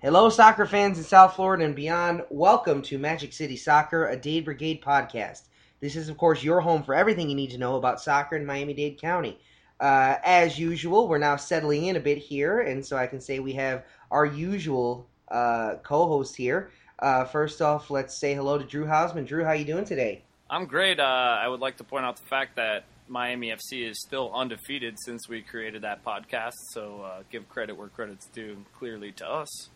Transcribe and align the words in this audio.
Hello, 0.00 0.28
soccer 0.28 0.64
fans 0.64 0.96
in 0.96 1.02
South 1.02 1.34
Florida 1.34 1.64
and 1.64 1.74
beyond. 1.74 2.22
Welcome 2.30 2.82
to 2.82 3.00
Magic 3.00 3.32
City 3.32 3.56
Soccer, 3.56 4.06
a 4.06 4.16
Dade 4.16 4.44
Brigade 4.44 4.80
podcast. 4.80 5.48
This 5.80 5.96
is, 5.96 6.08
of 6.08 6.16
course, 6.16 6.40
your 6.40 6.60
home 6.60 6.84
for 6.84 6.94
everything 6.94 7.28
you 7.28 7.34
need 7.34 7.50
to 7.50 7.58
know 7.58 7.74
about 7.74 8.00
soccer 8.00 8.36
in 8.36 8.46
Miami 8.46 8.74
Dade 8.74 9.00
County. 9.00 9.40
Uh, 9.80 10.14
as 10.22 10.56
usual, 10.56 11.08
we're 11.08 11.18
now 11.18 11.34
settling 11.34 11.86
in 11.86 11.96
a 11.96 12.00
bit 12.00 12.18
here, 12.18 12.60
and 12.60 12.86
so 12.86 12.96
I 12.96 13.08
can 13.08 13.20
say 13.20 13.40
we 13.40 13.54
have 13.54 13.86
our 14.12 14.24
usual 14.24 15.08
uh, 15.32 15.74
co-host 15.82 16.36
here. 16.36 16.70
Uh, 17.00 17.24
first 17.24 17.60
off, 17.60 17.90
let's 17.90 18.16
say 18.16 18.34
hello 18.34 18.56
to 18.56 18.64
Drew 18.64 18.86
Hausman. 18.86 19.26
Drew, 19.26 19.44
how 19.44 19.50
you 19.50 19.64
doing 19.64 19.84
today? 19.84 20.22
I'm 20.48 20.66
great. 20.66 21.00
Uh, 21.00 21.02
I 21.02 21.48
would 21.48 21.58
like 21.58 21.78
to 21.78 21.84
point 21.84 22.04
out 22.04 22.18
the 22.18 22.26
fact 22.26 22.54
that 22.54 22.84
Miami 23.08 23.48
FC 23.48 23.90
is 23.90 24.00
still 24.00 24.30
undefeated 24.32 24.94
since 25.04 25.28
we 25.28 25.42
created 25.42 25.82
that 25.82 26.04
podcast. 26.04 26.54
So 26.70 27.00
uh, 27.02 27.22
give 27.32 27.48
credit 27.48 27.76
where 27.76 27.88
credit's 27.88 28.26
due, 28.26 28.64
clearly 28.78 29.10
to 29.10 29.28
us. 29.28 29.70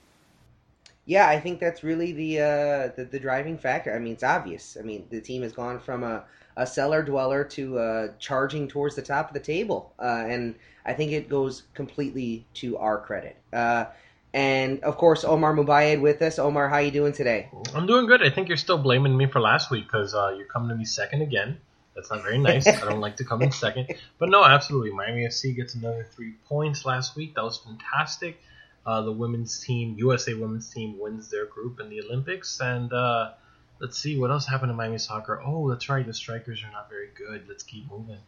Yeah, 1.05 1.29
I 1.29 1.41
think 1.41 1.59
that's 1.59 1.82
really 1.82 2.12
the, 2.12 2.38
uh, 2.41 2.97
the, 2.97 3.09
the 3.10 3.19
driving 3.19 3.59
factor. 3.59 3.95
I 3.95 3.98
mean, 3.98 4.12
it's 4.12 4.23
obvious. 4.23 4.77
I 4.79 4.83
mean, 4.83 5.06
the 5.10 5.20
team 5.20 5.43
has 5.43 5.52
gone 5.52 5.80
from 5.80 6.05
a, 6.05 6.24
a 6.56 6.66
cellar 6.66 7.02
dweller 7.02 7.45
to 7.45 7.79
uh, 7.79 8.09
charging 8.19 8.69
towards 8.69 8.95
the 8.95 9.02
top 9.02 9.29
of 9.29 9.34
the 9.34 9.41
table, 9.41 9.93
uh, 9.98 10.24
and 10.27 10.55
I 10.84 10.93
think 10.93 11.12
it 11.12 11.29
goes 11.29 11.65
completely 11.74 12.46
to 12.55 12.77
our 12.79 13.01
credit. 13.01 13.37
Uh, 13.52 13.87
and 14.34 14.83
of 14.83 14.96
course, 14.96 15.24
Omar 15.24 15.55
Mubayed 15.55 16.01
with 16.01 16.23
us. 16.23 16.38
Omar, 16.38 16.69
how 16.69 16.79
you 16.79 16.91
doing 16.91 17.12
today? 17.12 17.51
I'm 17.74 17.87
doing 17.87 18.07
good. 18.07 18.23
I 18.23 18.30
think 18.30 18.48
you're 18.48 18.57
still 18.57 18.79
blaming 18.79 19.16
me 19.16 19.27
for 19.27 19.41
last 19.41 19.71
week 19.71 19.84
because 19.84 20.15
uh, 20.15 20.34
you're 20.37 20.46
coming 20.46 20.71
to 20.71 20.74
me 20.74 20.84
second 20.84 21.23
again. 21.23 21.59
That's 21.95 22.10
not 22.10 22.23
very 22.23 22.38
nice. 22.38 22.66
I 22.66 22.80
don't 22.80 23.01
like 23.01 23.16
to 23.16 23.24
come 23.24 23.43
in 23.43 23.52
second. 23.52 23.88
But 24.19 24.30
no, 24.30 24.43
absolutely. 24.45 24.93
Miami 24.93 25.27
FC 25.27 25.55
gets 25.55 25.74
another 25.74 26.07
three 26.10 26.34
points 26.48 26.87
last 26.87 27.16
week. 27.16 27.34
That 27.34 27.45
was 27.45 27.59
fantastic. 27.59 28.41
Uh, 28.84 29.02
the 29.02 29.12
women's 29.12 29.60
team, 29.60 29.95
USA 29.98 30.34
women's 30.34 30.68
team, 30.70 30.98
wins 30.98 31.30
their 31.30 31.46
group 31.46 31.80
in 31.80 31.88
the 31.88 32.00
Olympics. 32.00 32.60
And 32.60 32.92
uh, 32.92 33.32
let's 33.80 33.98
see 33.98 34.18
what 34.18 34.30
else 34.30 34.46
happened 34.46 34.70
to 34.70 34.74
Miami 34.74 34.98
soccer. 34.98 35.40
Oh, 35.45 35.68
that's 35.70 35.88
right. 35.88 36.04
The 36.04 36.15
strikers 36.15 36.62
are 36.65 36.73
not 36.73 36.88
very 36.88 37.09
good. 37.16 37.48
Let's 37.48 37.62
keep 37.62 37.90
moving. 37.90 38.18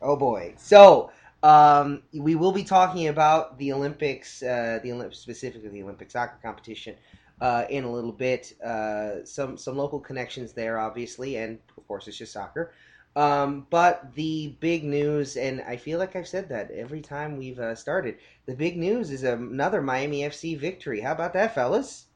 Oh 0.00 0.16
boy. 0.16 0.54
So 0.58 1.10
um, 1.42 2.02
we 2.12 2.34
will 2.34 2.52
be 2.52 2.64
talking 2.64 3.08
about 3.08 3.58
the 3.58 3.72
Olympics, 3.72 4.42
uh, 4.42 4.80
the 4.82 4.90
Olymp- 4.90 5.14
specifically 5.14 5.68
the 5.68 5.82
Olympic 5.82 6.10
soccer 6.10 6.38
competition, 6.42 6.96
uh, 7.40 7.64
in 7.68 7.84
a 7.84 7.90
little 7.90 8.12
bit. 8.12 8.52
Uh, 8.62 9.24
some 9.24 9.56
some 9.56 9.76
local 9.76 10.00
connections 10.00 10.52
there, 10.52 10.78
obviously, 10.78 11.36
and 11.36 11.58
of 11.76 11.86
course 11.86 12.06
it's 12.08 12.16
just 12.16 12.32
soccer. 12.32 12.72
Um, 13.16 13.66
but 13.70 14.14
the 14.14 14.56
big 14.58 14.82
news, 14.82 15.36
and 15.36 15.62
I 15.62 15.76
feel 15.76 15.98
like 16.00 16.16
I've 16.16 16.26
said 16.26 16.48
that 16.48 16.70
every 16.72 17.00
time 17.00 17.36
we've 17.36 17.60
uh, 17.60 17.76
started, 17.76 18.16
the 18.46 18.54
big 18.54 18.76
news 18.76 19.10
is 19.10 19.22
another 19.22 19.80
Miami 19.80 20.22
FC 20.22 20.58
victory. 20.58 21.00
How 21.00 21.12
about 21.12 21.32
that, 21.34 21.54
fellas? 21.54 22.06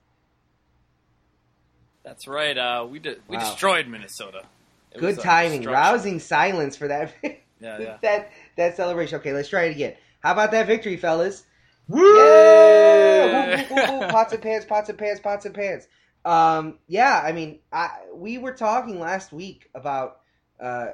That's 2.02 2.26
right. 2.26 2.56
Uh, 2.56 2.86
we 2.90 2.98
de- 2.98 3.16
we 3.28 3.36
wow. 3.36 3.48
destroyed 3.48 3.86
Minnesota. 3.86 4.42
It 4.92 4.98
Good 4.98 5.20
timing. 5.20 5.62
Rousing 5.64 6.18
silence 6.18 6.76
for 6.76 6.88
that. 6.88 7.14
yeah, 7.22 7.78
yeah. 7.78 7.96
that 8.02 8.32
that 8.56 8.76
celebration. 8.76 9.18
Okay, 9.20 9.32
let's 9.32 9.48
try 9.48 9.64
it 9.64 9.72
again. 9.72 9.94
How 10.20 10.32
about 10.32 10.50
that 10.50 10.66
victory, 10.66 10.96
fellas? 10.96 11.44
Woo! 11.86 12.16
Yeah! 12.16 13.66
Woo, 13.70 13.76
woo, 13.76 14.00
woo, 14.00 14.08
pots 14.08 14.32
and 14.32 14.42
pans, 14.42 14.64
pots 14.64 14.88
and 14.88 14.98
pans, 14.98 15.20
pots 15.20 15.46
and 15.46 15.54
pans. 15.54 15.86
Um, 16.24 16.78
yeah, 16.86 17.22
I 17.24 17.32
mean, 17.32 17.60
I, 17.72 17.90
we 18.12 18.36
were 18.36 18.52
talking 18.52 19.00
last 19.00 19.32
week 19.32 19.70
about 19.74 20.17
uh, 20.60 20.88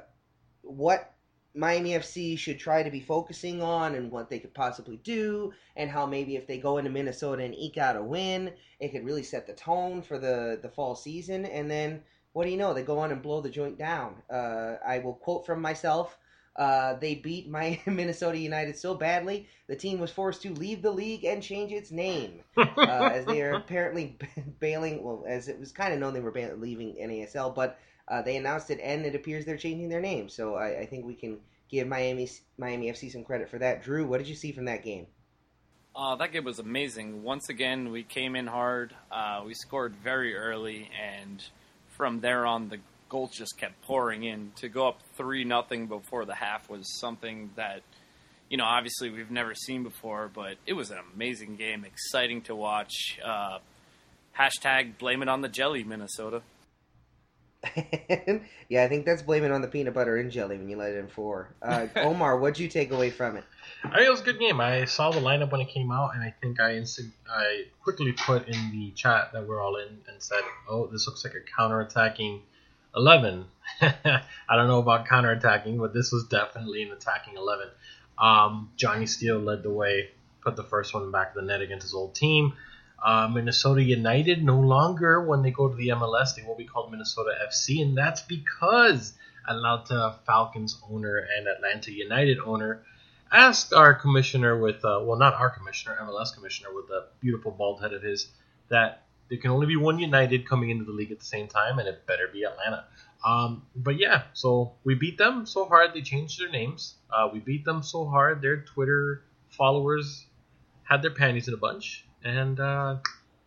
what 0.62 1.14
Miami 1.54 1.90
FC 1.90 2.36
should 2.36 2.58
try 2.58 2.82
to 2.82 2.90
be 2.90 3.00
focusing 3.00 3.62
on 3.62 3.94
and 3.94 4.10
what 4.10 4.28
they 4.28 4.40
could 4.40 4.54
possibly 4.54 4.96
do, 4.98 5.52
and 5.76 5.90
how 5.90 6.04
maybe 6.04 6.36
if 6.36 6.46
they 6.46 6.58
go 6.58 6.78
into 6.78 6.90
Minnesota 6.90 7.44
and 7.44 7.54
eke 7.54 7.78
out 7.78 7.96
a 7.96 8.02
win, 8.02 8.52
it 8.80 8.90
could 8.90 9.04
really 9.04 9.22
set 9.22 9.46
the 9.46 9.52
tone 9.52 10.02
for 10.02 10.18
the, 10.18 10.58
the 10.60 10.68
fall 10.68 10.96
season. 10.96 11.46
And 11.46 11.70
then, 11.70 12.02
what 12.32 12.44
do 12.44 12.50
you 12.50 12.56
know? 12.56 12.74
They 12.74 12.82
go 12.82 12.98
on 12.98 13.12
and 13.12 13.22
blow 13.22 13.40
the 13.40 13.50
joint 13.50 13.78
down. 13.78 14.16
Uh, 14.28 14.76
I 14.84 14.98
will 14.98 15.14
quote 15.14 15.46
from 15.46 15.60
myself. 15.60 16.18
Uh, 16.56 16.94
they 16.94 17.16
beat 17.16 17.48
my 17.48 17.80
Minnesota 17.86 18.38
United 18.38 18.76
so 18.76 18.94
badly, 18.94 19.48
the 19.66 19.74
team 19.74 19.98
was 19.98 20.10
forced 20.10 20.42
to 20.42 20.52
leave 20.54 20.82
the 20.82 20.90
league 20.90 21.24
and 21.24 21.42
change 21.42 21.72
its 21.72 21.90
name, 21.90 22.40
uh, 22.56 23.10
as 23.12 23.24
they 23.26 23.42
are 23.42 23.54
apparently 23.54 24.18
bailing. 24.60 25.02
Well, 25.02 25.24
as 25.26 25.48
it 25.48 25.58
was 25.58 25.72
kind 25.72 25.92
of 25.92 25.98
known 25.98 26.14
they 26.14 26.20
were 26.20 26.32
leaving 26.56 26.94
NASL, 26.94 27.54
but 27.54 27.78
uh, 28.08 28.22
they 28.22 28.36
announced 28.36 28.70
it, 28.70 28.80
and 28.82 29.06
it 29.06 29.14
appears 29.14 29.44
they're 29.44 29.56
changing 29.56 29.88
their 29.88 30.00
name. 30.00 30.28
So 30.28 30.56
I, 30.56 30.80
I, 30.80 30.86
think 30.86 31.06
we 31.06 31.14
can 31.14 31.38
give 31.70 31.88
Miami 31.88 32.28
Miami 32.58 32.90
FC 32.90 33.10
some 33.10 33.24
credit 33.24 33.48
for 33.48 33.58
that. 33.58 33.82
Drew, 33.82 34.06
what 34.06 34.18
did 34.18 34.28
you 34.28 34.34
see 34.34 34.52
from 34.52 34.66
that 34.66 34.84
game? 34.84 35.06
Uh, 35.96 36.16
that 36.16 36.32
game 36.32 36.44
was 36.44 36.58
amazing. 36.58 37.22
Once 37.22 37.48
again, 37.48 37.90
we 37.90 38.02
came 38.02 38.34
in 38.36 38.46
hard. 38.46 38.94
Uh, 39.10 39.42
we 39.46 39.54
scored 39.54 39.94
very 40.02 40.36
early, 40.36 40.90
and 41.00 41.42
from 41.96 42.20
there 42.20 42.46
on, 42.46 42.68
the 42.68 42.78
goals 43.08 43.30
just 43.32 43.56
kept 43.58 43.80
pouring 43.82 44.24
in. 44.24 44.52
To 44.56 44.68
go 44.68 44.88
up 44.88 44.98
three 45.16 45.44
nothing 45.44 45.86
before 45.86 46.24
the 46.24 46.34
half 46.34 46.68
was 46.68 46.98
something 46.98 47.50
that, 47.56 47.82
you 48.50 48.56
know, 48.56 48.64
obviously 48.64 49.08
we've 49.08 49.30
never 49.30 49.54
seen 49.54 49.84
before. 49.84 50.28
But 50.34 50.56
it 50.66 50.72
was 50.72 50.90
an 50.90 50.98
amazing 51.14 51.56
game, 51.56 51.84
exciting 51.84 52.42
to 52.42 52.56
watch. 52.56 53.18
Uh, 53.24 53.58
hashtag 54.36 54.98
blame 54.98 55.22
it 55.22 55.28
on 55.28 55.42
the 55.42 55.48
jelly, 55.48 55.84
Minnesota. 55.84 56.42
Yeah, 58.68 58.84
I 58.84 58.88
think 58.88 59.06
that's 59.06 59.22
blaming 59.22 59.52
on 59.52 59.62
the 59.62 59.68
peanut 59.68 59.94
butter 59.94 60.16
and 60.16 60.30
jelly 60.30 60.58
when 60.58 60.68
you 60.68 60.76
let 60.76 60.92
it 60.92 60.98
in 60.98 61.08
four. 61.08 61.54
Uh, 61.62 61.86
Omar, 61.96 62.38
what'd 62.40 62.58
you 62.58 62.68
take 62.68 62.90
away 62.90 63.10
from 63.10 63.36
it? 63.36 63.44
I 63.84 63.96
think 63.96 64.06
it 64.06 64.10
was 64.10 64.20
a 64.20 64.24
good 64.24 64.38
game. 64.38 64.60
I 64.60 64.84
saw 64.84 65.10
the 65.10 65.20
lineup 65.20 65.52
when 65.52 65.60
it 65.60 65.68
came 65.68 65.90
out, 65.90 66.14
and 66.14 66.22
I 66.22 66.34
think 66.40 66.60
I 66.60 66.72
inst- 66.72 67.00
I 67.28 67.64
quickly 67.82 68.12
put 68.12 68.48
in 68.48 68.70
the 68.70 68.90
chat 68.92 69.32
that 69.32 69.46
we're 69.46 69.60
all 69.60 69.76
in 69.76 69.88
and 70.08 70.22
said, 70.22 70.42
"Oh, 70.68 70.86
this 70.86 71.06
looks 71.06 71.24
like 71.24 71.34
a 71.34 71.56
counter-attacking 71.56 72.42
11." 72.96 73.46
I 73.80 74.22
don't 74.50 74.68
know 74.68 74.78
about 74.78 75.06
counter-attacking, 75.06 75.78
but 75.78 75.92
this 75.94 76.12
was 76.12 76.24
definitely 76.24 76.82
an 76.82 76.92
attacking 76.92 77.36
11. 77.36 77.68
Um, 78.18 78.70
Johnny 78.76 79.06
Steele 79.06 79.38
led 79.38 79.62
the 79.62 79.70
way, 79.70 80.10
put 80.40 80.56
the 80.56 80.64
first 80.64 80.94
one 80.94 81.10
back 81.10 81.34
to 81.34 81.40
the 81.40 81.46
net 81.46 81.60
against 81.60 81.84
his 81.84 81.94
old 81.94 82.14
team. 82.14 82.54
Uh, 83.04 83.28
Minnesota 83.28 83.82
United 83.82 84.42
no 84.42 84.58
longer, 84.58 85.22
when 85.26 85.42
they 85.42 85.50
go 85.50 85.68
to 85.68 85.76
the 85.76 85.88
MLS, 85.88 86.34
they 86.34 86.42
will 86.42 86.56
be 86.56 86.64
called 86.64 86.90
Minnesota 86.90 87.32
FC, 87.46 87.82
and 87.82 87.96
that's 87.96 88.22
because 88.22 89.12
Atlanta 89.46 90.16
Falcons 90.24 90.80
owner 90.90 91.18
and 91.36 91.46
Atlanta 91.46 91.92
United 91.92 92.38
owner 92.38 92.82
asked 93.30 93.74
our 93.74 93.92
commissioner 93.92 94.58
with, 94.58 94.82
uh, 94.84 95.00
well, 95.02 95.18
not 95.18 95.34
our 95.34 95.50
commissioner, 95.50 95.98
MLS 96.02 96.34
commissioner 96.34 96.70
with 96.74 96.86
a 96.86 97.08
beautiful 97.20 97.50
bald 97.50 97.82
head 97.82 97.92
of 97.92 98.02
his, 98.02 98.28
that 98.70 99.02
there 99.28 99.38
can 99.38 99.50
only 99.50 99.66
be 99.66 99.76
one 99.76 99.98
United 99.98 100.48
coming 100.48 100.70
into 100.70 100.84
the 100.84 100.92
league 100.92 101.10
at 101.10 101.18
the 101.18 101.24
same 101.24 101.48
time, 101.48 101.78
and 101.78 101.88
it 101.88 102.06
better 102.06 102.28
be 102.32 102.44
Atlanta. 102.44 102.84
Um, 103.24 103.66
but 103.74 103.98
yeah, 103.98 104.22
so 104.32 104.72
we 104.84 104.94
beat 104.94 105.18
them 105.18 105.46
so 105.46 105.66
hard 105.66 105.92
they 105.94 106.02
changed 106.02 106.40
their 106.40 106.50
names. 106.50 106.94
Uh, 107.10 107.28
we 107.32 107.40
beat 107.40 107.64
them 107.64 107.82
so 107.82 108.06
hard 108.06 108.40
their 108.42 108.62
Twitter 108.62 109.24
followers 109.50 110.26
had 110.82 111.02
their 111.02 111.10
panties 111.10 111.48
in 111.48 111.54
a 111.54 111.58
bunch. 111.58 112.03
And 112.24 112.58
uh, 112.58 112.96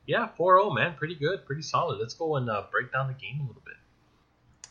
yeah, 0.05 0.29
4-0, 0.39 0.75
man, 0.75 0.95
pretty 0.95 1.15
good, 1.15 1.45
pretty 1.45 1.63
solid. 1.63 1.99
Let's 1.99 2.13
go 2.13 2.35
and 2.35 2.49
uh, 2.49 2.63
break 2.71 2.93
down 2.93 3.07
the 3.07 3.13
game 3.13 3.41
a 3.41 3.47
little 3.47 3.61
bit. 3.65 3.73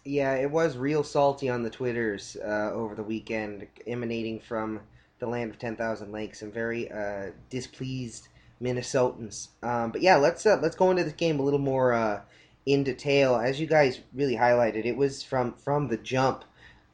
Yeah, 0.05 0.35
it 0.35 0.51
was 0.51 0.77
real 0.77 1.03
salty 1.03 1.49
on 1.49 1.65
the 1.65 1.71
Twitters 1.71 2.37
uh, 2.43 2.71
over 2.73 2.95
the 2.95 3.03
weekend, 3.03 3.67
emanating 3.89 4.39
from 4.39 4.81
the 5.19 5.27
land 5.27 5.51
of 5.51 5.59
10,000 5.59 6.13
lakes. 6.13 6.43
and 6.43 6.55
very 6.55 6.91
uh, 6.93 7.31
displeased 7.51 8.29
Minnesotans. 8.63 9.49
Um, 9.65 9.91
but 9.91 10.03
yeah, 10.03 10.17
let's 10.17 10.47
uh, 10.47 10.59
let's 10.63 10.77
go 10.77 10.91
into 10.91 11.03
this 11.03 11.13
game 11.13 11.41
a 11.41 11.43
little 11.43 11.59
more 11.59 11.93
uh, 11.93 12.21
in 12.65 12.85
detail. 12.85 13.35
As 13.35 13.61
you 13.61 13.67
guys 13.67 14.01
really 14.15 14.37
highlighted, 14.37 14.87
it 14.87 14.97
was 14.97 15.25
from 15.25 15.55
from 15.55 15.89
the 15.89 15.97
jump, 15.97 16.45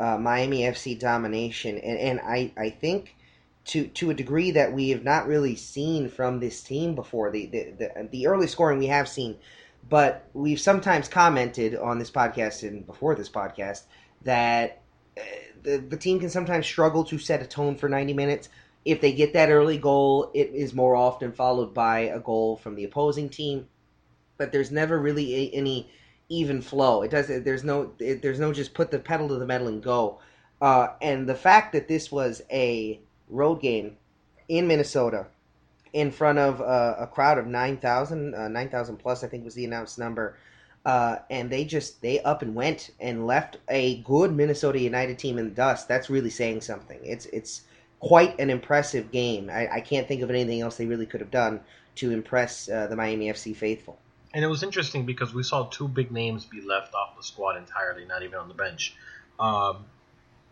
Miami 0.00 0.62
FC 0.62 0.98
domination, 0.98 1.78
and 1.78 1.98
and 1.98 2.20
I 2.20 2.52
I 2.56 2.70
think 2.70 3.14
to 3.64 3.86
to 3.86 4.10
a 4.10 4.14
degree 4.14 4.50
that 4.50 4.72
we 4.72 4.90
have 4.90 5.04
not 5.04 5.26
really 5.26 5.56
seen 5.56 6.08
from 6.08 6.40
this 6.40 6.62
team 6.62 6.94
before. 6.94 7.30
The 7.30 7.46
the 7.46 7.72
the, 7.78 8.08
the 8.10 8.26
early 8.26 8.46
scoring 8.46 8.78
we 8.78 8.86
have 8.88 9.08
seen, 9.08 9.36
but 9.88 10.26
we've 10.32 10.60
sometimes 10.60 11.08
commented 11.08 11.76
on 11.76 11.98
this 11.98 12.10
podcast 12.10 12.66
and 12.66 12.86
before 12.86 13.14
this 13.14 13.28
podcast 13.28 13.82
that 14.22 14.80
uh, 15.16 15.22
the 15.62 15.78
the 15.78 15.96
team 15.96 16.20
can 16.20 16.30
sometimes 16.30 16.66
struggle 16.66 17.04
to 17.04 17.18
set 17.18 17.42
a 17.42 17.46
tone 17.46 17.76
for 17.76 17.88
90 17.88 18.12
minutes. 18.14 18.48
If 18.84 19.00
they 19.00 19.12
get 19.12 19.32
that 19.34 19.48
early 19.48 19.78
goal, 19.78 20.32
it 20.34 20.50
is 20.52 20.74
more 20.74 20.96
often 20.96 21.30
followed 21.32 21.72
by 21.72 22.00
a 22.00 22.18
goal 22.18 22.56
from 22.56 22.74
the 22.74 22.84
opposing 22.84 23.28
team. 23.28 23.68
But 24.38 24.50
there's 24.50 24.72
never 24.72 24.98
really 24.98 25.34
a, 25.36 25.50
any 25.50 25.88
even 26.28 26.62
flow. 26.62 27.02
It 27.02 27.12
does. 27.12 27.28
There's 27.28 27.62
no. 27.62 27.92
It, 28.00 28.22
there's 28.22 28.40
no 28.40 28.52
just 28.52 28.74
put 28.74 28.90
the 28.90 28.98
pedal 28.98 29.28
to 29.28 29.36
the 29.36 29.46
metal 29.46 29.68
and 29.68 29.80
go. 29.80 30.18
Uh, 30.60 30.88
and 31.00 31.28
the 31.28 31.34
fact 31.34 31.72
that 31.72 31.86
this 31.88 32.10
was 32.10 32.42
a 32.50 33.00
road 33.32 33.60
game 33.60 33.96
in 34.48 34.66
Minnesota 34.66 35.26
in 35.92 36.10
front 36.10 36.38
of 36.38 36.60
uh, 36.60 36.96
a 36.98 37.06
crowd 37.06 37.38
of 37.38 37.46
9,000, 37.46 38.34
uh, 38.34 38.48
9,000 38.48 38.96
plus, 38.96 39.24
I 39.24 39.28
think 39.28 39.44
was 39.44 39.54
the 39.54 39.64
announced 39.64 39.98
number. 39.98 40.36
Uh, 40.84 41.18
and 41.30 41.48
they 41.48 41.64
just 41.64 42.02
they 42.02 42.20
up 42.22 42.42
and 42.42 42.54
went 42.56 42.90
and 42.98 43.26
left 43.26 43.58
a 43.68 43.98
good 44.02 44.34
Minnesota 44.34 44.80
United 44.80 45.16
team 45.16 45.38
in 45.38 45.44
the 45.44 45.54
dust. 45.54 45.86
That's 45.86 46.10
really 46.10 46.30
saying 46.30 46.62
something. 46.62 46.98
It's 47.04 47.26
it's 47.26 47.62
quite 48.00 48.36
an 48.40 48.50
impressive 48.50 49.12
game. 49.12 49.48
I, 49.48 49.74
I 49.74 49.80
can't 49.80 50.08
think 50.08 50.22
of 50.22 50.30
anything 50.30 50.60
else 50.60 50.76
they 50.76 50.86
really 50.86 51.06
could 51.06 51.20
have 51.20 51.30
done 51.30 51.60
to 51.96 52.10
impress 52.10 52.68
uh, 52.68 52.88
the 52.88 52.96
Miami 52.96 53.28
FC 53.28 53.54
faithful. 53.54 53.96
And 54.34 54.44
it 54.44 54.48
was 54.48 54.64
interesting 54.64 55.06
because 55.06 55.32
we 55.32 55.44
saw 55.44 55.66
two 55.66 55.86
big 55.86 56.10
names 56.10 56.46
be 56.46 56.60
left 56.62 56.94
off 56.94 57.16
the 57.16 57.22
squad 57.22 57.56
entirely, 57.56 58.04
not 58.04 58.24
even 58.24 58.40
on 58.40 58.48
the 58.48 58.54
bench. 58.54 58.96
Um, 59.38 59.84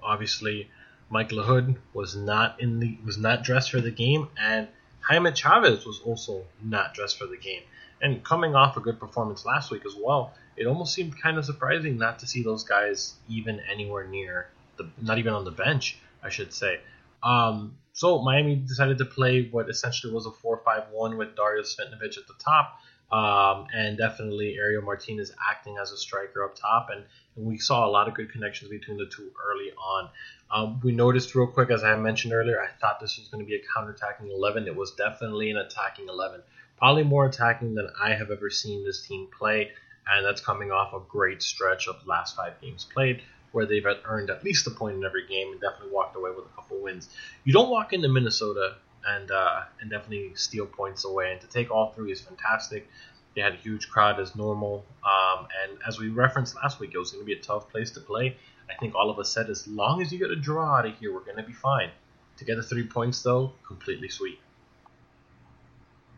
obviously, 0.00 0.70
Mike 1.10 1.30
Lahoud 1.30 1.76
was 1.92 2.14
not 2.16 2.60
in 2.60 2.78
the 2.78 2.96
was 3.04 3.18
not 3.18 3.42
dressed 3.42 3.70
for 3.70 3.80
the 3.80 3.90
game, 3.90 4.28
and 4.40 4.68
Jaime 5.00 5.32
Chavez 5.32 5.84
was 5.84 6.00
also 6.04 6.44
not 6.62 6.94
dressed 6.94 7.18
for 7.18 7.26
the 7.26 7.36
game. 7.36 7.62
And 8.00 8.24
coming 8.24 8.54
off 8.54 8.76
a 8.76 8.80
good 8.80 8.98
performance 8.98 9.44
last 9.44 9.70
week 9.70 9.84
as 9.84 9.94
well, 9.94 10.32
it 10.56 10.66
almost 10.66 10.94
seemed 10.94 11.20
kind 11.20 11.36
of 11.36 11.44
surprising 11.44 11.98
not 11.98 12.20
to 12.20 12.26
see 12.26 12.42
those 12.42 12.64
guys 12.64 13.14
even 13.28 13.60
anywhere 13.70 14.06
near 14.06 14.48
the 14.76 14.88
not 15.02 15.18
even 15.18 15.34
on 15.34 15.44
the 15.44 15.50
bench, 15.50 15.98
I 16.22 16.30
should 16.30 16.52
say. 16.54 16.80
Um, 17.22 17.76
so 17.92 18.22
Miami 18.22 18.56
decided 18.56 18.98
to 18.98 19.04
play 19.04 19.48
what 19.50 19.68
essentially 19.68 20.12
was 20.12 20.26
a 20.26 20.30
4-5-1 20.30 21.18
with 21.18 21.36
Dario 21.36 21.62
Cvitanich 21.62 22.16
at 22.16 22.26
the 22.26 22.34
top, 22.38 22.80
um, 23.12 23.66
and 23.74 23.98
definitely 23.98 24.56
Ariel 24.56 24.82
Martinez 24.82 25.32
acting 25.50 25.76
as 25.80 25.90
a 25.90 25.96
striker 25.96 26.44
up 26.44 26.54
top, 26.54 26.88
and, 26.90 27.04
and, 27.36 27.44
we 27.44 27.58
saw 27.58 27.86
a 27.86 27.90
lot 27.90 28.06
of 28.06 28.14
good 28.14 28.30
connections 28.30 28.70
between 28.70 28.98
the 28.98 29.06
two 29.06 29.30
early 29.44 29.72
on. 29.72 30.08
Um, 30.50 30.80
we 30.82 30.92
noticed 30.92 31.34
real 31.34 31.46
quick, 31.46 31.70
as 31.70 31.82
I 31.82 31.96
mentioned 31.96 32.32
earlier, 32.32 32.60
I 32.60 32.68
thought 32.80 33.00
this 33.00 33.18
was 33.18 33.28
going 33.28 33.44
to 33.44 33.48
be 33.48 33.56
a 33.56 33.62
counter-attacking 33.74 34.30
11. 34.30 34.66
It 34.66 34.76
was 34.76 34.92
definitely 34.92 35.50
an 35.50 35.56
attacking 35.56 36.08
11, 36.08 36.42
probably 36.78 37.04
more 37.04 37.26
attacking 37.26 37.74
than 37.74 37.88
I 38.00 38.14
have 38.14 38.30
ever 38.30 38.50
seen 38.50 38.84
this 38.84 39.06
team 39.06 39.28
play, 39.36 39.72
and 40.08 40.24
that's 40.24 40.40
coming 40.40 40.70
off 40.70 40.92
a 40.92 41.00
great 41.08 41.42
stretch 41.42 41.88
of 41.88 42.06
last 42.06 42.36
five 42.36 42.60
games 42.60 42.86
played 42.92 43.22
where 43.52 43.66
they've 43.66 43.84
earned 44.04 44.30
at 44.30 44.44
least 44.44 44.66
a 44.66 44.70
point 44.70 44.96
in 44.96 45.04
every 45.04 45.26
game 45.26 45.50
and 45.52 45.60
definitely 45.60 45.92
walked 45.92 46.16
away 46.16 46.30
with 46.30 46.44
a 46.44 46.54
couple 46.54 46.80
wins. 46.80 47.08
You 47.44 47.52
don't 47.52 47.68
walk 47.68 47.92
into 47.92 48.08
Minnesota 48.08 48.76
and 49.06 49.30
uh, 49.30 49.62
and 49.80 49.90
definitely 49.90 50.32
steal 50.34 50.66
points 50.66 51.04
away, 51.04 51.32
and 51.32 51.40
to 51.40 51.46
take 51.46 51.70
all 51.70 51.92
three 51.92 52.12
is 52.12 52.20
fantastic. 52.20 52.88
They 53.34 53.42
had 53.42 53.54
a 53.54 53.58
huge 53.58 53.88
crowd 53.88 54.18
as 54.18 54.34
normal, 54.34 54.84
um, 55.04 55.46
and 55.62 55.78
as 55.86 55.98
we 55.98 56.08
referenced 56.08 56.56
last 56.56 56.80
week, 56.80 56.90
it 56.94 56.98
was 56.98 57.12
going 57.12 57.22
to 57.22 57.26
be 57.26 57.32
a 57.32 57.42
tough 57.42 57.70
place 57.70 57.92
to 57.92 58.00
play. 58.00 58.36
I 58.68 58.74
think 58.78 58.94
all 58.94 59.10
of 59.10 59.18
us 59.18 59.32
said 59.32 59.48
as 59.50 59.66
long 59.66 60.02
as 60.02 60.12
you 60.12 60.18
get 60.18 60.30
a 60.30 60.36
draw 60.36 60.76
out 60.76 60.86
of 60.86 60.96
here, 60.98 61.12
we're 61.12 61.20
going 61.20 61.36
to 61.36 61.42
be 61.42 61.52
fine. 61.52 61.90
To 62.38 62.44
get 62.44 62.56
the 62.56 62.62
three 62.62 62.86
points, 62.86 63.22
though, 63.22 63.52
completely 63.66 64.08
sweet. 64.08 64.38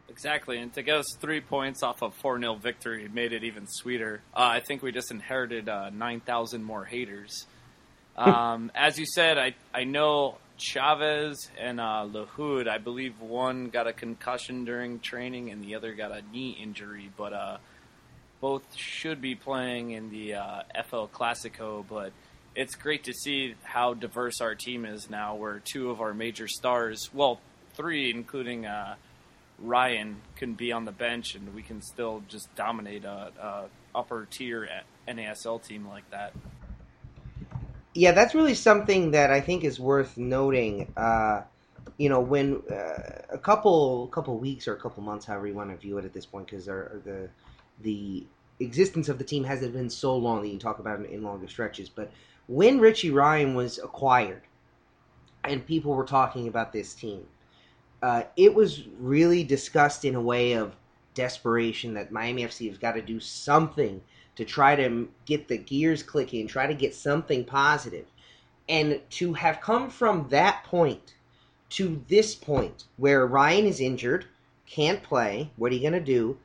Exactly, 0.08 0.58
and 0.58 0.72
to 0.74 0.82
get 0.82 0.98
us 0.98 1.16
three 1.18 1.40
points 1.40 1.82
off 1.82 2.02
a 2.02 2.10
4 2.10 2.38
0 2.38 2.54
victory 2.56 3.08
made 3.12 3.32
it 3.32 3.44
even 3.44 3.66
sweeter. 3.66 4.20
Uh, 4.34 4.40
I 4.40 4.60
think 4.60 4.82
we 4.82 4.92
just 4.92 5.10
inherited 5.10 5.68
uh, 5.68 5.90
9,000 5.90 6.62
more 6.62 6.84
haters. 6.84 7.46
Um, 8.14 8.70
as 8.74 8.98
you 8.98 9.06
said, 9.06 9.38
I, 9.38 9.54
I 9.72 9.84
know 9.84 10.36
Chavez 10.56 11.50
and 11.58 11.80
uh, 11.80 12.06
Lahoud, 12.10 12.68
I 12.68 12.78
believe 12.78 13.20
one 13.20 13.68
got 13.68 13.86
a 13.86 13.92
concussion 13.92 14.64
during 14.64 15.00
training 15.00 15.50
and 15.50 15.62
the 15.62 15.74
other 15.74 15.94
got 15.94 16.12
a 16.12 16.22
knee 16.32 16.56
injury, 16.60 17.10
but 17.16 17.32
uh, 17.32 17.58
both 18.40 18.62
should 18.76 19.20
be 19.20 19.34
playing 19.34 19.92
in 19.92 20.10
the 20.10 20.34
uh, 20.34 20.62
FL 20.88 21.06
Clasico. 21.06 21.84
But 21.88 22.12
it's 22.54 22.74
great 22.74 23.04
to 23.04 23.12
see 23.12 23.54
how 23.62 23.94
diverse 23.94 24.40
our 24.40 24.54
team 24.54 24.84
is 24.84 25.08
now, 25.10 25.34
where 25.34 25.60
two 25.60 25.90
of 25.90 26.00
our 26.00 26.14
major 26.14 26.48
stars, 26.48 27.10
well, 27.12 27.40
three, 27.74 28.10
including. 28.10 28.66
Uh, 28.66 28.96
Ryan 29.62 30.16
can 30.36 30.54
be 30.54 30.72
on 30.72 30.84
the 30.84 30.92
bench 30.92 31.34
and 31.34 31.54
we 31.54 31.62
can 31.62 31.80
still 31.82 32.22
just 32.28 32.52
dominate 32.56 33.04
a, 33.04 33.30
a 33.40 33.64
upper 33.94 34.26
tier 34.30 34.68
NASL 35.08 35.62
team 35.62 35.86
like 35.86 36.08
that. 36.10 36.32
Yeah, 37.94 38.12
that's 38.12 38.34
really 38.34 38.54
something 38.54 39.10
that 39.10 39.30
I 39.30 39.40
think 39.40 39.64
is 39.64 39.78
worth 39.78 40.16
noting. 40.16 40.92
Uh, 40.96 41.42
you 41.98 42.08
know, 42.08 42.20
when 42.20 42.62
uh, 42.70 43.22
a 43.30 43.38
couple 43.38 44.06
couple 44.08 44.38
weeks 44.38 44.66
or 44.66 44.74
a 44.74 44.80
couple 44.80 45.02
months, 45.02 45.26
however 45.26 45.46
you 45.46 45.54
want 45.54 45.70
to 45.70 45.76
view 45.76 45.98
it 45.98 46.04
at 46.04 46.12
this 46.14 46.24
point, 46.24 46.46
because 46.46 46.66
the 46.66 47.28
the 47.82 48.24
existence 48.60 49.08
of 49.08 49.18
the 49.18 49.24
team 49.24 49.44
hasn't 49.44 49.72
been 49.74 49.90
so 49.90 50.16
long 50.16 50.42
that 50.42 50.48
you 50.48 50.58
talk 50.58 50.78
about 50.78 51.00
it 51.00 51.10
in 51.10 51.22
longer 51.22 51.48
stretches. 51.48 51.88
But 51.88 52.10
when 52.46 52.80
Richie 52.80 53.10
Ryan 53.10 53.54
was 53.54 53.78
acquired, 53.78 54.42
and 55.44 55.66
people 55.66 55.94
were 55.94 56.04
talking 56.04 56.48
about 56.48 56.72
this 56.72 56.94
team, 56.94 57.26
uh, 58.02 58.22
it 58.36 58.54
was 58.54 58.84
really 58.98 59.44
discussed 59.44 60.04
in 60.04 60.14
a 60.14 60.20
way 60.20 60.52
of 60.52 60.74
desperation 61.14 61.94
that 61.94 62.10
Miami 62.10 62.44
FC 62.44 62.68
has 62.68 62.78
got 62.78 62.92
to 62.92 63.02
do 63.02 63.20
something 63.20 64.00
to 64.36 64.44
try 64.44 64.76
to 64.76 65.08
get 65.26 65.48
the 65.48 65.58
gears 65.58 66.02
clicking, 66.02 66.46
try 66.46 66.66
to 66.66 66.74
get 66.74 66.94
something 66.94 67.44
positive. 67.44 68.06
And 68.68 69.00
to 69.10 69.34
have 69.34 69.60
come 69.60 69.90
from 69.90 70.28
that 70.30 70.64
point 70.64 71.14
to 71.70 72.02
this 72.08 72.34
point 72.34 72.84
where 72.96 73.26
Ryan 73.26 73.66
is 73.66 73.80
injured, 73.80 74.26
can't 74.66 75.02
play, 75.02 75.50
what 75.56 75.72
are 75.72 75.74
you 75.74 75.80
going 75.80 75.92
to 75.92 76.00
do? 76.00 76.38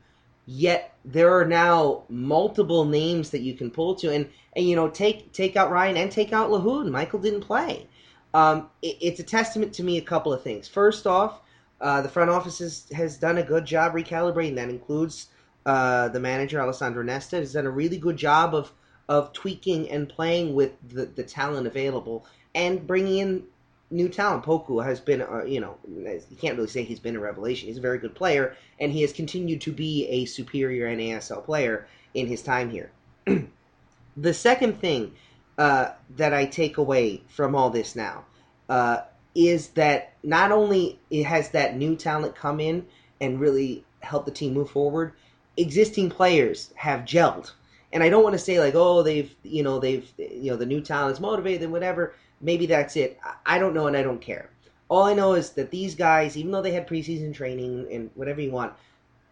Yet 0.46 0.94
there 1.04 1.38
are 1.38 1.44
now 1.44 2.04
multiple 2.08 2.84
names 2.84 3.30
that 3.30 3.40
you 3.40 3.54
can 3.54 3.70
pull 3.70 3.94
to, 3.96 4.10
and 4.10 4.30
and 4.54 4.66
you 4.66 4.76
know 4.76 4.88
take 4.88 5.32
take 5.32 5.56
out 5.56 5.70
Ryan 5.70 5.98
and 5.98 6.10
take 6.10 6.32
out 6.32 6.50
Lahoud. 6.50 6.90
Michael 6.90 7.18
didn't 7.18 7.42
play. 7.42 7.86
Um, 8.32 8.70
it, 8.80 8.96
it's 9.00 9.20
a 9.20 9.24
testament 9.24 9.74
to 9.74 9.82
me 9.82 9.98
a 9.98 10.02
couple 10.02 10.32
of 10.32 10.42
things. 10.42 10.66
First 10.66 11.06
off, 11.06 11.40
uh, 11.80 12.00
the 12.00 12.08
front 12.08 12.30
office 12.30 12.58
has, 12.58 12.86
has 12.94 13.16
done 13.16 13.38
a 13.38 13.42
good 13.42 13.66
job 13.66 13.92
recalibrating. 13.92 14.54
That 14.54 14.70
includes 14.70 15.28
uh, 15.66 16.08
the 16.08 16.20
manager 16.20 16.60
Alessandro 16.60 17.02
Nesta 17.02 17.36
has 17.36 17.52
done 17.52 17.66
a 17.66 17.70
really 17.70 17.98
good 17.98 18.16
job 18.16 18.54
of 18.54 18.72
of 19.08 19.32
tweaking 19.32 19.90
and 19.90 20.08
playing 20.08 20.54
with 20.54 20.72
the, 20.86 21.06
the 21.06 21.22
talent 21.22 21.66
available 21.66 22.26
and 22.54 22.86
bringing 22.86 23.18
in 23.18 23.44
new 23.90 24.08
talent. 24.08 24.44
Poku 24.44 24.84
has 24.84 25.00
been, 25.00 25.22
uh, 25.22 25.44
you 25.44 25.60
know, 25.60 25.76
you 25.88 26.36
can't 26.38 26.56
really 26.56 26.68
say 26.68 26.82
he's 26.82 27.00
been 27.00 27.16
a 27.16 27.20
revelation. 27.20 27.68
He's 27.68 27.78
a 27.78 27.82
very 27.82 27.98
good 27.98 28.14
player, 28.14 28.54
and 28.78 28.92
he 28.92 29.02
has 29.02 29.12
continued 29.12 29.60
to 29.62 29.72
be 29.72 30.06
a 30.08 30.24
superior 30.26 30.94
NASL 30.94 31.44
player 31.44 31.86
in 32.14 32.26
his 32.26 32.42
time 32.42 32.70
here. 32.70 32.90
the 34.16 34.34
second 34.34 34.80
thing 34.80 35.12
uh, 35.56 35.92
that 36.16 36.34
I 36.34 36.46
take 36.46 36.76
away 36.76 37.22
from 37.28 37.54
all 37.54 37.70
this 37.70 37.96
now 37.96 38.24
uh, 38.68 38.98
is 39.34 39.68
that 39.68 40.12
not 40.22 40.52
only 40.52 40.98
has 41.24 41.50
that 41.50 41.76
new 41.76 41.96
talent 41.96 42.34
come 42.34 42.60
in 42.60 42.86
and 43.20 43.40
really 43.40 43.84
help 44.00 44.24
the 44.26 44.30
team 44.30 44.54
move 44.54 44.70
forward, 44.70 45.12
existing 45.58 46.08
players 46.08 46.72
have 46.76 47.00
gelled. 47.00 47.52
And 47.92 48.02
I 48.02 48.08
don't 48.08 48.22
want 48.22 48.34
to 48.34 48.38
say 48.38 48.60
like, 48.60 48.74
oh, 48.74 49.02
they've 49.02 49.34
you 49.42 49.62
know 49.62 49.78
they've 49.78 50.10
you 50.16 50.50
know 50.50 50.56
the 50.56 50.66
new 50.66 50.80
talent's 50.80 51.20
motivated 51.20 51.62
and 51.62 51.72
whatever. 51.72 52.14
Maybe 52.40 52.66
that's 52.66 52.96
it. 52.96 53.18
I 53.44 53.58
don't 53.58 53.74
know 53.74 53.86
and 53.86 53.96
I 53.96 54.02
don't 54.02 54.20
care. 54.20 54.50
All 54.88 55.02
I 55.02 55.14
know 55.14 55.34
is 55.34 55.50
that 55.50 55.70
these 55.70 55.94
guys, 55.94 56.36
even 56.36 56.52
though 56.52 56.62
they 56.62 56.72
had 56.72 56.88
preseason 56.88 57.34
training 57.34 57.86
and 57.90 58.10
whatever 58.14 58.40
you 58.40 58.50
want, 58.50 58.72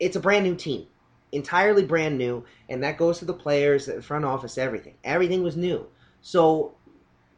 it's 0.01 0.17
a 0.17 0.21
brand 0.21 0.45
new 0.45 0.55
team, 0.55 0.87
entirely 1.33 1.85
brand 1.85 2.19
new, 2.19 2.45
and 2.69 2.83
that 2.83 2.99
goes 2.99 3.19
to 3.21 3.25
the 3.25 3.33
players, 3.33 3.87
the 3.87 4.03
front 4.03 4.25
office, 4.25 4.59
everything. 4.59 4.95
Everything 5.05 5.43
was 5.43 5.57
new. 5.57 5.87
So 6.21 6.75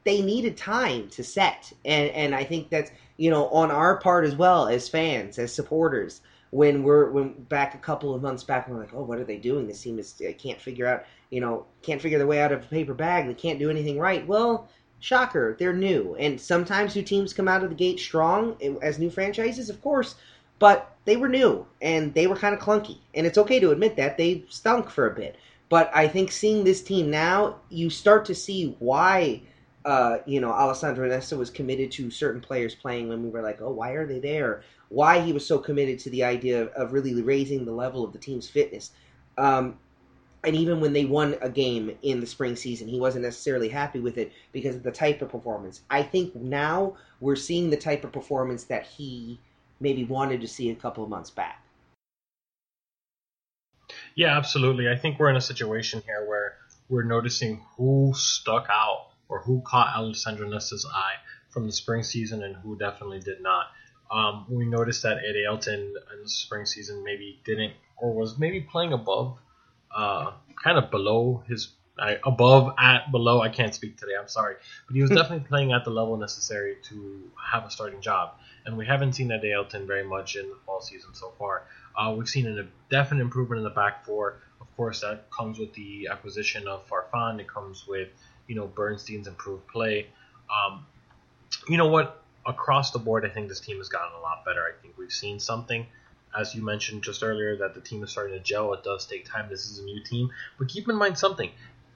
they 0.04 0.22
needed 0.22 0.56
time 0.56 1.08
to 1.10 1.22
set, 1.22 1.72
and 1.84 2.10
and 2.10 2.34
I 2.34 2.44
think 2.44 2.70
that's 2.70 2.90
you 3.18 3.30
know 3.30 3.48
on 3.48 3.70
our 3.70 3.98
part 3.98 4.24
as 4.24 4.34
well 4.34 4.68
as 4.68 4.88
fans, 4.88 5.38
as 5.38 5.52
supporters. 5.52 6.22
When 6.50 6.82
we're 6.82 7.10
when 7.10 7.32
back 7.32 7.74
a 7.74 7.78
couple 7.78 8.14
of 8.14 8.22
months 8.22 8.42
back, 8.42 8.68
we're 8.68 8.78
like, 8.78 8.94
oh, 8.94 9.02
what 9.02 9.18
are 9.18 9.24
they 9.24 9.36
doing? 9.36 9.66
This 9.66 9.82
team 9.82 9.98
is 9.98 10.20
can't 10.38 10.60
figure 10.60 10.86
out, 10.86 11.04
you 11.30 11.40
know, 11.40 11.66
can't 11.82 12.00
figure 12.00 12.18
their 12.18 12.26
way 12.26 12.40
out 12.40 12.52
of 12.52 12.62
a 12.62 12.66
paper 12.66 12.94
bag. 12.94 13.26
They 13.26 13.34
can't 13.34 13.58
do 13.58 13.70
anything 13.70 13.98
right. 13.98 14.26
Well, 14.26 14.68
shocker, 15.00 15.56
they're 15.58 15.72
new, 15.72 16.16
and 16.16 16.40
sometimes 16.40 16.96
new 16.96 17.02
teams 17.02 17.32
come 17.32 17.48
out 17.48 17.62
of 17.62 17.70
the 17.70 17.76
gate 17.76 18.00
strong 18.00 18.56
as 18.82 18.98
new 18.98 19.10
franchises, 19.10 19.68
of 19.70 19.82
course. 19.82 20.14
But 20.58 20.96
they 21.04 21.16
were 21.16 21.28
new 21.28 21.66
and 21.80 22.12
they 22.14 22.26
were 22.26 22.34
kind 22.34 22.54
of 22.54 22.60
clunky, 22.60 22.98
and 23.14 23.26
it's 23.26 23.38
okay 23.38 23.60
to 23.60 23.70
admit 23.70 23.96
that 23.96 24.16
they 24.16 24.44
stunk 24.48 24.90
for 24.90 25.06
a 25.06 25.14
bit. 25.14 25.36
But 25.68 25.90
I 25.94 26.08
think 26.08 26.32
seeing 26.32 26.64
this 26.64 26.82
team 26.82 27.10
now, 27.10 27.56
you 27.68 27.90
start 27.90 28.24
to 28.24 28.34
see 28.34 28.74
why 28.78 29.42
uh, 29.84 30.18
you 30.26 30.40
know, 30.40 30.50
Alessandro 30.52 31.08
Nesta 31.08 31.36
was 31.36 31.50
committed 31.50 31.90
to 31.92 32.10
certain 32.10 32.40
players 32.40 32.74
playing 32.74 33.08
when 33.08 33.22
we 33.22 33.30
were 33.30 33.42
like, 33.42 33.60
oh, 33.62 33.70
why 33.70 33.92
are 33.92 34.06
they 34.06 34.18
there? 34.18 34.62
Why 34.88 35.20
he 35.20 35.32
was 35.32 35.46
so 35.46 35.58
committed 35.58 35.98
to 36.00 36.10
the 36.10 36.24
idea 36.24 36.62
of, 36.62 36.68
of 36.70 36.92
really 36.92 37.22
raising 37.22 37.64
the 37.64 37.72
level 37.72 38.04
of 38.04 38.12
the 38.12 38.18
team's 38.18 38.48
fitness. 38.48 38.90
Um, 39.36 39.78
and 40.44 40.54
even 40.54 40.80
when 40.80 40.92
they 40.92 41.04
won 41.04 41.36
a 41.42 41.48
game 41.48 41.96
in 42.02 42.20
the 42.20 42.26
spring 42.26 42.54
season, 42.56 42.88
he 42.88 43.00
wasn't 43.00 43.24
necessarily 43.24 43.68
happy 43.68 43.98
with 43.98 44.18
it 44.18 44.32
because 44.52 44.76
of 44.76 44.82
the 44.82 44.92
type 44.92 45.20
of 45.20 45.30
performance. 45.30 45.82
I 45.90 46.02
think 46.02 46.34
now 46.34 46.96
we're 47.20 47.36
seeing 47.36 47.70
the 47.70 47.76
type 47.76 48.04
of 48.04 48.12
performance 48.12 48.64
that 48.64 48.86
he 48.86 49.40
maybe 49.80 50.04
wanted 50.04 50.40
to 50.40 50.48
see 50.48 50.70
a 50.70 50.74
couple 50.74 51.02
of 51.02 51.10
months 51.10 51.30
back. 51.30 51.64
Yeah, 54.14 54.36
absolutely. 54.36 54.88
I 54.88 54.96
think 54.96 55.18
we're 55.18 55.30
in 55.30 55.36
a 55.36 55.40
situation 55.40 56.02
here 56.04 56.26
where 56.28 56.54
we're 56.88 57.04
noticing 57.04 57.64
who 57.76 58.12
stuck 58.14 58.66
out 58.70 59.08
or 59.28 59.40
who 59.42 59.62
caught 59.66 59.94
Alessandro 59.96 60.48
Nesta's 60.48 60.86
eye 60.92 61.14
from 61.50 61.66
the 61.66 61.72
spring 61.72 62.02
season 62.02 62.42
and 62.42 62.56
who 62.56 62.76
definitely 62.76 63.20
did 63.20 63.42
not. 63.42 63.66
Um, 64.10 64.46
we 64.48 64.64
noticed 64.64 65.02
that 65.02 65.18
Eddie 65.18 65.44
Elton 65.46 65.80
in 66.14 66.22
the 66.22 66.28
spring 66.28 66.64
season 66.64 67.04
maybe 67.04 67.40
didn't 67.44 67.74
or 67.96 68.14
was 68.14 68.38
maybe 68.38 68.60
playing 68.60 68.92
above, 68.92 69.38
uh, 69.94 70.32
kind 70.62 70.78
of 70.78 70.90
below 70.90 71.42
his 71.48 71.72
above 72.24 72.74
at 72.78 73.10
below. 73.10 73.40
I 73.40 73.48
can't 73.48 73.74
speak 73.74 73.96
today. 73.96 74.12
I'm 74.18 74.28
sorry, 74.28 74.54
but 74.86 74.94
he 74.94 75.02
was 75.02 75.10
definitely 75.18 75.46
playing 75.48 75.72
at 75.72 75.84
the 75.84 75.90
level 75.90 76.16
necessary 76.16 76.76
to 76.84 77.30
have 77.52 77.64
a 77.64 77.70
starting 77.70 78.00
job. 78.00 78.34
and 78.64 78.76
we 78.76 78.86
haven't 78.86 79.14
seen 79.14 79.28
that 79.28 79.42
Ailton 79.42 79.86
very 79.86 80.04
much 80.04 80.36
in 80.36 80.48
the 80.48 80.56
fall 80.64 80.80
season 80.80 81.14
so 81.14 81.32
far. 81.38 81.64
Uh, 81.96 82.14
we've 82.16 82.28
seen 82.28 82.46
a 82.46 82.66
definite 82.90 83.22
improvement 83.22 83.58
in 83.58 83.64
the 83.64 83.70
back 83.70 84.04
four. 84.04 84.40
Of 84.60 84.74
course, 84.76 85.00
that 85.00 85.30
comes 85.30 85.58
with 85.58 85.72
the 85.74 86.08
acquisition 86.10 86.68
of 86.68 86.88
Farfan. 86.88 87.40
It 87.40 87.48
comes 87.48 87.86
with 87.86 88.08
you 88.48 88.56
know 88.56 88.66
Bernstein's 88.66 89.28
improved 89.28 89.66
play. 89.68 90.08
Um, 90.50 90.84
you 91.68 91.76
know 91.76 91.86
what? 91.86 92.22
Across 92.46 92.92
the 92.92 92.98
board, 92.98 93.26
I 93.26 93.28
think 93.28 93.48
this 93.48 93.60
team 93.60 93.76
has 93.76 93.88
gotten 93.88 94.16
a 94.18 94.20
lot 94.20 94.44
better. 94.44 94.62
I 94.62 94.80
think 94.80 94.96
we've 94.96 95.12
seen 95.12 95.38
something, 95.38 95.86
as 96.36 96.54
you 96.54 96.64
mentioned 96.64 97.02
just 97.02 97.22
earlier, 97.22 97.56
that 97.58 97.74
the 97.74 97.80
team 97.80 98.02
is 98.02 98.10
starting 98.10 98.34
to 98.34 98.40
gel. 98.40 98.72
It 98.72 98.82
does 98.82 99.06
take 99.06 99.26
time. 99.26 99.48
This 99.50 99.70
is 99.70 99.78
a 99.78 99.84
new 99.84 100.02
team, 100.02 100.30
but 100.58 100.68
keep 100.68 100.88
in 100.88 100.96
mind 100.96 101.18
something. 101.18 101.50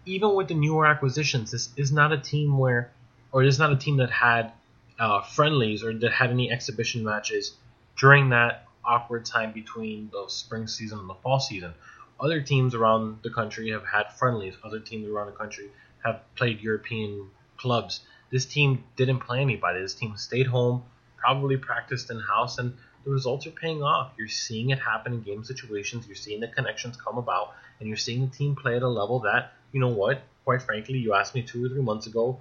Even 0.05 0.35
with 0.35 0.49
the 0.49 0.55
newer 0.55 0.85
acquisitions, 0.87 1.53
this 1.53 1.71
is 1.77 1.91
not 1.91 2.13
a 2.13 2.19
team 2.19 2.59
where, 2.59 2.91
or 3.31 3.43
it 3.43 3.49
is 3.49 3.59
not 3.59 3.73
a 3.73 3.77
team 3.77 3.97
that 3.99 4.11
had 4.11 4.53
uh, 4.99 5.23
friendlies 5.23 5.83
or 5.83 5.95
that 5.95 6.13
had 6.13 6.31
any 6.31 6.51
exhibition 6.51 7.05
matches 7.05 7.55
during 7.97 8.31
that 8.31 8.67
awkward 8.85 9.25
time 9.25 9.53
between 9.53 10.11
the 10.13 10.25
spring 10.29 10.67
season 10.67 10.99
and 10.99 11.09
the 11.09 11.15
fall 11.15 11.41
season. 11.41 11.73
Other 12.21 12.41
teams 12.41 12.75
around 12.75 13.19
the 13.23 13.31
country 13.31 13.71
have 13.71 13.85
had 13.85 14.13
friendlies. 14.13 14.55
Other 14.63 14.81
teams 14.81 15.09
around 15.09 15.27
the 15.27 15.33
country 15.33 15.71
have 16.05 16.21
played 16.35 16.61
European 16.61 17.31
clubs. 17.57 18.01
This 18.31 18.47
team 18.47 18.85
didn't 18.97 19.21
play 19.21 19.41
anybody. 19.41 19.81
This 19.81 19.95
team 19.95 20.17
stayed 20.17 20.47
home, 20.47 20.85
probably 21.17 21.57
practiced 21.57 22.11
in 22.11 22.19
house, 22.21 22.59
and 22.59 22.75
the 23.05 23.11
results 23.11 23.47
are 23.47 23.51
paying 23.51 23.83
off. 23.83 24.13
You're 24.17 24.29
seeing 24.29 24.71
it 24.71 24.79
happen 24.79 25.13
in 25.13 25.23
game 25.23 25.45
situations. 25.45 26.07
You're 26.07 26.17
seeing 26.17 26.41
the 26.41 26.49
connections 26.49 26.97
come 26.97 27.19
about, 27.19 27.55
and 27.79 27.89
you're 27.89 27.97
seeing 27.97 28.23
the 28.23 28.35
team 28.35 28.57
play 28.57 28.77
at 28.77 28.83
a 28.83 28.89
level 28.89 29.21
that, 29.21 29.53
you 29.73 29.81
know 29.81 29.89
what, 29.89 30.23
quite 30.45 30.63
frankly, 30.63 30.99
you 30.99 31.15
asked 31.15 31.35
me 31.35 31.43
two 31.43 31.65
or 31.65 31.69
three 31.69 31.83
months 31.83 32.07
ago, 32.07 32.41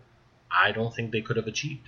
I 0.49 0.71
don't 0.71 0.93
think 0.93 1.11
they 1.11 1.21
could 1.21 1.37
have 1.37 1.47
achieved. 1.47 1.87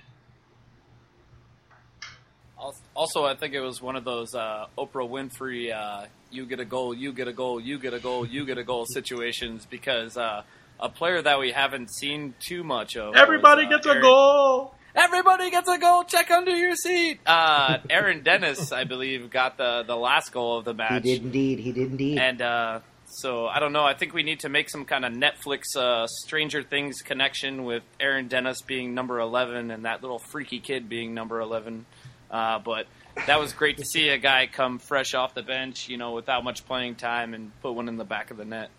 Also, 2.96 3.24
I 3.24 3.34
think 3.34 3.52
it 3.52 3.60
was 3.60 3.82
one 3.82 3.94
of 3.94 4.04
those 4.04 4.34
uh, 4.34 4.66
Oprah 4.78 5.08
Winfrey, 5.08 5.74
uh, 5.74 6.06
you 6.30 6.46
get 6.46 6.60
a 6.60 6.64
goal, 6.64 6.94
you 6.94 7.12
get 7.12 7.28
a 7.28 7.32
goal, 7.32 7.60
you 7.60 7.78
get 7.78 7.92
a 7.92 7.98
goal, 7.98 8.24
you 8.24 8.46
get 8.46 8.56
a 8.56 8.64
goal 8.64 8.86
situations 8.92 9.66
because 9.68 10.16
uh, 10.16 10.42
a 10.80 10.88
player 10.88 11.22
that 11.22 11.38
we 11.38 11.52
haven't 11.52 11.90
seen 11.90 12.34
too 12.40 12.64
much 12.64 12.96
of. 12.96 13.14
Everybody 13.14 13.66
was, 13.66 13.74
uh, 13.74 13.76
gets 13.76 13.86
a 13.86 14.00
goal. 14.00 14.74
Everybody 14.94 15.50
gets 15.50 15.68
a 15.68 15.78
goal. 15.78 16.04
Check 16.04 16.30
under 16.30 16.54
your 16.54 16.76
seat. 16.76 17.20
Uh, 17.26 17.78
Aaron 17.90 18.22
Dennis, 18.22 18.70
I 18.70 18.84
believe, 18.84 19.30
got 19.30 19.56
the, 19.56 19.82
the 19.86 19.96
last 19.96 20.32
goal 20.32 20.58
of 20.58 20.64
the 20.64 20.74
match. 20.74 20.90
He 20.90 20.94
match. 20.94 21.04
did 21.04 21.22
indeed. 21.24 21.58
He 21.58 21.72
did 21.72 21.90
indeed. 21.90 22.18
And 22.18 22.40
uh, 22.40 22.80
so 23.06 23.46
I 23.46 23.60
don't 23.60 23.72
know. 23.72 23.84
I 23.84 23.94
think 23.94 24.14
we 24.14 24.22
need 24.22 24.40
to 24.40 24.48
make 24.48 24.68
some 24.68 24.84
kind 24.84 25.04
of 25.04 25.12
Netflix 25.12 25.76
uh, 25.76 26.06
Stranger 26.06 26.62
Things 26.62 27.02
connection 27.02 27.64
with 27.64 27.82
Aaron 28.00 28.28
Dennis 28.28 28.62
being 28.62 28.94
number 28.94 29.20
eleven 29.20 29.70
and 29.70 29.84
that 29.84 30.02
little 30.02 30.18
freaky 30.18 30.60
kid 30.60 30.88
being 30.88 31.14
number 31.14 31.40
eleven. 31.40 31.86
Uh, 32.30 32.58
but 32.58 32.86
that 33.26 33.38
was 33.38 33.52
great 33.52 33.78
to 33.78 33.84
see 33.84 34.08
a 34.08 34.18
guy 34.18 34.48
come 34.48 34.78
fresh 34.78 35.14
off 35.14 35.34
the 35.34 35.42
bench, 35.42 35.88
you 35.88 35.96
know, 35.96 36.12
without 36.12 36.42
much 36.42 36.66
playing 36.66 36.96
time 36.96 37.34
and 37.34 37.52
put 37.62 37.72
one 37.72 37.88
in 37.88 37.96
the 37.96 38.04
back 38.04 38.30
of 38.30 38.36
the 38.36 38.44
net. 38.44 38.70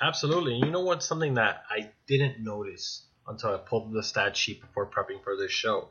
Absolutely. 0.00 0.54
And 0.54 0.64
you 0.64 0.70
know 0.70 0.84
what? 0.84 1.02
Something 1.02 1.34
that 1.34 1.64
I 1.70 1.90
didn't 2.06 2.42
notice 2.42 3.04
until 3.26 3.54
I 3.54 3.58
pulled 3.58 3.92
the 3.92 4.02
stat 4.02 4.36
sheet 4.36 4.60
before 4.60 4.86
prepping 4.86 5.22
for 5.24 5.36
this 5.36 5.50
show. 5.50 5.88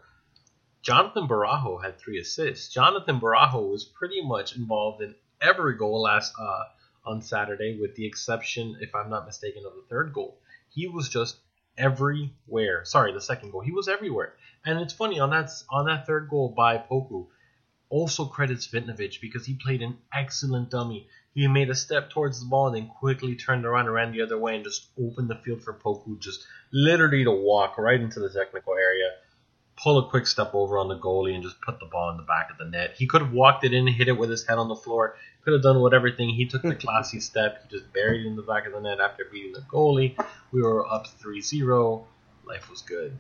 Jonathan 0.82 1.28
Borrajo 1.28 1.84
had 1.84 1.98
three 1.98 2.20
assists. 2.20 2.72
Jonathan 2.72 3.20
Borrajo 3.20 3.72
was 3.72 3.84
pretty 3.84 4.22
much 4.22 4.56
involved 4.56 5.02
in 5.02 5.16
every 5.42 5.76
goal 5.76 6.04
last 6.04 6.34
uh, 6.40 6.64
on 7.06 7.22
Saturday, 7.22 7.80
with 7.82 7.96
the 7.96 8.06
exception, 8.06 8.78
if 8.80 8.94
I'm 8.94 9.10
not 9.10 9.26
mistaken, 9.26 9.64
of 9.66 9.74
the 9.74 9.84
third 9.90 10.14
goal. 10.14 10.38
He 10.70 10.88
was 10.88 11.10
just 11.10 11.38
everywhere. 11.78 12.86
Sorry, 12.86 13.14
the 13.14 13.22
second 13.22 13.52
goal. 13.52 13.62
He 13.62 13.72
was 13.72 13.88
everywhere. 13.88 14.36
And 14.66 14.80
it's 14.80 14.94
funny 14.94 15.20
on 15.20 15.32
that 15.32 15.50
on 15.72 15.86
that 15.86 16.06
third 16.06 16.30
goal 16.30 16.54
by 16.56 16.78
Poku, 16.78 17.28
also 17.90 18.26
credits 18.26 18.68
Cvitanich 18.68 19.22
because 19.22 19.46
he 19.46 19.56
played 19.56 19.82
an 19.82 19.98
excellent 20.14 20.70
dummy. 20.70 21.08
He 21.36 21.50
made 21.50 21.70
a 21.70 21.76
step 21.76 22.10
towards 22.10 22.40
the 22.40 22.46
ball 22.46 22.68
and 22.68 22.76
then 22.78 22.88
quickly 22.88 23.36
turned 23.36 23.66
around 23.66 23.88
and 23.88 23.94
ran 23.94 24.14
the 24.14 24.22
other 24.22 24.38
way 24.38 24.56
and 24.56 24.64
just 24.64 24.88
opened 24.98 25.30
the 25.30 25.36
field 25.36 25.62
for 25.62 25.74
Poku, 25.74 26.18
just 26.18 26.48
literally 26.72 27.26
to 27.26 27.32
walk 27.32 27.78
right 27.78 28.00
into 28.00 28.22
the 28.22 28.30
technical 28.30 28.74
area, 28.74 29.12
pull 29.76 29.98
a 29.98 30.10
quick 30.10 30.28
step 30.28 30.52
over 30.54 30.78
on 30.78 30.88
the 30.88 30.98
goalie, 30.98 31.36
and 31.36 31.44
just 31.44 31.60
put 31.60 31.78
the 31.82 31.88
ball 31.88 32.10
in 32.12 32.16
the 32.16 32.24
back 32.24 32.50
of 32.52 32.58
the 32.58 32.64
net. 32.64 32.96
He 32.98 33.06
could 33.06 33.22
have 33.22 33.34
walked 33.34 33.66
it 33.66 33.74
in, 33.74 33.86
hit 33.86 34.08
it 34.08 34.18
with 34.18 34.30
his 34.30 34.48
head 34.48 34.58
on 34.58 34.70
the 34.70 34.78
floor, 34.78 35.18
could 35.44 35.52
have 35.52 35.62
done 35.62 35.82
whatever 35.82 36.10
thing. 36.10 36.30
He 36.30 36.46
took 36.46 36.62
the 36.62 36.76
classy 36.86 37.20
step. 37.20 37.64
He 37.64 37.78
just 37.78 37.92
buried 37.92 38.26
it 38.26 38.28
in 38.28 38.38
the 38.38 38.42
back 38.42 38.66
of 38.66 38.72
the 38.72 38.80
net 38.80 39.02
after 39.02 39.26
beating 39.30 39.52
the 39.52 39.62
goalie. 39.62 40.16
We 40.54 40.62
were 40.62 40.88
up 40.88 41.08
3 41.08 41.42
0. 41.42 42.08
Life 42.46 42.70
was 42.70 42.82
good. 42.82 43.18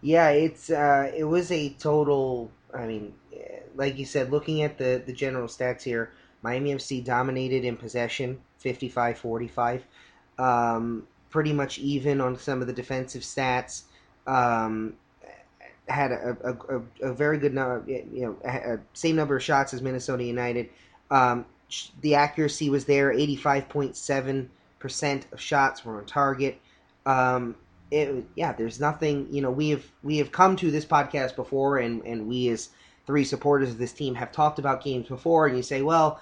Yeah, 0.00 0.30
it's 0.30 0.70
uh, 0.70 1.12
it 1.14 1.24
was 1.24 1.52
a 1.52 1.70
total. 1.70 2.50
I 2.72 2.86
mean, 2.86 3.14
like 3.74 3.98
you 3.98 4.04
said, 4.04 4.30
looking 4.30 4.62
at 4.62 4.78
the 4.78 5.02
the 5.04 5.12
general 5.12 5.48
stats 5.48 5.82
here, 5.82 6.12
Miami 6.44 6.74
FC 6.74 7.02
dominated 7.02 7.64
in 7.64 7.76
possession, 7.76 8.38
55-45. 8.62 9.80
Um, 10.38 11.06
pretty 11.30 11.54
much 11.54 11.78
even 11.78 12.20
on 12.20 12.38
some 12.38 12.60
of 12.60 12.66
the 12.66 12.72
defensive 12.72 13.22
stats. 13.22 13.84
Um, 14.26 14.94
had 15.88 16.12
a, 16.12 16.36
a, 16.44 16.76
a, 16.76 17.10
a 17.10 17.12
very 17.14 17.38
good 17.38 17.54
number, 17.54 17.82
you 17.90 18.36
know, 18.42 18.80
same 18.92 19.16
number 19.16 19.36
of 19.36 19.42
shots 19.42 19.74
as 19.74 19.82
Minnesota 19.82 20.24
United. 20.24 20.68
Um, 21.10 21.46
the 22.02 22.14
accuracy 22.14 22.70
was 22.70 22.84
there, 22.84 23.12
eighty 23.12 23.36
five 23.36 23.68
point 23.68 23.96
seven 23.96 24.50
percent 24.78 25.26
of 25.32 25.40
shots 25.40 25.84
were 25.84 25.98
on 25.98 26.06
target. 26.06 26.60
Um, 27.06 27.56
it, 27.90 28.24
yeah, 28.34 28.52
there's 28.52 28.80
nothing. 28.80 29.28
You 29.30 29.42
know, 29.42 29.50
we 29.50 29.70
have 29.70 29.84
we 30.02 30.18
have 30.18 30.30
come 30.32 30.56
to 30.56 30.70
this 30.70 30.84
podcast 30.84 31.36
before, 31.36 31.78
and 31.78 32.02
and 32.04 32.28
we 32.28 32.48
as 32.48 32.70
three 33.06 33.24
supporters 33.24 33.70
of 33.70 33.78
this 33.78 33.92
team 33.92 34.14
have 34.14 34.32
talked 34.32 34.58
about 34.58 34.82
games 34.82 35.08
before, 35.08 35.46
and 35.46 35.56
you 35.56 35.62
say, 35.62 35.82
well, 35.82 36.20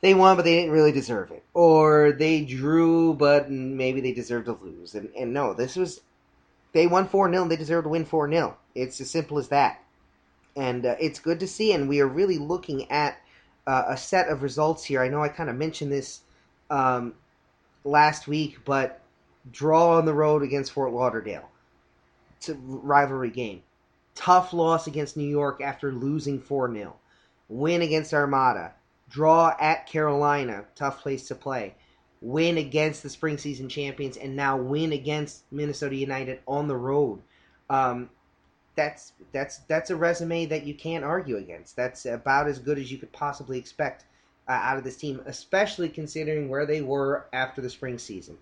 they 0.00 0.14
won, 0.14 0.36
but 0.36 0.44
they 0.44 0.56
didn't 0.56 0.72
really 0.72 0.92
deserve 0.92 1.30
it, 1.30 1.42
or 1.54 2.12
they 2.12 2.44
drew, 2.44 3.14
but 3.14 3.50
maybe 3.50 4.00
they 4.00 4.12
deserved 4.12 4.46
to 4.46 4.58
lose. 4.62 4.94
And 4.94 5.10
and 5.18 5.32
no, 5.32 5.54
this 5.54 5.76
was 5.76 6.00
they 6.72 6.86
won 6.86 7.08
four 7.08 7.30
0 7.30 7.42
and 7.42 7.50
they 7.50 7.56
deserved 7.56 7.84
to 7.84 7.88
win 7.88 8.04
four 8.04 8.30
0 8.30 8.56
It's 8.74 9.00
as 9.00 9.10
simple 9.10 9.38
as 9.38 9.48
that, 9.48 9.82
and 10.54 10.84
uh, 10.84 10.96
it's 11.00 11.18
good 11.18 11.40
to 11.40 11.46
see. 11.46 11.72
And 11.72 11.88
we 11.88 12.00
are 12.00 12.06
really 12.06 12.38
looking 12.38 12.90
at 12.90 13.18
uh, 13.66 13.84
a 13.88 13.96
set 13.96 14.28
of 14.28 14.42
results 14.42 14.84
here. 14.84 15.02
I 15.02 15.08
know 15.08 15.22
I 15.22 15.28
kind 15.28 15.50
of 15.50 15.56
mentioned 15.56 15.90
this 15.90 16.20
um, 16.70 17.14
last 17.84 18.28
week, 18.28 18.58
but 18.64 19.00
draw 19.50 19.96
on 19.96 20.04
the 20.04 20.14
road 20.14 20.42
against 20.42 20.72
Fort 20.72 20.92
Lauderdale. 20.92 21.48
It's 22.36 22.48
a 22.50 22.54
rivalry 22.54 23.30
game. 23.30 23.62
Tough 24.14 24.52
loss 24.52 24.86
against 24.86 25.16
New 25.16 25.28
York 25.28 25.60
after 25.60 25.92
losing 25.92 26.40
4 26.40 26.72
0. 26.72 26.96
Win 27.48 27.82
against 27.82 28.12
Armada. 28.12 28.74
Draw 29.08 29.56
at 29.60 29.86
Carolina. 29.86 30.64
Tough 30.74 31.00
place 31.00 31.28
to 31.28 31.34
play. 31.34 31.74
Win 32.20 32.58
against 32.58 33.02
the 33.02 33.10
spring 33.10 33.38
season 33.38 33.68
champions, 33.68 34.16
and 34.16 34.34
now 34.34 34.56
win 34.56 34.92
against 34.92 35.44
Minnesota 35.52 35.94
United 35.94 36.40
on 36.46 36.66
the 36.66 36.76
road. 36.76 37.22
Um, 37.70 38.10
that's 38.74 39.12
that's 39.32 39.58
that's 39.68 39.90
a 39.90 39.96
resume 39.96 40.46
that 40.46 40.64
you 40.64 40.74
can't 40.74 41.04
argue 41.04 41.36
against. 41.36 41.76
That's 41.76 42.06
about 42.06 42.46
as 42.46 42.58
good 42.58 42.78
as 42.78 42.90
you 42.90 42.98
could 42.98 43.12
possibly 43.12 43.58
expect 43.58 44.04
uh, 44.48 44.52
out 44.52 44.78
of 44.78 44.84
this 44.84 44.96
team, 44.96 45.20
especially 45.26 45.88
considering 45.88 46.48
where 46.48 46.66
they 46.66 46.82
were 46.82 47.26
after 47.32 47.60
the 47.60 47.70
spring 47.70 47.98
season. 47.98 48.38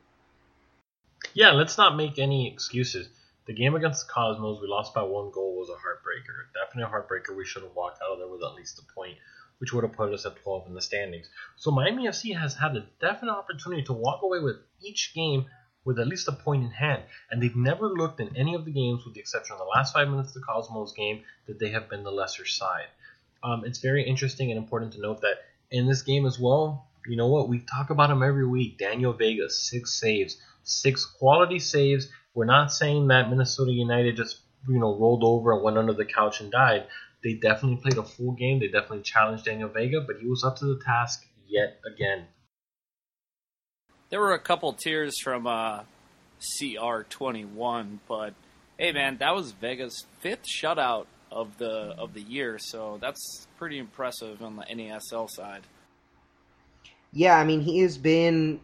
Yeah, 1.33 1.53
let's 1.53 1.79
not 1.79 1.97
make 1.97 2.19
any 2.19 2.51
excuses. 2.51 3.09
The 3.47 3.55
game 3.55 3.75
against 3.75 4.07
the 4.07 4.13
Cosmos, 4.13 4.61
we 4.61 4.69
lost 4.69 4.95
by 4.95 5.03
one 5.03 5.31
goal, 5.31 5.57
was 5.57 5.69
a 5.69 5.73
heartbreaker. 5.73 6.49
Definitely 6.55 6.91
a 6.91 6.95
heartbreaker. 6.95 7.37
We 7.37 7.45
should 7.45 7.63
have 7.63 7.75
walked 7.75 8.01
out 8.03 8.13
of 8.13 8.19
there 8.19 8.29
with 8.29 8.43
at 8.43 8.55
least 8.55 8.79
a 8.79 8.95
point, 8.95 9.17
which 9.65 9.73
would 9.73 9.83
have 9.83 9.95
put 9.95 10.13
us 10.13 10.27
at 10.27 10.37
12 10.43 10.67
in 10.67 10.75
the 10.75 10.83
standings. 10.83 11.27
So 11.57 11.71
Miami 11.71 12.07
FC 12.07 12.39
has 12.39 12.55
had 12.55 12.77
a 12.77 12.85
definite 13.01 13.33
opportunity 13.33 13.83
to 13.85 13.95
walk 13.95 14.21
away 14.21 14.41
with 14.41 14.57
each 14.83 15.15
game 15.15 15.47
with 15.87 15.99
at 15.99 16.07
least 16.07 16.29
a 16.29 16.33
point 16.33 16.65
in 16.65 16.71
hand. 16.71 17.03
And 17.31 17.43
they've 17.43 17.57
never 17.57 17.89
looked 17.89 18.21
in 18.21 18.37
any 18.37 18.55
of 18.55 18.67
the 18.67 18.73
games, 18.73 19.07
with 19.07 19.15
the 19.15 19.21
exception 19.21 19.55
of 19.55 19.61
the 19.61 19.65
last 19.65 19.95
five 19.95 20.07
minutes 20.07 20.29
of 20.29 20.35
the 20.35 20.41
Cosmos 20.47 20.93
game, 20.93 21.23
that 21.47 21.59
they 21.59 21.71
have 21.71 21.89
been 21.89 22.05
the 22.05 22.11
lesser 22.11 22.45
side. 22.45 22.89
Um, 23.43 23.63
it's 23.65 23.79
very 23.79 24.07
interesting 24.07 24.51
and 24.51 24.59
important 24.59 24.93
to 24.95 25.01
note 25.01 25.23
that 25.23 25.39
in 25.71 25.89
this 25.89 26.03
game 26.03 26.27
as 26.27 26.39
well, 26.39 26.87
you 27.07 27.17
know 27.17 27.29
what? 27.29 27.49
We 27.49 27.61
talk 27.61 27.89
about 27.89 28.11
him 28.11 28.23
every 28.23 28.47
week. 28.47 28.77
Daniel 28.77 29.15
Vega, 29.15 29.49
six 29.49 29.99
saves, 29.99 30.37
six 30.63 31.07
quality 31.07 31.59
saves. 31.59 32.11
We're 32.35 32.45
not 32.45 32.71
saying 32.71 33.09
that 33.09 33.31
Minnesota 33.31 33.73
United 33.73 34.17
just 34.17 34.41
you 34.69 34.79
know 34.79 34.95
rolled 34.99 35.25
over 35.25 35.53
and 35.53 35.63
went 35.63 35.79
under 35.79 35.95
the 35.95 36.05
couch 36.05 36.41
and 36.41 36.51
died. 36.51 36.87
They 37.25 37.33
definitely 37.33 37.79
played 37.79 37.97
a 37.97 38.03
full 38.03 38.33
game. 38.33 38.61
They 38.61 38.69
definitely 38.69 39.01
challenged 39.01 39.47
Daniel 39.47 39.71
Vega, 39.71 40.03
but 40.03 40.17
he 40.21 40.29
was 40.29 40.45
up 40.45 40.57
to 40.59 40.67
the 40.67 40.79
task 40.85 41.27
yet 41.49 41.81
again. 41.91 42.27
There 44.11 44.21
were 44.21 44.35
a 44.35 44.39
couple 44.39 44.75
tears 44.75 45.15
from 45.23 45.47
uh, 45.47 45.81
CR21, 46.61 47.99
but 48.07 48.35
hey, 48.79 48.93
man, 48.93 49.17
that 49.19 49.35
was 49.35 49.53
Vega's 49.53 50.05
fifth 50.21 50.45
shutout 50.45 51.07
of 51.33 51.57
the 51.59 51.95
of 51.99 52.15
the 52.15 52.21
year, 52.21 52.59
so 52.61 52.99
that's 53.01 53.47
pretty 53.57 53.79
impressive 53.79 54.43
on 54.43 54.57
the 54.57 54.63
NASL 54.63 55.29
side. 55.29 55.63
Yeah, 57.13 57.37
I 57.37 57.45
mean 57.45 57.61
he 57.61 57.81
has 57.81 57.97
been 57.97 58.61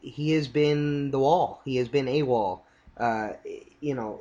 he 0.00 0.32
has 0.32 0.48
been 0.48 1.10
the 1.10 1.18
wall. 1.18 1.60
He 1.64 1.76
has 1.76 1.88
been 1.88 2.08
a 2.08 2.22
wall. 2.22 2.64
Uh, 2.96 3.34
you 3.80 3.94
know, 3.94 4.20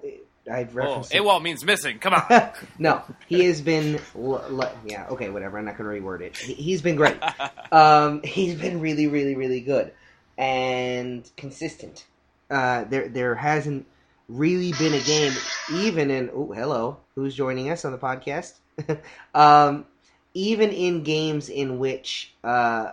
I've 0.52 0.70
Oh, 0.76 0.80
referenced 0.80 1.14
it. 1.14 1.22
AWOL 1.22 1.42
means 1.42 1.64
missing. 1.66 1.98
Come 2.00 2.14
on. 2.14 2.50
no, 2.80 3.02
he 3.28 3.46
has 3.46 3.62
been. 3.62 4.00
l- 4.16 4.44
l- 4.50 4.76
yeah, 4.86 5.08
okay, 5.10 5.30
whatever. 5.30 5.58
I'm 5.58 5.66
not 5.66 5.78
going 5.78 6.02
to 6.02 6.06
reword 6.06 6.22
it. 6.22 6.38
He, 6.38 6.54
he's 6.54 6.82
been 6.82 6.96
great. 6.96 7.18
Um, 7.72 8.22
he's 8.24 8.56
been 8.56 8.80
really, 8.80 9.08
really, 9.08 9.36
really 9.36 9.60
good 9.60 9.92
and 10.38 11.30
consistent. 11.36 12.06
Uh, 12.50 12.84
there, 12.86 13.10
there 13.10 13.36
hasn't 13.36 13.86
really 14.30 14.72
been 14.74 14.94
a 14.94 15.00
game, 15.02 15.34
even 15.74 16.10
in. 16.12 16.30
Oh, 16.34 16.52
hello, 16.54 16.98
who's 17.16 17.36
joining 17.36 17.70
us 17.70 17.84
on 17.86 17.92
the 17.92 17.98
podcast? 17.98 18.54
um, 19.34 19.86
even 20.34 20.70
in 20.70 21.04
games 21.04 21.50
in 21.50 21.80
which, 21.80 22.34
uh, 22.44 22.92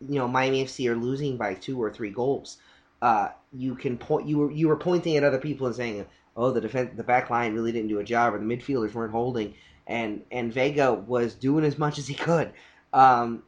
you 0.00 0.18
know, 0.18 0.26
Miami 0.26 0.64
FC 0.64 0.88
are 0.90 0.96
losing 0.96 1.36
by 1.36 1.54
two 1.54 1.80
or 1.80 1.90
three 1.92 2.10
goals, 2.10 2.56
uh, 3.02 3.28
you 3.56 3.74
can 3.74 3.98
point. 3.98 4.26
You 4.26 4.38
were 4.38 4.50
you 4.50 4.68
were 4.68 4.76
pointing 4.76 5.16
at 5.16 5.24
other 5.24 5.38
people 5.38 5.66
and 5.66 5.76
saying, 5.76 6.06
"Oh, 6.36 6.50
the 6.50 6.60
defense, 6.60 6.90
the 6.96 7.04
back 7.04 7.30
line 7.30 7.54
really 7.54 7.72
didn't 7.72 7.88
do 7.88 7.98
a 7.98 8.04
job, 8.04 8.34
or 8.34 8.38
the 8.38 8.44
midfielders 8.44 8.94
weren't 8.94 9.12
holding." 9.12 9.54
And 9.86 10.22
and 10.30 10.52
Vega 10.52 10.92
was 10.92 11.34
doing 11.34 11.64
as 11.64 11.78
much 11.78 11.98
as 11.98 12.06
he 12.06 12.14
could. 12.14 12.52
Um, 12.92 13.42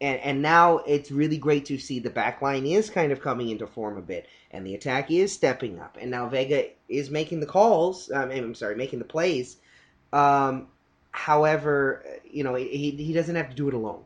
and 0.00 0.20
and 0.20 0.42
now 0.42 0.78
it's 0.78 1.10
really 1.10 1.38
great 1.38 1.66
to 1.66 1.78
see 1.78 1.98
the 2.00 2.10
back 2.10 2.40
line 2.40 2.66
is 2.66 2.88
kind 2.90 3.12
of 3.12 3.20
coming 3.20 3.50
into 3.50 3.66
form 3.66 3.98
a 3.98 4.02
bit, 4.02 4.26
and 4.50 4.66
the 4.66 4.74
attack 4.74 5.10
is 5.10 5.32
stepping 5.32 5.78
up, 5.78 5.98
and 6.00 6.10
now 6.10 6.28
Vega 6.28 6.70
is 6.88 7.10
making 7.10 7.40
the 7.40 7.46
calls. 7.46 8.10
Um, 8.10 8.30
I'm 8.30 8.54
sorry, 8.54 8.76
making 8.76 8.98
the 8.98 9.04
plays. 9.04 9.58
Um, 10.12 10.68
however, 11.10 12.04
you 12.24 12.44
know 12.44 12.54
he 12.54 12.90
he 12.92 13.12
doesn't 13.12 13.36
have 13.36 13.50
to 13.50 13.56
do 13.56 13.68
it 13.68 13.74
alone. 13.74 14.04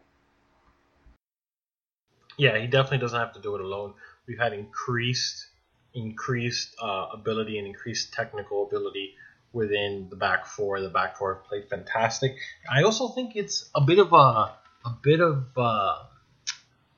Yeah, 2.36 2.58
he 2.58 2.66
definitely 2.66 2.98
doesn't 2.98 3.18
have 3.18 3.32
to 3.34 3.40
do 3.40 3.54
it 3.54 3.60
alone. 3.60 3.94
We've 4.26 4.38
had 4.38 4.52
increased 4.52 5.46
increased 5.94 6.74
uh, 6.82 7.06
ability 7.12 7.58
and 7.58 7.66
increased 7.66 8.12
technical 8.12 8.66
ability 8.66 9.14
within 9.52 10.08
the 10.10 10.16
back 10.16 10.46
four. 10.46 10.80
The 10.80 10.88
back 10.88 11.16
four 11.16 11.34
have 11.34 11.44
played 11.44 11.68
fantastic. 11.68 12.36
I 12.70 12.82
also 12.82 13.08
think 13.08 13.36
it's 13.36 13.70
a 13.74 13.80
bit 13.80 13.98
of 13.98 14.12
a 14.12 14.56
a 14.84 14.90
bit 15.02 15.20
of 15.20 15.46
uh, 15.56 15.96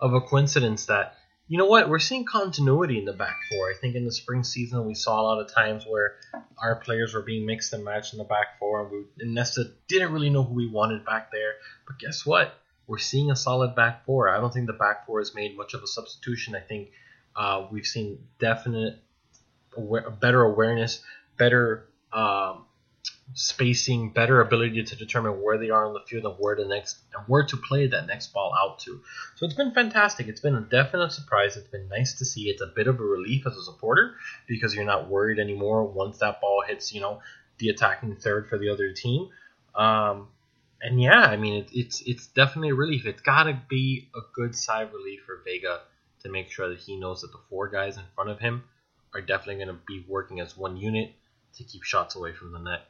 of 0.01 0.15
a 0.15 0.21
coincidence 0.21 0.87
that 0.87 1.15
you 1.49 1.59
know 1.59 1.67
what 1.67 1.89
we're 1.89 2.01
seeing 2.01 2.25
continuity 2.25 2.99
in 2.99 3.05
the 3.05 3.13
back 3.13 3.37
four. 3.51 3.71
I 3.71 3.75
think 3.81 3.95
in 3.95 4.05
the 4.05 4.13
spring 4.13 4.43
season 4.43 4.85
we 4.87 4.95
saw 4.95 5.21
a 5.21 5.23
lot 5.23 5.41
of 5.41 5.53
times 5.53 5.85
where 5.87 6.17
our 6.59 6.77
players 6.77 7.15
were 7.15 7.23
being 7.23 7.47
mixed 7.47 7.73
and 7.73 7.85
matched 7.85 8.13
in 8.15 8.19
the 8.19 8.25
back 8.25 8.59
four, 8.59 8.83
and, 8.83 8.91
we, 8.91 9.05
and 9.21 9.35
Nesta 9.35 9.65
didn't 9.89 10.13
really 10.13 10.31
know 10.31 10.43
who 10.43 10.55
we 10.55 10.69
wanted 10.69 11.05
back 11.05 11.31
there. 11.31 11.55
But 11.87 11.99
guess 11.99 12.27
what? 12.27 12.55
We're 12.89 12.99
seeing 12.99 13.31
a 13.31 13.37
solid 13.37 13.75
back 13.77 14.05
four. 14.07 14.29
I 14.29 14.41
don't 14.41 14.53
think 14.53 14.67
the 14.67 14.73
back 14.73 15.07
four 15.07 15.21
has 15.21 15.35
made 15.35 15.57
much 15.57 15.75
of 15.75 15.83
a 15.83 15.87
substitution. 15.87 16.55
I 16.55 16.61
think 16.61 16.91
uh, 17.37 17.67
we've 17.71 17.87
seen 17.87 18.19
definite 18.39 18.99
aware, 19.77 20.11
better 20.11 20.43
awareness, 20.43 21.03
better 21.37 21.89
um, 22.13 22.65
spacing, 23.35 24.11
better 24.11 24.41
ability 24.41 24.83
to 24.83 24.97
determine 24.97 25.43
where 25.43 25.59
they 25.59 25.71
are 25.71 25.87
on 25.87 25.93
the 25.93 26.01
field 26.01 26.25
and 26.25 26.35
where 26.39 26.57
the 26.57 26.65
next 26.65 26.99
and 27.15 27.25
where 27.27 27.45
to 27.45 27.57
play 27.57 27.87
that 27.87 28.07
next 28.07 28.33
ball 28.33 28.55
out 28.59 28.79
to. 28.81 29.01
So 29.37 29.47
it's 29.47 29.55
been 29.55 29.73
fantastic. 29.73 30.29
It's 30.29 30.41
been 30.41 30.55
a 30.55 30.61
definite 30.61 31.13
surprise. 31.13 31.57
It's 31.57 31.69
been 31.69 31.89
nice 31.89 32.15
to 32.15 32.25
see. 32.25 32.49
It's 32.49 32.63
a 32.63 32.67
bit 32.67 32.87
of 32.87 33.01
a 33.01 33.05
relief 33.05 33.47
as 33.47 33.57
a 33.57 33.63
supporter 33.63 34.15
because 34.47 34.75
you're 34.75 34.85
not 34.85 35.09
worried 35.09 35.39
anymore 35.39 35.85
once 35.85 36.19
that 36.19 36.41
ball 36.41 36.63
hits, 36.67 36.95
you 36.95 37.01
know, 37.01 37.21
the 37.59 37.69
attacking 37.69 38.17
third 38.17 38.49
for 38.49 38.59
the 38.59 38.71
other 38.71 38.93
team. 38.93 39.29
Um, 39.75 40.29
and 40.81 41.01
yeah, 41.01 41.21
I 41.21 41.37
mean, 41.37 41.65
it, 41.65 41.71
it's 41.73 42.03
it's 42.03 42.27
definitely 42.29 42.71
a 42.71 42.75
relief. 42.75 43.07
It's 43.07 43.23
got 43.23 43.45
to 43.45 43.61
be 43.69 44.09
a 44.15 44.21
good 44.35 44.55
side 44.55 44.93
relief 44.93 45.21
for 45.27 45.41
Vega 45.45 45.81
to 46.27 46.33
make 46.33 46.51
sure 46.51 46.69
that 46.69 46.79
he 46.81 46.99
knows 46.99 47.23
that 47.23 47.33
the 47.33 47.41
four 47.49 47.69
guys 47.69 47.97
in 47.97 48.03
front 48.15 48.31
of 48.31 48.41
him 48.41 48.65
are 49.15 49.21
definitely 49.21 49.65
going 49.65 49.69
to 49.77 49.83
be 49.87 50.05
working 50.09 50.41
as 50.41 50.57
one 50.57 50.77
unit 50.77 51.15
to 51.55 51.65
keep 51.65 51.83
shots 51.85 52.17
away 52.17 52.33
from 52.35 52.53
the 52.53 52.59
net. 52.59 52.81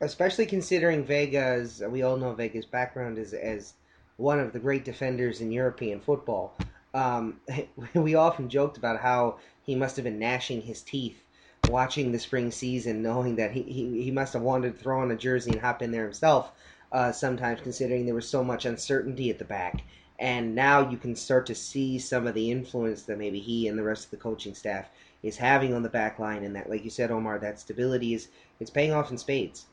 especially 0.00 0.46
considering 0.46 1.04
Vega's. 1.04 1.82
We 1.88 2.02
all 2.02 2.16
know 2.16 2.32
Vega's 2.34 2.66
background 2.66 3.18
is 3.18 3.32
as 3.34 3.74
one 4.16 4.40
of 4.40 4.52
the 4.52 4.58
great 4.58 4.84
defenders 4.84 5.40
in 5.40 5.52
European 5.52 6.00
football. 6.00 6.58
Um, 6.94 7.40
we 7.94 8.14
often 8.14 8.48
joked 8.48 8.76
about 8.78 9.00
how 9.00 9.38
he 9.62 9.74
must 9.74 9.96
have 9.96 10.04
been 10.04 10.18
gnashing 10.18 10.62
his 10.62 10.82
teeth 10.82 11.22
watching 11.66 12.12
the 12.12 12.18
spring 12.18 12.50
season, 12.50 13.02
knowing 13.02 13.36
that 13.36 13.50
he, 13.52 13.62
he, 13.62 14.04
he 14.04 14.10
must 14.10 14.32
have 14.32 14.42
wanted 14.42 14.72
to 14.76 14.82
throw 14.82 15.00
on 15.00 15.10
a 15.10 15.16
jersey 15.16 15.52
and 15.52 15.60
hop 15.60 15.82
in 15.82 15.90
there 15.90 16.04
himself. 16.04 16.52
Uh, 16.92 17.10
sometimes, 17.10 17.60
considering 17.60 18.06
there 18.06 18.14
was 18.14 18.28
so 18.28 18.44
much 18.44 18.64
uncertainty 18.64 19.28
at 19.30 19.38
the 19.38 19.44
back, 19.44 19.82
and 20.18 20.54
now 20.54 20.88
you 20.88 20.96
can 20.96 21.14
start 21.14 21.46
to 21.46 21.54
see 21.54 21.98
some 21.98 22.26
of 22.26 22.34
the 22.34 22.50
influence 22.50 23.02
that 23.02 23.18
maybe 23.18 23.38
he 23.38 23.68
and 23.68 23.78
the 23.78 23.82
rest 23.82 24.04
of 24.04 24.10
the 24.10 24.16
coaching 24.16 24.54
staff 24.54 24.88
is 25.22 25.36
having 25.36 25.74
on 25.74 25.82
the 25.82 25.88
back 25.88 26.18
line, 26.18 26.44
and 26.44 26.56
that, 26.56 26.70
like 26.70 26.84
you 26.84 26.90
said, 26.90 27.10
Omar, 27.10 27.38
that 27.38 27.58
stability 27.60 28.14
is 28.14 28.28
it's 28.60 28.70
paying 28.70 28.92
off 28.92 29.10
in 29.10 29.18
spades. 29.18 29.66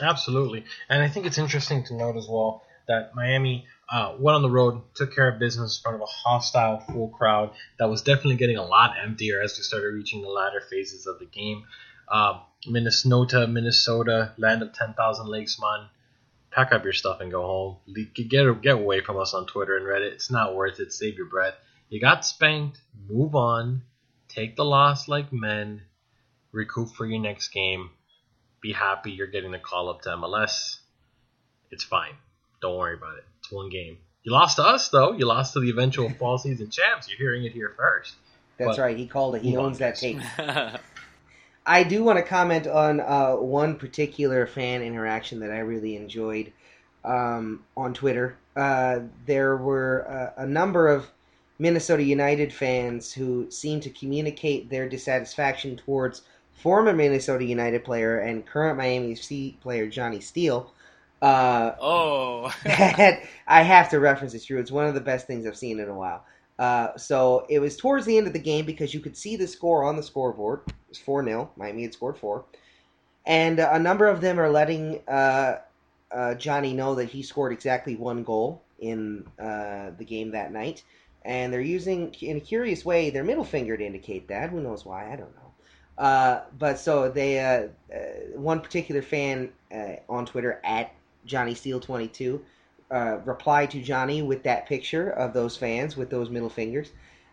Absolutely, 0.00 0.64
and 0.88 1.02
I 1.02 1.08
think 1.08 1.26
it's 1.26 1.38
interesting 1.38 1.84
to 1.84 1.94
note 1.94 2.16
as 2.16 2.26
well 2.28 2.62
that 2.88 3.14
Miami 3.14 3.66
uh, 3.90 4.14
went 4.18 4.34
on 4.34 4.42
the 4.42 4.50
road, 4.50 4.82
took 4.94 5.14
care 5.14 5.28
of 5.28 5.38
business 5.38 5.78
in 5.78 5.82
front 5.82 5.96
of 5.96 6.00
a 6.00 6.06
hostile 6.06 6.80
full 6.80 7.08
crowd 7.08 7.52
that 7.78 7.88
was 7.88 8.02
definitely 8.02 8.36
getting 8.36 8.56
a 8.56 8.64
lot 8.64 8.94
emptier 9.02 9.40
as 9.42 9.56
we 9.56 9.62
started 9.62 9.88
reaching 9.88 10.22
the 10.22 10.28
latter 10.28 10.60
phases 10.60 11.06
of 11.06 11.18
the 11.18 11.26
game. 11.26 11.64
Um, 12.10 12.40
Minnesota, 12.66 13.46
Minnesota, 13.46 14.32
land 14.36 14.62
of 14.62 14.72
10,000 14.72 15.26
lakes, 15.26 15.58
man. 15.60 15.86
Pack 16.54 16.72
up 16.72 16.84
your 16.84 16.92
stuff 16.92 17.20
and 17.20 17.30
go 17.30 17.42
home. 17.42 17.76
Get, 18.14 18.62
get 18.62 18.74
away 18.74 19.00
from 19.00 19.18
us 19.18 19.32
on 19.34 19.46
Twitter 19.46 19.76
and 19.76 19.86
Reddit. 19.86 20.12
It's 20.12 20.30
not 20.30 20.54
worth 20.54 20.80
it. 20.80 20.92
Save 20.92 21.16
your 21.16 21.26
breath. 21.26 21.54
You 21.88 22.00
got 22.00 22.26
spanked. 22.26 22.78
Move 23.08 23.34
on. 23.34 23.82
Take 24.28 24.56
the 24.56 24.64
loss 24.64 25.08
like 25.08 25.32
men. 25.32 25.82
Recoup 26.52 26.90
for 26.94 27.06
your 27.06 27.20
next 27.20 27.48
game. 27.48 27.90
Be 28.60 28.72
happy 28.72 29.12
you're 29.12 29.26
getting 29.26 29.50
the 29.50 29.58
call 29.58 29.88
up 29.88 30.02
to 30.02 30.10
MLS. 30.10 30.76
It's 31.70 31.84
fine. 31.84 32.12
Don't 32.60 32.76
worry 32.78 32.94
about 32.94 33.16
it. 33.18 33.24
It's 33.40 33.50
one 33.50 33.70
game. 33.70 33.98
You 34.22 34.32
lost 34.32 34.56
to 34.56 34.62
us, 34.62 34.88
though. 34.90 35.12
You 35.12 35.26
lost 35.26 35.54
to 35.54 35.60
the 35.60 35.70
eventual 35.70 36.10
fall 36.18 36.38
season 36.38 36.70
champs. 36.70 37.08
You're 37.08 37.18
hearing 37.18 37.44
it 37.44 37.52
here 37.52 37.72
first. 37.76 38.14
That's 38.58 38.76
But- 38.76 38.82
right. 38.82 38.96
He 38.96 39.06
called 39.06 39.34
it. 39.36 39.42
He 39.42 39.56
owns 39.56 39.78
that 39.78 39.94
guys. 39.94 40.00
tape. 40.00 40.20
I 41.64 41.84
do 41.84 42.02
want 42.02 42.18
to 42.18 42.24
comment 42.24 42.66
on 42.66 43.00
uh, 43.00 43.34
one 43.34 43.76
particular 43.76 44.46
fan 44.46 44.82
interaction 44.82 45.40
that 45.40 45.50
I 45.50 45.58
really 45.58 45.96
enjoyed 45.96 46.52
um, 47.04 47.64
on 47.76 47.94
Twitter. 47.94 48.36
Uh, 48.56 49.00
there 49.26 49.56
were 49.56 50.32
uh, 50.36 50.42
a 50.42 50.46
number 50.46 50.88
of 50.88 51.10
Minnesota 51.58 52.02
United 52.02 52.52
fans 52.52 53.12
who 53.12 53.50
seemed 53.50 53.82
to 53.84 53.90
communicate 53.90 54.68
their 54.68 54.88
dissatisfaction 54.88 55.76
towards 55.76 56.22
former 56.52 56.92
Minnesota 56.92 57.44
United 57.44 57.84
player 57.84 58.18
and 58.18 58.44
current 58.46 58.76
Miami 58.76 59.14
FC 59.14 59.58
player 59.60 59.86
Johnny 59.86 60.20
Steele. 60.20 60.72
Uh, 61.20 61.72
oh. 61.80 62.52
that 62.64 63.22
I 63.46 63.62
have 63.62 63.88
to 63.90 64.00
reference 64.00 64.34
it. 64.34 64.44
True, 64.44 64.58
it's 64.58 64.72
one 64.72 64.86
of 64.86 64.94
the 64.94 65.00
best 65.00 65.28
things 65.28 65.46
I've 65.46 65.56
seen 65.56 65.78
in 65.78 65.88
a 65.88 65.94
while. 65.94 66.24
Uh, 66.58 66.96
so 66.96 67.46
it 67.48 67.60
was 67.60 67.76
towards 67.76 68.04
the 68.04 68.18
end 68.18 68.26
of 68.26 68.32
the 68.32 68.38
game 68.38 68.66
because 68.66 68.92
you 68.92 69.00
could 69.00 69.16
see 69.16 69.36
the 69.36 69.46
score 69.46 69.84
on 69.84 69.96
the 69.96 70.02
scoreboard. 70.02 70.60
Was 70.92 70.98
four 70.98 71.24
0 71.24 71.50
Miami 71.56 71.82
had 71.82 71.94
scored 71.94 72.18
four, 72.18 72.44
and 73.24 73.58
uh, 73.58 73.70
a 73.72 73.78
number 73.78 74.06
of 74.06 74.20
them 74.20 74.38
are 74.38 74.50
letting 74.50 75.00
uh, 75.08 75.60
uh, 76.10 76.34
Johnny 76.34 76.74
know 76.74 76.94
that 76.94 77.06
he 77.06 77.22
scored 77.22 77.52
exactly 77.52 77.96
one 77.96 78.22
goal 78.22 78.62
in 78.78 79.24
uh, 79.38 79.92
the 79.96 80.04
game 80.04 80.30
that 80.32 80.52
night, 80.52 80.82
and 81.24 81.50
they're 81.50 81.62
using 81.62 82.14
in 82.20 82.36
a 82.36 82.40
curious 82.40 82.84
way 82.84 83.08
their 83.08 83.24
middle 83.24 83.44
finger 83.44 83.74
to 83.74 83.84
indicate 83.84 84.28
that. 84.28 84.50
Who 84.50 84.60
knows 84.60 84.84
why? 84.84 85.10
I 85.10 85.16
don't 85.16 85.34
know. 85.34 86.04
Uh, 86.04 86.42
but 86.58 86.78
so 86.78 87.08
they, 87.10 87.40
uh, 87.40 87.68
one 88.34 88.60
particular 88.60 89.00
fan 89.00 89.50
on 90.10 90.26
Twitter 90.26 90.60
at 90.62 90.92
Johnny 91.24 91.54
Steele 91.54 91.80
twenty 91.80 92.08
two 92.08 92.44
uh, 92.92 93.18
replied 93.24 93.70
to 93.70 93.80
Johnny 93.80 94.20
with 94.20 94.42
that 94.42 94.66
picture 94.66 95.08
of 95.10 95.32
those 95.32 95.56
fans 95.56 95.96
with 95.96 96.10
those 96.10 96.28
middle 96.28 96.50
fingers. 96.50 96.90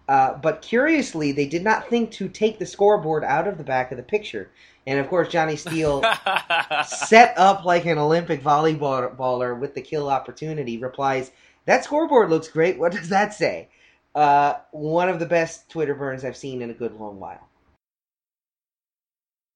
Uh, 0.10 0.36
but 0.40 0.64
curiously, 0.64 1.32
they 1.32 1.46
did 1.46 1.64
not 1.64 1.88
think 1.88 2.10
to 2.10 2.28
take 2.28 2.58
the 2.58 2.66
scoreboard 2.66 3.24
out 3.24 3.48
of 3.48 3.60
the 3.60 3.64
back 3.64 3.92
of 3.92 3.98
the 3.98 4.04
picture. 4.04 4.50
And 4.88 4.98
of 4.98 5.08
course, 5.08 5.28
Johnny 5.28 5.56
Steele, 5.56 6.04
set 6.88 7.38
up 7.38 7.64
like 7.64 7.86
an 7.86 8.00
Olympic 8.00 8.42
volleyballer 8.42 9.60
with 9.60 9.76
the 9.76 9.82
kill 9.82 10.10
opportunity, 10.10 10.80
replies, 10.80 11.30
That 11.66 11.84
scoreboard 11.84 12.32
looks 12.32 12.48
great. 12.48 12.80
What 12.80 12.92
does 12.92 13.10
that 13.10 13.36
say? 13.36 13.70
Uh, 14.16 14.56
one 14.72 15.10
of 15.10 15.20
the 15.20 15.28
best 15.28 15.70
Twitter 15.70 15.94
burns 15.94 16.26
I've 16.26 16.36
seen 16.36 16.64
in 16.64 16.72
a 16.72 16.74
good 16.74 17.00
long 17.00 17.20
while. 17.20 17.48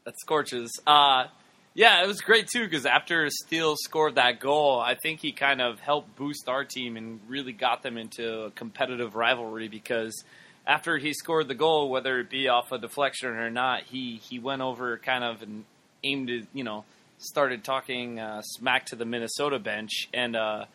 That 0.06 0.20
scorches. 0.20 0.80
Uh, 0.86 1.26
yeah, 1.74 2.04
it 2.04 2.08
was 2.08 2.22
great 2.22 2.48
too 2.48 2.66
because 2.66 2.86
after 2.86 3.28
Steele 3.32 3.76
scored 3.76 4.16
that 4.16 4.39
goal, 4.39 4.80
I 4.80 4.94
think 4.94 5.20
he 5.20 5.32
kind 5.32 5.62
of 5.62 5.80
helped 5.80 6.16
boost 6.16 6.48
our 6.48 6.63
team 6.63 6.96
and 6.96 7.20
really 7.28 7.54
got 7.54 7.82
them 7.82 7.98
into 7.98 8.44
a 8.44 8.52
competitive 8.52 9.16
rivalry 9.16 9.68
because 9.68 10.24
after 10.65 10.97
he 10.97 11.13
scored 11.13 11.47
the 11.47 11.56
goal, 11.56 11.89
whether 11.89 12.19
it 12.19 12.30
be 12.30 12.47
off 12.47 12.71
a 12.71 12.78
deflection 12.78 13.30
or 13.30 13.49
not, 13.49 13.84
he, 13.84 14.17
he 14.17 14.39
went 14.39 14.62
over 14.62 14.97
kind 14.97 15.23
of 15.23 15.41
and 15.41 15.65
aimed 16.04 16.30
it, 16.30 16.47
you 16.54 16.63
know, 16.63 16.86
started 17.17 17.63
talking 17.63 18.19
uh, 18.19 18.41
smack 18.41 18.86
to 18.88 18.95
the 18.95 19.06
Minnesota 19.06 19.60
bench. 19.60 20.10
And 20.13 20.36
uh, 20.36 20.65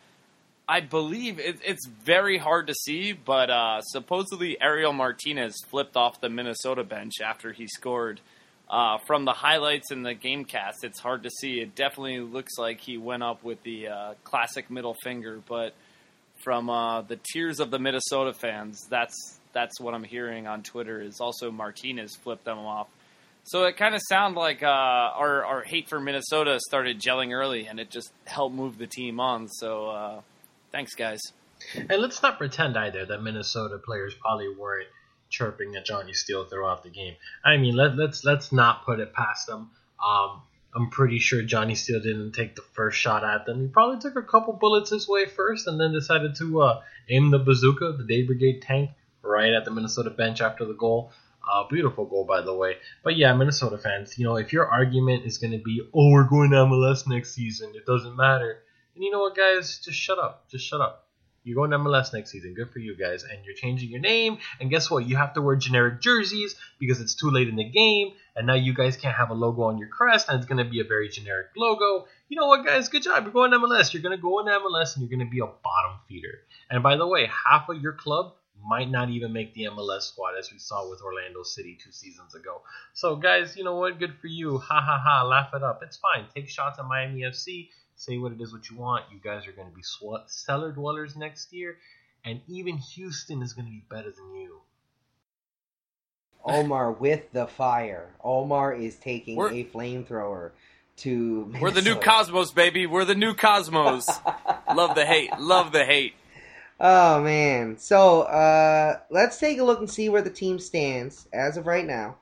I 0.67 0.81
believe 0.81 1.39
it, 1.39 1.59
it's 1.65 1.87
very 1.87 2.37
hard 2.37 2.67
to 2.67 2.75
see, 2.75 3.13
but 3.13 3.49
uh, 3.49 3.81
supposedly 3.81 4.61
Ariel 4.61 4.93
Martinez 4.93 5.55
flipped 5.69 5.95
off 5.95 6.21
the 6.21 6.29
Minnesota 6.29 6.83
bench 6.83 7.15
after 7.23 7.51
he 7.51 7.67
scored. 7.67 8.21
Uh, 8.69 8.99
from 9.07 9.25
the 9.25 9.33
highlights 9.33 9.91
in 9.91 10.03
the 10.03 10.13
game 10.13 10.45
cast, 10.45 10.83
it's 10.83 10.99
hard 10.99 11.23
to 11.23 11.31
see. 11.31 11.59
It 11.59 11.73
definitely 11.73 12.19
looks 12.19 12.59
like 12.59 12.79
he 12.79 12.99
went 12.99 13.23
up 13.23 13.43
with 13.43 13.63
the 13.63 13.87
uh, 13.87 14.13
classic 14.23 14.69
middle 14.69 14.95
finger, 15.03 15.41
but 15.47 15.73
from 16.43 16.69
uh, 16.69 17.01
the 17.01 17.17
tears 17.33 17.59
of 17.59 17.71
the 17.71 17.79
Minnesota 17.79 18.31
fans, 18.31 18.85
that's 18.87 19.38
that's 19.53 19.79
what 19.79 19.93
I'm 19.93 20.03
hearing 20.03 20.47
on 20.47 20.63
Twitter. 20.63 21.01
Is 21.01 21.19
also 21.19 21.51
Martinez 21.51 22.15
flipped 22.15 22.45
them 22.45 22.59
off. 22.59 22.87
So 23.43 23.63
it 23.65 23.77
kind 23.77 23.95
of 23.95 24.01
sounded 24.07 24.39
like 24.39 24.61
uh, 24.61 24.67
our 24.67 25.45
our 25.45 25.63
hate 25.63 25.89
for 25.89 25.99
Minnesota 25.99 26.59
started 26.59 26.99
gelling 26.99 27.33
early, 27.33 27.67
and 27.67 27.79
it 27.79 27.89
just 27.89 28.11
helped 28.25 28.55
move 28.55 28.77
the 28.77 28.87
team 28.87 29.19
on. 29.19 29.47
So 29.47 29.89
uh, 29.89 30.21
thanks, 30.71 30.93
guys. 30.95 31.19
And 31.75 32.01
let's 32.01 32.21
not 32.21 32.37
pretend 32.37 32.77
either 32.77 33.05
that 33.05 33.21
Minnesota 33.21 33.77
players 33.77 34.13
probably 34.13 34.49
weren't 34.49 34.87
chirping 35.29 35.75
at 35.75 35.85
Johnny 35.85 36.13
Steele 36.13 36.45
throughout 36.45 36.83
the 36.83 36.89
game. 36.89 37.15
I 37.43 37.57
mean, 37.57 37.75
let, 37.75 37.95
let's 37.97 38.23
let's 38.23 38.51
not 38.51 38.85
put 38.85 38.99
it 38.99 39.13
past 39.13 39.47
them. 39.47 39.71
Um, 40.03 40.41
I'm 40.75 40.89
pretty 40.89 41.19
sure 41.19 41.41
Johnny 41.41 41.75
Steele 41.75 42.01
didn't 42.01 42.33
take 42.33 42.55
the 42.55 42.61
first 42.61 42.99
shot 42.99 43.23
at 43.23 43.45
them. 43.45 43.61
He 43.61 43.67
probably 43.67 43.99
took 43.99 44.15
a 44.15 44.21
couple 44.21 44.53
bullets 44.53 44.91
his 44.91 45.07
way 45.07 45.25
first, 45.25 45.67
and 45.67 45.79
then 45.79 45.91
decided 45.91 46.35
to 46.35 46.61
uh, 46.61 46.81
aim 47.09 47.31
the 47.31 47.39
bazooka, 47.39 47.93
the 47.93 48.03
Dade 48.03 48.27
Brigade 48.27 48.61
tank, 48.61 48.91
right 49.39 49.53
at 49.53 49.65
the 49.65 49.71
Minnesota 49.71 50.09
bench 50.09 50.41
after 50.41 50.65
the 50.65 50.73
goal. 50.73 51.11
Uh, 51.49 51.63
beautiful 51.69 52.05
goal, 52.05 52.25
by 52.25 52.41
the 52.41 52.53
way. 52.53 52.75
But 53.03 53.15
yeah, 53.15 53.33
Minnesota 53.33 53.77
fans, 53.77 54.19
you 54.19 54.25
know, 54.25 54.35
if 54.35 54.51
your 54.51 54.67
argument 54.67 55.25
is 55.25 55.37
going 55.37 55.53
to 55.53 55.63
be, 55.63 55.81
oh, 55.93 56.11
we're 56.11 56.25
going 56.25 56.51
to 56.51 56.57
MLS 56.57 57.07
next 57.07 57.33
season, 57.33 57.71
it 57.73 57.85
doesn't 57.85 58.15
matter. 58.15 58.59
And 58.95 59.03
you 59.03 59.11
know 59.11 59.19
what, 59.19 59.35
guys? 59.35 59.79
Just 59.83 59.97
shut 59.97 60.19
up. 60.19 60.49
Just 60.49 60.65
shut 60.65 60.81
up. 60.81 61.05
You're 61.45 61.55
going 61.55 61.71
to 61.71 61.77
MLS 61.77 62.13
next 62.13 62.31
season. 62.31 62.53
Good 62.53 62.71
for 62.71 62.79
you 62.79 62.97
guys. 62.97 63.23
And 63.23 63.43
you're 63.45 63.55
changing 63.55 63.89
your 63.89 64.01
name. 64.01 64.39
And 64.59 64.69
guess 64.69 64.91
what? 64.91 65.07
You 65.07 65.15
have 65.15 65.33
to 65.35 65.41
wear 65.41 65.55
generic 65.55 66.01
jerseys 66.01 66.55
because 66.79 66.99
it's 66.99 67.15
too 67.15 67.31
late 67.31 67.47
in 67.47 67.55
the 67.55 67.63
game. 67.63 68.09
And 68.35 68.45
now 68.45 68.55
you 68.55 68.73
guys 68.73 68.97
can't 68.97 69.15
have 69.15 69.29
a 69.29 69.33
logo 69.33 69.63
on 69.63 69.77
your 69.77 69.87
crest. 69.87 70.27
And 70.27 70.37
it's 70.37 70.45
going 70.45 70.63
to 70.63 70.69
be 70.69 70.81
a 70.81 70.83
very 70.83 71.07
generic 71.07 71.47
logo. 71.55 72.07
You 72.27 72.37
know 72.37 72.47
what, 72.47 72.65
guys? 72.65 72.89
Good 72.89 73.03
job. 73.03 73.23
You're 73.23 73.33
going 73.33 73.51
to 73.51 73.57
MLS. 73.57 73.93
You're 73.93 74.03
going 74.03 74.17
to 74.17 74.21
go 74.21 74.39
in 74.39 74.47
MLS 74.47 74.95
and 74.95 75.01
you're 75.01 75.17
going 75.17 75.25
to 75.25 75.31
be 75.31 75.39
a 75.39 75.47
bottom 75.47 75.99
feeder. 76.07 76.41
And 76.69 76.83
by 76.83 76.97
the 76.97 77.07
way, 77.07 77.27
half 77.49 77.69
of 77.69 77.81
your 77.81 77.93
club 77.93 78.33
might 78.65 78.89
not 78.89 79.09
even 79.09 79.33
make 79.33 79.53
the 79.53 79.65
MLS 79.65 80.03
squad, 80.03 80.37
as 80.37 80.51
we 80.51 80.59
saw 80.59 80.89
with 80.89 81.01
Orlando 81.01 81.43
City 81.43 81.77
two 81.81 81.91
seasons 81.91 82.35
ago. 82.35 82.61
So, 82.93 83.15
guys, 83.15 83.55
you 83.55 83.63
know 83.63 83.75
what? 83.75 83.99
Good 83.99 84.15
for 84.19 84.27
you. 84.27 84.57
Ha 84.57 84.81
ha 84.81 85.01
ha. 85.03 85.23
Laugh 85.25 85.53
it 85.53 85.63
up. 85.63 85.81
It's 85.83 85.97
fine. 85.97 86.25
Take 86.35 86.49
shots 86.49 86.79
at 86.79 86.85
Miami 86.85 87.21
FC. 87.21 87.69
Say 87.95 88.17
what 88.17 88.31
it 88.31 88.41
is 88.41 88.53
what 88.53 88.69
you 88.69 88.77
want. 88.77 89.05
You 89.11 89.19
guys 89.21 89.47
are 89.47 89.51
going 89.51 89.69
to 89.69 89.75
be 89.75 89.83
sw- 89.83 90.27
cellar 90.27 90.71
dwellers 90.71 91.15
next 91.15 91.51
year. 91.53 91.77
And 92.23 92.41
even 92.47 92.77
Houston 92.77 93.41
is 93.41 93.53
going 93.53 93.65
to 93.65 93.71
be 93.71 93.83
better 93.89 94.11
than 94.11 94.35
you. 94.35 94.61
Omar 96.43 96.91
with 96.91 97.31
the 97.31 97.47
fire. 97.47 98.09
Omar 98.23 98.73
is 98.73 98.95
taking 98.95 99.35
we're, 99.35 99.51
a 99.51 99.65
flamethrower 99.65 100.51
to. 100.97 101.45
Minnesota. 101.45 101.61
We're 101.61 101.71
the 101.71 101.81
new 101.81 101.95
Cosmos, 101.95 102.51
baby. 102.51 102.85
We're 102.87 103.05
the 103.05 103.15
new 103.15 103.33
Cosmos. 103.33 104.07
Love 104.75 104.95
the 104.95 105.05
hate. 105.05 105.37
Love 105.39 105.71
the 105.71 105.85
hate. 105.85 106.13
Oh 106.81 107.21
man. 107.21 107.77
So 107.77 108.21
uh, 108.21 108.99
let's 109.09 109.37
take 109.37 109.59
a 109.59 109.63
look 109.63 109.79
and 109.79 109.89
see 109.89 110.07
where 110.07 110.21
the 110.21 110.29
team 110.29 110.59
stands 110.59 111.27
as 111.33 111.57
of 111.57 111.67
right 111.67 111.85
now. 111.85 112.17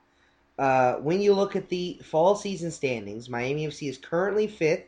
Uh, 0.58 0.94
when 0.94 1.20
you 1.20 1.32
look 1.32 1.54
at 1.54 1.68
the 1.68 2.00
fall 2.02 2.34
season 2.34 2.72
standings, 2.72 3.28
Miami 3.28 3.68
FC 3.68 3.88
is 3.88 3.98
currently 3.98 4.48
fifth, 4.48 4.82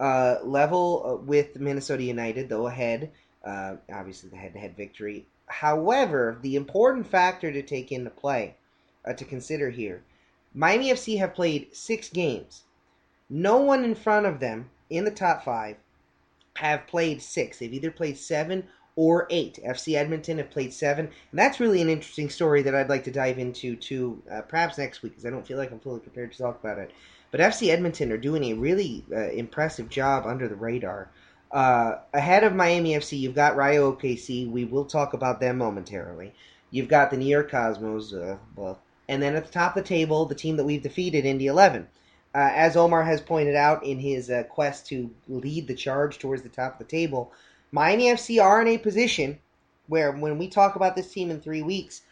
uh, 0.00 0.38
level 0.42 1.22
with 1.24 1.60
Minnesota 1.60 2.02
United, 2.02 2.48
though 2.48 2.66
ahead. 2.66 3.12
Uh, 3.44 3.76
obviously, 3.92 4.28
the 4.30 4.36
head-to-head 4.36 4.76
victory. 4.76 5.24
However, 5.46 6.38
the 6.42 6.56
important 6.56 7.06
factor 7.06 7.52
to 7.52 7.62
take 7.62 7.92
into 7.92 8.10
play, 8.10 8.56
uh, 9.06 9.12
to 9.12 9.24
consider 9.24 9.70
here, 9.70 10.02
Miami 10.52 10.90
FC 10.90 11.18
have 11.18 11.34
played 11.34 11.74
six 11.74 12.08
games. 12.08 12.64
No 13.30 13.58
one 13.58 13.84
in 13.84 13.94
front 13.94 14.26
of 14.26 14.40
them 14.40 14.70
in 14.90 15.04
the 15.04 15.10
top 15.12 15.44
five 15.44 15.76
have 16.54 16.88
played 16.88 17.22
six. 17.22 17.58
They've 17.58 17.72
either 17.72 17.92
played 17.92 18.18
seven 18.18 18.64
or 18.98 19.28
eight. 19.30 19.60
FC 19.64 19.94
Edmonton 19.94 20.38
have 20.38 20.50
played 20.50 20.72
seven, 20.72 21.06
and 21.06 21.38
that's 21.38 21.60
really 21.60 21.80
an 21.80 21.88
interesting 21.88 22.28
story 22.28 22.62
that 22.62 22.74
I'd 22.74 22.88
like 22.88 23.04
to 23.04 23.12
dive 23.12 23.38
into 23.38 23.76
to 23.76 24.20
uh, 24.28 24.40
perhaps 24.40 24.76
next 24.76 25.04
week 25.04 25.12
because 25.12 25.24
I 25.24 25.30
don't 25.30 25.46
feel 25.46 25.56
like 25.56 25.70
I'm 25.70 25.78
fully 25.78 26.00
prepared 26.00 26.32
to 26.32 26.38
talk 26.38 26.58
about 26.58 26.78
it. 26.78 26.90
But 27.30 27.38
FC 27.38 27.68
Edmonton 27.68 28.10
are 28.10 28.18
doing 28.18 28.42
a 28.46 28.54
really 28.54 29.04
uh, 29.12 29.30
impressive 29.30 29.88
job 29.88 30.26
under 30.26 30.48
the 30.48 30.56
radar. 30.56 31.10
Uh, 31.52 31.98
ahead 32.12 32.42
of 32.42 32.56
Miami 32.56 32.94
FC, 32.94 33.16
you've 33.20 33.36
got 33.36 33.54
Rayo 33.54 33.92
OKC. 33.92 34.50
We 34.50 34.64
will 34.64 34.84
talk 34.84 35.12
about 35.12 35.38
them 35.38 35.58
momentarily. 35.58 36.34
You've 36.72 36.88
got 36.88 37.12
the 37.12 37.18
New 37.18 37.28
York 37.28 37.52
Cosmos, 37.52 38.12
uh, 38.12 38.38
well, 38.56 38.80
and 39.08 39.22
then 39.22 39.36
at 39.36 39.46
the 39.46 39.52
top 39.52 39.76
of 39.76 39.84
the 39.84 39.88
table, 39.88 40.24
the 40.24 40.34
team 40.34 40.56
that 40.56 40.64
we've 40.64 40.82
defeated, 40.82 41.24
Indy 41.24 41.46
11. 41.46 41.86
Uh, 42.34 42.50
as 42.52 42.76
Omar 42.76 43.04
has 43.04 43.20
pointed 43.20 43.54
out 43.54 43.84
in 43.84 44.00
his 44.00 44.28
uh, 44.28 44.42
quest 44.42 44.88
to 44.88 45.08
lead 45.28 45.68
the 45.68 45.74
charge 45.74 46.18
towards 46.18 46.42
the 46.42 46.48
top 46.48 46.72
of 46.72 46.78
the 46.80 46.84
table, 46.90 47.32
Miami 47.70 48.04
FC 48.04 48.42
are 48.42 48.62
in 48.62 48.68
a 48.68 48.78
position 48.78 49.38
where 49.86 50.12
when 50.12 50.38
we 50.38 50.48
talk 50.48 50.76
about 50.76 50.96
this 50.96 51.12
team 51.12 51.30
in 51.30 51.40
three 51.40 51.62
weeks, 51.62 52.02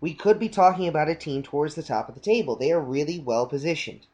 we 0.00 0.14
could 0.14 0.38
be 0.38 0.48
talking 0.48 0.88
about 0.88 1.08
a 1.08 1.14
team 1.14 1.42
towards 1.42 1.74
the 1.74 1.82
top 1.82 2.08
of 2.08 2.14
the 2.14 2.20
table. 2.20 2.56
They 2.56 2.72
are 2.72 2.80
really 2.80 3.20
well 3.20 3.46
positioned. 3.46 4.06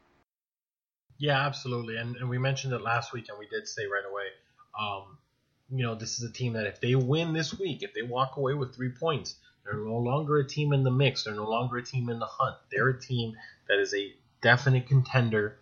Yeah, 1.17 1.45
absolutely. 1.45 1.97
And, 1.97 2.15
and 2.15 2.29
we 2.29 2.37
mentioned 2.37 2.73
it 2.73 2.81
last 2.81 3.11
week, 3.11 3.27
and 3.29 3.37
we 3.37 3.47
did 3.47 3.67
say 3.67 3.83
right 3.85 4.09
away, 4.09 4.25
um, 4.79 5.17
you 5.69 5.83
know, 5.83 5.95
this 5.95 6.17
is 6.17 6.29
a 6.29 6.31
team 6.31 6.53
that 6.53 6.65
if 6.65 6.79
they 6.79 6.95
win 6.95 7.33
this 7.33 7.57
week, 7.57 7.83
if 7.83 7.93
they 7.93 8.01
walk 8.01 8.37
away 8.37 8.53
with 8.53 8.75
three 8.75 8.91
points, 8.91 9.35
they're 9.63 9.73
no 9.79 9.97
longer 9.97 10.37
a 10.37 10.47
team 10.47 10.73
in 10.73 10.83
the 10.83 10.91
mix. 10.91 11.23
They're 11.23 11.35
no 11.35 11.49
longer 11.49 11.77
a 11.77 11.83
team 11.83 12.09
in 12.09 12.19
the 12.19 12.25
hunt. 12.25 12.55
They're 12.71 12.89
a 12.89 12.99
team 12.99 13.35
that 13.67 13.79
is 13.79 13.93
a 13.93 14.13
definite 14.41 14.87
contender 14.87 15.59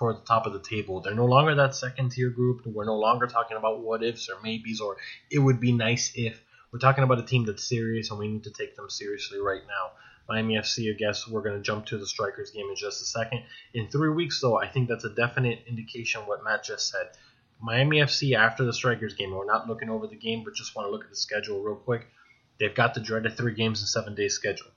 for 0.00 0.14
the 0.14 0.20
top 0.20 0.46
of 0.46 0.54
the 0.54 0.62
table. 0.62 1.02
They're 1.02 1.14
no 1.14 1.26
longer 1.26 1.54
that 1.56 1.74
second 1.74 2.12
tier 2.12 2.30
group. 2.30 2.64
We're 2.64 2.86
no 2.86 2.96
longer 2.96 3.26
talking 3.26 3.58
about 3.58 3.82
what 3.82 4.02
ifs 4.02 4.30
or 4.30 4.40
maybes 4.42 4.80
or 4.80 4.96
it 5.30 5.38
would 5.38 5.60
be 5.60 5.72
nice 5.72 6.12
if. 6.14 6.42
We're 6.72 6.78
talking 6.78 7.04
about 7.04 7.18
a 7.18 7.22
team 7.22 7.44
that's 7.44 7.68
serious 7.68 8.10
and 8.10 8.18
we 8.18 8.28
need 8.28 8.44
to 8.44 8.50
take 8.50 8.76
them 8.76 8.88
seriously 8.88 9.38
right 9.38 9.60
now. 9.68 9.90
Miami 10.26 10.54
FC, 10.54 10.90
I 10.90 10.96
guess 10.96 11.28
we're 11.28 11.42
going 11.42 11.56
to 11.56 11.62
jump 11.62 11.84
to 11.86 11.98
the 11.98 12.06
Strikers 12.06 12.50
game 12.50 12.66
in 12.70 12.76
just 12.76 13.02
a 13.02 13.04
second. 13.04 13.42
In 13.74 13.88
three 13.88 14.08
weeks, 14.08 14.40
though, 14.40 14.56
I 14.56 14.68
think 14.68 14.88
that's 14.88 15.04
a 15.04 15.10
definite 15.10 15.64
indication 15.66 16.22
of 16.22 16.28
what 16.28 16.44
Matt 16.44 16.64
just 16.64 16.88
said. 16.88 17.08
Miami 17.60 17.98
FC 17.98 18.34
after 18.34 18.64
the 18.64 18.72
Strikers 18.72 19.14
game, 19.14 19.32
we're 19.32 19.44
not 19.44 19.68
looking 19.68 19.90
over 19.90 20.06
the 20.06 20.16
game, 20.16 20.44
but 20.44 20.54
just 20.54 20.74
want 20.74 20.86
to 20.86 20.92
look 20.92 21.04
at 21.04 21.10
the 21.10 21.16
schedule 21.16 21.60
real 21.60 21.76
quick. 21.76 22.06
They've 22.58 22.74
got 22.74 22.94
the 22.94 23.00
dreaded 23.00 23.36
three 23.36 23.54
games 23.54 23.82
in 23.82 23.86
seven 23.86 24.14
days 24.14 24.34
schedule. 24.34 24.70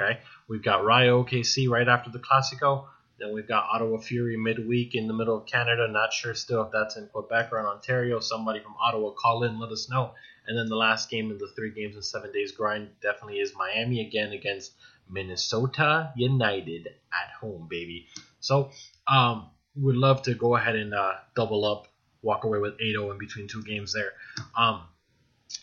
Okay, 0.00 0.20
we've 0.48 0.62
got 0.62 0.84
Rayo 0.84 1.24
OKC 1.24 1.68
right 1.68 1.88
after 1.88 2.10
the 2.10 2.20
Classico. 2.20 2.84
Then 3.20 3.34
we've 3.34 3.46
got 3.46 3.68
Ottawa 3.70 3.98
Fury 3.98 4.36
midweek 4.36 4.94
in 4.94 5.06
the 5.06 5.12
middle 5.12 5.36
of 5.36 5.46
Canada. 5.46 5.86
Not 5.88 6.12
sure 6.12 6.34
still 6.34 6.62
if 6.62 6.72
that's 6.72 6.96
in 6.96 7.06
Quebec 7.08 7.52
or 7.52 7.60
in 7.60 7.66
Ontario. 7.66 8.18
Somebody 8.18 8.60
from 8.60 8.74
Ottawa 8.82 9.10
call 9.12 9.44
in, 9.44 9.60
let 9.60 9.70
us 9.70 9.90
know. 9.90 10.14
And 10.46 10.56
then 10.56 10.68
the 10.68 10.76
last 10.76 11.10
game 11.10 11.30
of 11.30 11.38
the 11.38 11.48
three 11.54 11.70
games 11.70 11.96
in 11.96 12.02
seven 12.02 12.32
days 12.32 12.52
grind 12.52 12.88
definitely 13.02 13.40
is 13.40 13.52
Miami 13.54 14.00
again 14.00 14.32
against 14.32 14.72
Minnesota 15.08 16.12
United 16.16 16.88
at 17.12 17.30
home, 17.40 17.66
baby. 17.68 18.06
So 18.40 18.70
um, 19.06 19.50
we 19.76 19.82
would 19.82 19.96
love 19.96 20.22
to 20.22 20.34
go 20.34 20.56
ahead 20.56 20.76
and 20.76 20.94
uh, 20.94 21.14
double 21.36 21.64
up, 21.64 21.88
walk 22.22 22.44
away 22.44 22.58
with 22.58 22.78
8-0 22.78 23.12
in 23.12 23.18
between 23.18 23.48
two 23.48 23.62
games 23.62 23.92
there. 23.92 24.12
Um, 24.56 24.82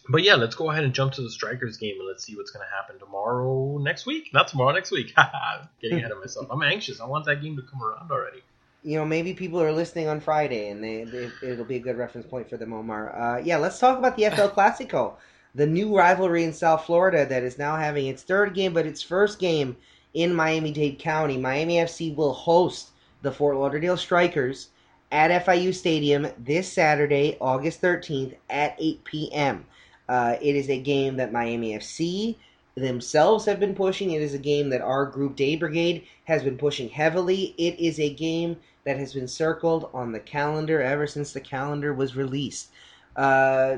but 0.10 0.24
yeah, 0.24 0.36
let's 0.36 0.56
go 0.56 0.70
ahead 0.70 0.84
and 0.84 0.94
jump 0.94 1.14
to 1.14 1.22
the 1.22 1.30
Strikers 1.30 1.78
game 1.78 1.96
and 2.00 2.08
let's 2.08 2.24
see 2.24 2.36
what's 2.36 2.52
going 2.52 2.66
to 2.66 2.76
happen 2.76 3.00
tomorrow, 3.00 3.78
next 3.78 4.06
week. 4.06 4.34
Not 4.34 4.48
tomorrow, 4.48 4.74
next 4.74 4.92
week. 4.92 5.14
Getting 5.82 6.00
ahead 6.00 6.12
of 6.12 6.20
myself. 6.20 6.48
I'm 6.50 6.62
anxious. 6.62 7.00
I 7.00 7.06
want 7.06 7.26
that 7.26 7.42
game 7.42 7.56
to 7.58 7.62
come 7.62 7.84
around 7.84 8.12
already. 8.12 8.42
You 8.84 8.98
know, 8.98 9.06
maybe 9.06 9.34
people 9.34 9.62
are 9.62 9.72
listening 9.72 10.08
on 10.08 10.20
Friday 10.20 10.70
and 10.70 10.84
they, 10.84 11.04
they 11.04 11.30
it'll 11.42 11.66
be 11.66 11.76
a 11.76 11.80
good 11.80 11.98
reference 11.98 12.28
point 12.28 12.50
for 12.50 12.58
them, 12.58 12.74
Omar. 12.74 13.16
Uh, 13.16 13.38
yeah, 13.40 13.58
let's 13.58 13.80
talk 13.80 13.98
about 13.98 14.16
the 14.16 14.30
FL 14.30 14.48
Clasico, 14.48 15.16
the 15.56 15.68
new 15.68 15.96
rivalry 15.96 16.44
in 16.44 16.54
South 16.54 16.86
Florida 16.86 17.26
that 17.26 17.44
is 17.44 17.58
now 17.58 17.76
having 17.76 18.08
its 18.08 18.24
third 18.24 18.54
game, 18.54 18.74
but 18.74 18.86
its 18.86 19.02
first 19.02 19.40
game 19.40 19.76
in 20.14 20.34
Miami 20.34 20.72
Dade 20.72 21.00
County. 21.00 21.38
Miami 21.38 21.76
FC 21.76 22.16
will 22.16 22.34
host 22.34 22.90
the 23.22 23.32
Fort 23.32 23.58
Lauderdale 23.58 23.98
Strikers 23.98 24.70
at 25.12 25.46
FIU 25.46 25.74
Stadium 25.74 26.28
this 26.38 26.72
Saturday, 26.72 27.38
August 27.40 27.82
13th 27.82 28.36
at 28.50 28.76
8 28.80 29.04
p.m. 29.04 29.66
Uh, 30.08 30.36
it 30.42 30.56
is 30.56 30.70
a 30.70 30.80
game 30.80 31.18
that 31.18 31.32
Miami 31.32 31.78
FC 31.78 32.36
themselves 32.76 33.46
have 33.46 33.60
been 33.60 33.76
pushing. 33.76 34.12
It 34.12 34.22
is 34.22 34.34
a 34.34 34.40
game 34.40 34.70
that 34.70 34.82
our 34.82 35.06
group 35.06 35.36
Dade 35.36 35.60
Brigade 35.60 36.08
has 36.26 36.44
been 36.44 36.58
pushing 36.58 36.90
heavily. 36.90 37.56
It 37.58 37.80
is 37.80 38.00
a 38.00 38.14
game 38.14 38.58
that 38.86 38.98
has 38.98 39.14
been 39.14 39.28
circled 39.28 39.90
on 39.94 40.12
the 40.12 40.20
calendar 40.20 40.82
ever 40.82 41.08
since 41.08 41.34
the 41.34 41.42
calendar 41.42 41.94
was 41.94 42.16
released. 42.16 42.70
Uh, 43.16 43.78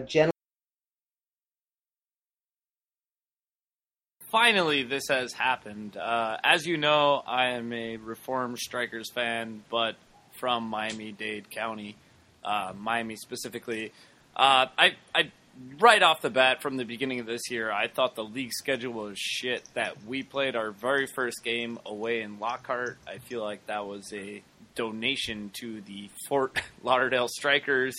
Finally, 4.29 4.83
this 4.83 5.07
has 5.09 5.33
happened. 5.33 5.97
Uh, 5.97 6.37
as 6.43 6.67
you 6.67 6.77
know, 6.77 7.23
I 7.25 7.51
am 7.51 7.73
a 7.73 7.97
Reformed 7.97 8.59
Strikers 8.59 9.09
fan, 9.09 9.63
but 9.71 9.95
from 10.33 10.65
Miami 10.65 11.11
Dade 11.11 11.49
County, 11.49 11.95
uh, 12.43 12.73
Miami 12.77 13.15
specifically. 13.15 13.91
Uh, 14.35 14.67
I, 14.77 14.91
I, 15.15 15.31
right 15.79 16.01
off 16.01 16.21
the 16.21 16.29
bat 16.29 16.61
from 16.61 16.77
the 16.77 16.83
beginning 16.83 17.19
of 17.19 17.25
this 17.25 17.49
year, 17.49 17.71
I 17.71 17.87
thought 17.87 18.15
the 18.15 18.23
league 18.23 18.53
schedule 18.53 18.93
was 18.93 19.17
shit. 19.17 19.63
That 19.73 20.03
we 20.05 20.23
played 20.23 20.55
our 20.55 20.71
very 20.71 21.07
first 21.07 21.43
game 21.43 21.79
away 21.85 22.21
in 22.21 22.39
Lockhart. 22.39 22.97
I 23.07 23.17
feel 23.17 23.41
like 23.43 23.65
that 23.67 23.85
was 23.85 24.11
a 24.13 24.41
donation 24.75 25.51
to 25.59 25.81
the 25.81 26.09
Fort 26.27 26.59
Lauderdale 26.83 27.27
Strikers, 27.27 27.95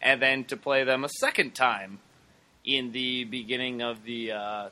and 0.00 0.20
then 0.20 0.44
to 0.44 0.56
play 0.56 0.84
them 0.84 1.04
a 1.04 1.08
second 1.08 1.54
time 1.54 1.98
in 2.64 2.92
the 2.92 3.24
beginning 3.24 3.82
of 3.82 4.04
the 4.04 4.32
uh, 4.32 4.68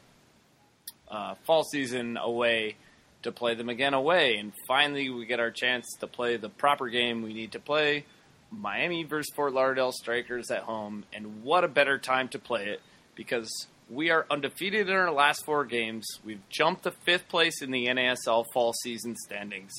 uh, 1.10 1.34
fall 1.46 1.64
season 1.64 2.16
away 2.16 2.76
to 3.22 3.32
play 3.32 3.54
them 3.54 3.68
again 3.68 3.94
away. 3.94 4.36
And 4.36 4.52
finally, 4.68 5.10
we 5.10 5.26
get 5.26 5.40
our 5.40 5.50
chance 5.50 5.86
to 6.00 6.06
play 6.06 6.36
the 6.36 6.48
proper 6.48 6.88
game 6.88 7.22
we 7.22 7.34
need 7.34 7.52
to 7.52 7.60
play 7.60 8.04
Miami 8.50 9.04
versus 9.04 9.32
Fort 9.34 9.52
Lauderdale 9.52 9.92
Strikers 9.92 10.50
at 10.50 10.62
home. 10.62 11.04
And 11.12 11.42
what 11.42 11.64
a 11.64 11.68
better 11.68 11.98
time 11.98 12.28
to 12.28 12.38
play 12.38 12.66
it 12.68 12.80
because 13.14 13.66
we 13.90 14.10
are 14.10 14.26
undefeated 14.30 14.88
in 14.88 14.94
our 14.94 15.12
last 15.12 15.44
four 15.44 15.64
games. 15.64 16.06
We've 16.24 16.46
jumped 16.48 16.84
to 16.84 16.90
fifth 16.90 17.28
place 17.28 17.62
in 17.62 17.70
the 17.70 17.86
NASL 17.86 18.46
fall 18.52 18.72
season 18.72 19.16
standings. 19.16 19.72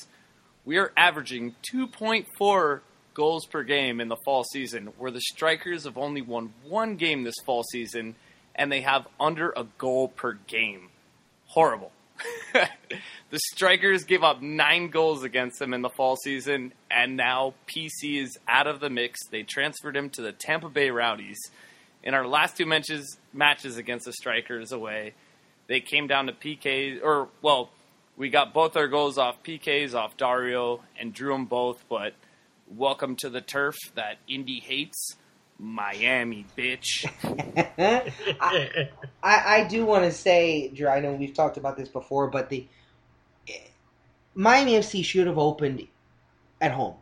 We 0.64 0.78
are 0.78 0.92
averaging 0.96 1.54
2.4 1.72 2.80
goals 3.14 3.46
per 3.46 3.62
game 3.62 4.00
in 4.00 4.08
the 4.08 4.16
fall 4.24 4.44
season, 4.44 4.88
where 4.98 5.10
the 5.10 5.20
Strikers 5.20 5.84
have 5.84 5.98
only 5.98 6.22
won 6.22 6.52
one 6.64 6.96
game 6.96 7.24
this 7.24 7.34
fall 7.44 7.62
season 7.64 8.14
and 8.54 8.70
they 8.70 8.82
have 8.82 9.06
under 9.18 9.50
a 9.56 9.64
goal 9.78 10.08
per 10.08 10.34
game. 10.46 10.88
Horrible. 11.46 11.92
the 13.30 13.38
Strikers 13.52 14.04
gave 14.04 14.24
up 14.24 14.42
nine 14.42 14.88
goals 14.88 15.22
against 15.22 15.60
them 15.60 15.72
in 15.72 15.82
the 15.82 15.88
fall 15.88 16.16
season, 16.16 16.72
and 16.90 17.16
now 17.16 17.54
PC 17.68 18.20
is 18.20 18.36
out 18.48 18.66
of 18.66 18.80
the 18.80 18.90
mix. 18.90 19.20
They 19.28 19.44
transferred 19.44 19.96
him 19.96 20.10
to 20.10 20.22
the 20.22 20.32
Tampa 20.32 20.68
Bay 20.68 20.90
Rowdies. 20.90 21.38
In 22.02 22.12
our 22.12 22.26
last 22.26 22.56
two 22.56 22.66
matches, 22.66 23.18
matches 23.32 23.76
against 23.76 24.06
the 24.06 24.12
Strikers 24.12 24.72
away, 24.72 25.14
they 25.68 25.80
came 25.80 26.08
down 26.08 26.26
to 26.26 26.32
PKs, 26.32 27.00
or, 27.04 27.28
well, 27.40 27.70
we 28.16 28.30
got 28.30 28.52
both 28.52 28.76
our 28.76 28.88
goals 28.88 29.16
off 29.16 29.42
PKs, 29.44 29.94
off 29.94 30.16
Dario, 30.16 30.80
and 30.98 31.14
drew 31.14 31.32
them 31.32 31.44
both, 31.44 31.84
but 31.88 32.14
welcome 32.68 33.14
to 33.16 33.30
the 33.30 33.40
turf 33.40 33.76
that 33.94 34.18
Indy 34.28 34.58
hates. 34.58 35.16
Miami, 35.56 36.46
bitch. 36.56 37.04
I, 38.40 38.88
I, 39.22 39.56
I 39.60 39.64
do 39.68 39.84
want 39.84 40.04
to 40.06 40.10
say, 40.10 40.68
Drew. 40.68 40.88
I 40.88 41.00
know 41.00 41.12
we've 41.12 41.34
talked 41.34 41.58
about 41.58 41.76
this 41.76 41.90
before, 41.90 42.28
but 42.28 42.48
the 42.48 42.66
Miami 44.34 44.72
FC 44.72 45.04
should 45.04 45.26
have 45.26 45.38
opened 45.38 45.86
at 46.60 46.72
home. 46.72 46.94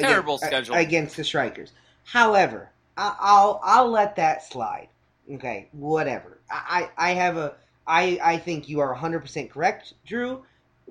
Terrible 0.00 0.36
against, 0.36 0.46
schedule 0.46 0.74
against 0.76 1.16
the 1.16 1.24
Strikers. 1.24 1.72
However, 2.04 2.70
I'll 2.96 3.60
I'll 3.62 3.88
let 3.88 4.16
that 4.16 4.42
slide. 4.42 4.88
Okay, 5.30 5.68
whatever. 5.72 6.38
I 6.50 6.90
I 6.96 7.10
have 7.10 7.36
a 7.36 7.54
I 7.86 8.18
I 8.22 8.38
think 8.38 8.68
you 8.68 8.80
are 8.80 8.92
100 8.92 9.20
percent 9.20 9.50
correct, 9.50 9.94
Drew. 10.06 10.44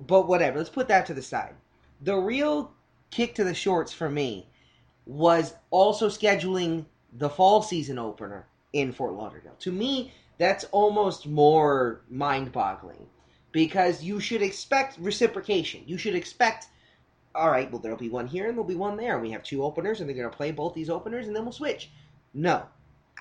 But 0.06 0.26
whatever. 0.26 0.58
Let's 0.58 0.70
put 0.70 0.88
that 0.88 1.06
to 1.06 1.14
the 1.14 1.22
side. 1.22 1.54
The 2.00 2.16
real 2.16 2.72
kick 3.10 3.34
to 3.36 3.44
the 3.44 3.54
shorts 3.54 3.92
for 3.92 4.08
me 4.08 4.48
was 5.06 5.54
also 5.70 6.08
scheduling 6.08 6.86
the 7.12 7.28
fall 7.28 7.62
season 7.62 7.98
opener 7.98 8.46
in 8.72 8.92
Fort 8.92 9.12
Lauderdale. 9.12 9.56
To 9.60 9.70
me, 9.72 10.12
that's 10.38 10.64
almost 10.72 11.26
more 11.26 12.00
mind 12.08 12.52
boggling 12.52 13.06
because 13.52 14.02
you 14.02 14.18
should 14.18 14.42
expect 14.42 14.98
reciprocation. 14.98 15.82
You 15.86 15.98
should 15.98 16.14
expect, 16.14 16.66
all 17.34 17.50
right, 17.50 17.70
well, 17.70 17.80
there'll 17.80 17.98
be 17.98 18.08
one 18.08 18.26
here 18.26 18.46
and 18.46 18.54
there'll 18.54 18.68
be 18.68 18.74
one 18.74 18.96
there. 18.96 19.14
And 19.14 19.22
We 19.22 19.30
have 19.30 19.42
two 19.42 19.62
openers 19.62 20.00
and 20.00 20.08
they're 20.08 20.16
going 20.16 20.30
to 20.30 20.36
play 20.36 20.50
both 20.50 20.74
these 20.74 20.90
openers 20.90 21.26
and 21.26 21.36
then 21.36 21.44
we'll 21.44 21.52
switch. 21.52 21.90
No. 22.34 22.64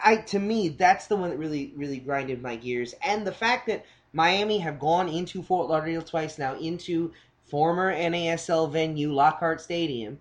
I 0.04 0.16
to 0.18 0.40
me 0.40 0.70
that's 0.70 1.08
the 1.08 1.18
one 1.18 1.30
that 1.30 1.38
really 1.38 1.74
really 1.76 2.00
grinded 2.00 2.42
my 2.42 2.56
gears 2.56 2.96
and 3.04 3.28
the 3.28 3.32
fact 3.32 3.68
that 3.68 3.86
Miami 4.14 4.58
have 4.60 4.80
gone 4.80 5.08
into 5.08 5.44
Fort 5.44 5.70
Lauderdale 5.70 6.02
twice 6.02 6.38
now 6.38 6.56
into 6.56 7.12
former 7.46 7.94
NASL 7.94 8.72
venue 8.72 9.12
Lockhart 9.14 9.62
Stadium 9.62 10.20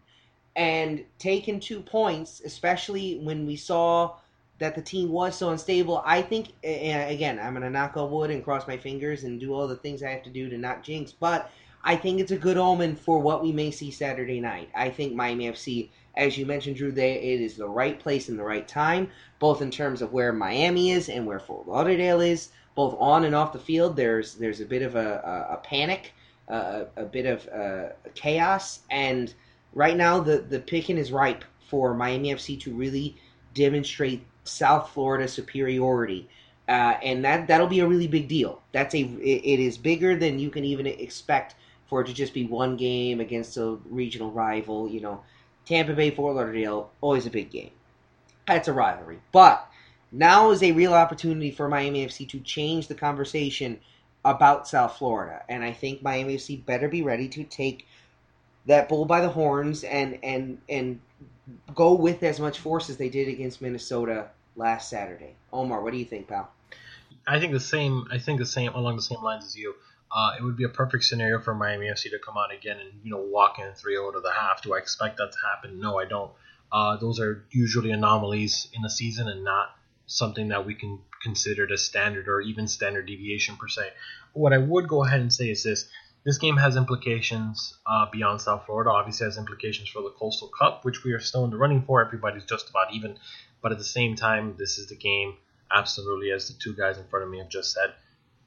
and 0.57 1.05
taken 1.19 1.61
two 1.61 1.81
points, 1.81 2.41
especially 2.45 3.19
when 3.19 3.47
we 3.47 3.57
saw 3.57 4.17
that 4.61 4.75
the 4.75 4.83
team 4.83 5.11
was 5.11 5.37
so 5.37 5.51
unstable. 5.51 6.03
I 6.05 6.23
think, 6.23 6.53
again, 6.63 7.41
I'm 7.41 7.55
going 7.55 7.63
to 7.63 7.71
knock 7.71 7.97
on 7.97 8.11
wood 8.11 8.31
and 8.31 8.45
cross 8.45 8.69
my 8.69 8.77
fingers 8.77 9.25
and 9.25 9.41
do 9.41 9.55
all 9.55 9.67
the 9.67 9.77
things 9.77 10.03
I 10.03 10.11
have 10.11 10.23
to 10.25 10.31
do 10.31 10.49
to 10.51 10.59
not 10.59 10.85
jinx, 10.85 11.13
but 11.13 11.51
I 11.83 11.97
think 11.97 12.21
it's 12.21 12.31
a 12.31 12.37
good 12.37 12.59
omen 12.59 12.95
for 12.95 13.21
what 13.21 13.43
we 13.43 13.53
may 13.53 13.71
see 13.71 13.91
Saturday 13.91 14.39
night. 14.39 14.69
I 14.75 14.91
think 14.91 15.15
Miami 15.15 15.49
FC, 15.49 15.89
as 16.15 16.37
you 16.37 16.45
mentioned, 16.45 16.77
Drew, 16.77 16.93
they, 16.93 17.15
it 17.15 17.41
is 17.41 17.57
the 17.57 17.69
right 17.69 17.99
place 17.99 18.29
and 18.29 18.39
the 18.39 18.45
right 18.45 18.69
time, 18.69 19.11
both 19.39 19.63
in 19.63 19.71
terms 19.71 20.03
of 20.03 20.13
where 20.13 20.33
Miami 20.33 20.91
is 20.91 21.09
and 21.09 21.27
where 21.27 21.41
Fort 21.41 21.67
Lauderdale 21.67 22.21
is, 22.21 22.51
both 22.75 22.95
on 23.01 23.25
and 23.25 23.35
off 23.35 23.55
the 23.55 23.59
field. 23.59 23.97
There's 23.97 24.35
there's 24.35 24.61
a 24.61 24.67
bit 24.67 24.83
of 24.83 24.95
a, 24.95 25.49
a, 25.51 25.55
a 25.55 25.57
panic, 25.57 26.13
uh, 26.49 26.85
a 26.97 27.05
bit 27.05 27.25
of 27.25 27.49
uh, 27.49 27.95
chaos, 28.15 28.81
and 28.91 29.33
right 29.73 29.97
now 29.97 30.21
the 30.21 30.39
the 30.39 30.61
picking 30.61 30.99
is 30.99 31.13
ripe 31.13 31.45
for 31.67 31.95
Miami 31.95 32.35
FC 32.35 32.61
to 32.61 32.75
really 32.75 33.17
demonstrate 33.55 34.23
South 34.51 34.91
Florida 34.91 35.29
superiority. 35.29 36.29
Uh, 36.69 36.97
and 37.03 37.25
that 37.25 37.49
that'll 37.49 37.67
be 37.67 37.81
a 37.81 37.87
really 37.87 38.07
big 38.07 38.29
deal. 38.29 38.63
That's 38.73 38.95
a 38.95 39.01
it, 39.01 39.43
it 39.45 39.61
is 39.61 39.77
bigger 39.77 40.17
than 40.17 40.39
you 40.39 40.51
can 40.51 40.65
even 40.65 40.87
expect 40.87 41.57
for 41.87 42.01
it 42.01 42.07
to 42.07 42.15
just 42.15 42.33
be 42.33 42.47
one 42.47 42.77
game 42.77 43.19
against 43.19 43.57
a 43.57 43.79
regional 43.89 44.31
rival. 44.31 44.89
You 44.89 45.01
know, 45.01 45.21
Tampa 45.65 45.95
Bay, 45.95 46.11
Fort 46.11 46.37
Lauderdale, 46.37 46.91
always 47.01 47.27
a 47.27 47.31
big 47.31 47.51
game. 47.51 47.73
That's 48.47 48.69
a 48.69 48.73
rivalry, 48.73 49.19
but 49.33 49.69
now 50.13 50.51
is 50.51 50.63
a 50.63 50.73
real 50.73 50.95
opportunity 50.95 51.51
for 51.51 51.69
Miami 51.69 52.07
FC 52.07 52.29
to 52.31 52.41
change 52.41 52.89
the 52.89 52.95
conversation 52.95 53.81
about 54.25 54.69
South 54.69 54.97
Florida, 54.97 55.43
and 55.49 55.65
I 55.65 55.73
think 55.73 56.03
Miami 56.03 56.37
FC 56.37 56.65
better 56.65 56.89
be 56.89 57.03
ready 57.03 57.29
to 57.29 57.45
take 57.45 57.87
that 58.67 58.89
bull 58.89 59.05
by 59.07 59.21
the 59.21 59.29
horns 59.29 59.83
and 59.85 60.19
and 60.23 60.59
and 60.69 61.01
go 61.75 61.95
with 61.95 62.23
as 62.23 62.39
much 62.39 62.59
force 62.59 62.91
as 62.91 62.97
they 62.97 63.09
did 63.09 63.29
against 63.29 63.61
Minnesota 63.61 64.29
last 64.57 64.89
Saturday. 64.89 65.37
Omar, 65.53 65.83
what 65.83 65.93
do 65.93 65.99
you 65.99 66.05
think, 66.05 66.29
pal? 66.29 66.51
I 67.27 67.39
think 67.39 67.53
the 67.53 67.61
same. 67.61 68.07
I 68.11 68.19
think 68.19 68.39
the 68.39 68.47
same 68.47 68.73
along 68.73 68.97
the 68.97 69.03
same 69.03 69.23
lines 69.23 69.45
as 69.45 69.57
you. 69.57 69.75
Uh, 70.13 70.33
it 70.39 70.43
would 70.43 70.57
be 70.57 70.65
a 70.65 70.69
perfect 70.69 71.05
scenario 71.05 71.41
for 71.41 71.55
Miami 71.55 71.87
FC 71.87 72.11
to 72.11 72.19
come 72.19 72.37
out 72.37 72.53
again 72.53 72.79
and 72.81 72.91
you 73.05 73.11
know 73.11 73.21
walk 73.21 73.59
in 73.61 73.67
3-0 73.67 74.15
to 74.15 74.21
the 74.21 74.33
half. 74.33 74.63
Do 74.63 74.75
I 74.75 74.79
expect 74.79 75.19
that 75.19 75.33
to 75.33 75.39
happen? 75.53 75.81
No, 75.81 75.99
I 75.99 76.05
don't. 76.05 76.33
Uh, 76.73 76.97
those 76.97 77.21
are 77.21 77.45
usually 77.51 77.91
anomalies 77.91 78.69
in 78.73 78.83
the 78.83 78.91
season 78.91 79.29
and 79.29 79.45
not 79.45 79.71
something 80.07 80.49
that 80.49 80.67
we 80.67 80.75
can 80.75 80.99
consider 81.23 81.73
as 81.73 81.83
standard 81.83 82.29
or 82.29 82.41
even 82.41 82.67
standard 82.67 83.07
deviation 83.07 83.57
per 83.57 83.69
se. 83.69 83.91
What 84.33 84.53
I 84.53 84.59
would 84.59 84.89
go 84.89 85.05
ahead 85.05 85.21
and 85.21 85.33
say 85.33 85.51
is 85.51 85.63
this: 85.63 85.89
this 86.25 86.39
game 86.39 86.57
has 86.57 86.77
implications 86.77 87.79
uh, 87.87 88.07
beyond 88.11 88.41
South 88.41 88.67
Florida. 88.67 88.91
Obviously, 88.91 89.25
has 89.25 89.39
implications 89.39 89.89
for 89.89 90.03
the 90.03 90.11
Coastal 90.11 90.49
Cup, 90.49 90.85
which 90.85 91.05
we 91.05 91.13
are 91.13 91.21
still 91.21 91.45
in 91.45 91.51
the 91.51 91.57
running 91.57 91.83
for. 91.83 92.05
Everybody's 92.05 92.45
just 92.45 92.69
about 92.69 92.93
even, 92.93 93.17
but 93.63 93.73
at 93.73 93.79
the 93.79 93.85
same 93.85 94.17
time, 94.17 94.55
this 94.59 94.79
is 94.79 94.89
the 94.89 94.97
game. 94.97 95.35
Absolutely, 95.73 96.31
as 96.33 96.49
the 96.49 96.55
two 96.55 96.75
guys 96.75 96.99
in 96.99 97.05
front 97.05 97.25
of 97.25 97.31
me 97.31 97.39
have 97.39 97.49
just 97.49 97.73
said, 97.73 97.95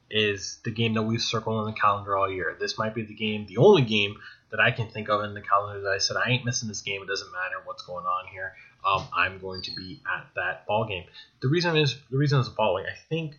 is 0.09 0.59
the 0.63 0.71
game 0.71 0.93
that 0.93 1.03
we've 1.03 1.21
circled 1.21 1.57
on 1.57 1.65
the 1.65 1.79
calendar 1.79 2.17
all 2.17 2.31
year. 2.31 2.55
This 2.59 2.77
might 2.77 2.93
be 2.93 3.03
the 3.03 3.13
game, 3.13 3.45
the 3.47 3.57
only 3.57 3.81
game 3.81 4.17
that 4.51 4.59
I 4.59 4.71
can 4.71 4.87
think 4.87 5.09
of 5.09 5.23
in 5.23 5.33
the 5.33 5.41
calendar 5.41 5.81
that 5.81 5.89
I 5.89 5.97
said 5.97 6.17
I 6.17 6.29
ain't 6.29 6.45
missing 6.45 6.69
this 6.69 6.81
game. 6.81 7.01
It 7.01 7.07
doesn't 7.07 7.31
matter 7.31 7.55
what's 7.65 7.83
going 7.83 8.05
on 8.05 8.27
here. 8.31 8.53
Um, 8.85 9.07
I'm 9.15 9.39
going 9.39 9.63
to 9.63 9.71
be 9.71 10.01
at 10.05 10.27
that 10.35 10.67
ball 10.67 10.85
game. 10.85 11.05
The 11.41 11.47
reason 11.47 11.75
is 11.75 11.97
the 12.11 12.17
reason 12.17 12.39
is 12.39 12.49
the 12.49 12.55
following. 12.55 12.85
I 12.85 12.95
think 13.09 13.35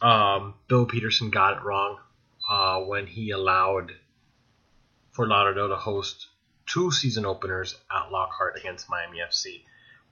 um, 0.00 0.54
Bill 0.68 0.86
Peterson 0.86 1.30
got 1.30 1.58
it 1.58 1.64
wrong 1.64 1.98
uh, 2.48 2.80
when 2.80 3.06
he 3.06 3.30
allowed 3.30 3.92
Fort 5.12 5.28
Lauderdale 5.28 5.68
to 5.68 5.76
host 5.76 6.28
two 6.66 6.92
season 6.92 7.26
openers 7.26 7.74
at 7.90 8.12
Lockhart 8.12 8.56
against 8.56 8.88
Miami 8.88 9.18
FC. 9.18 9.62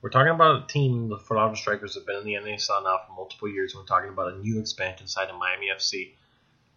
We're 0.01 0.11
talking 0.11 0.33
about 0.33 0.65
a 0.65 0.67
team, 0.69 1.09
the 1.09 1.17
Lauderdale 1.17 1.57
Strikers 1.57 1.97
have 1.97 2.07
been 2.07 2.19
in 2.19 2.25
the 2.25 2.35
NASL 2.35 2.85
now 2.85 3.01
for 3.05 3.15
multiple 3.15 3.49
years. 3.49 3.75
We're 3.75 3.83
talking 3.83 4.11
about 4.11 4.33
a 4.33 4.39
new 4.39 4.61
expansion 4.61 5.09
side 5.09 5.29
in 5.29 5.37
Miami 5.37 5.67
FC. 5.75 6.13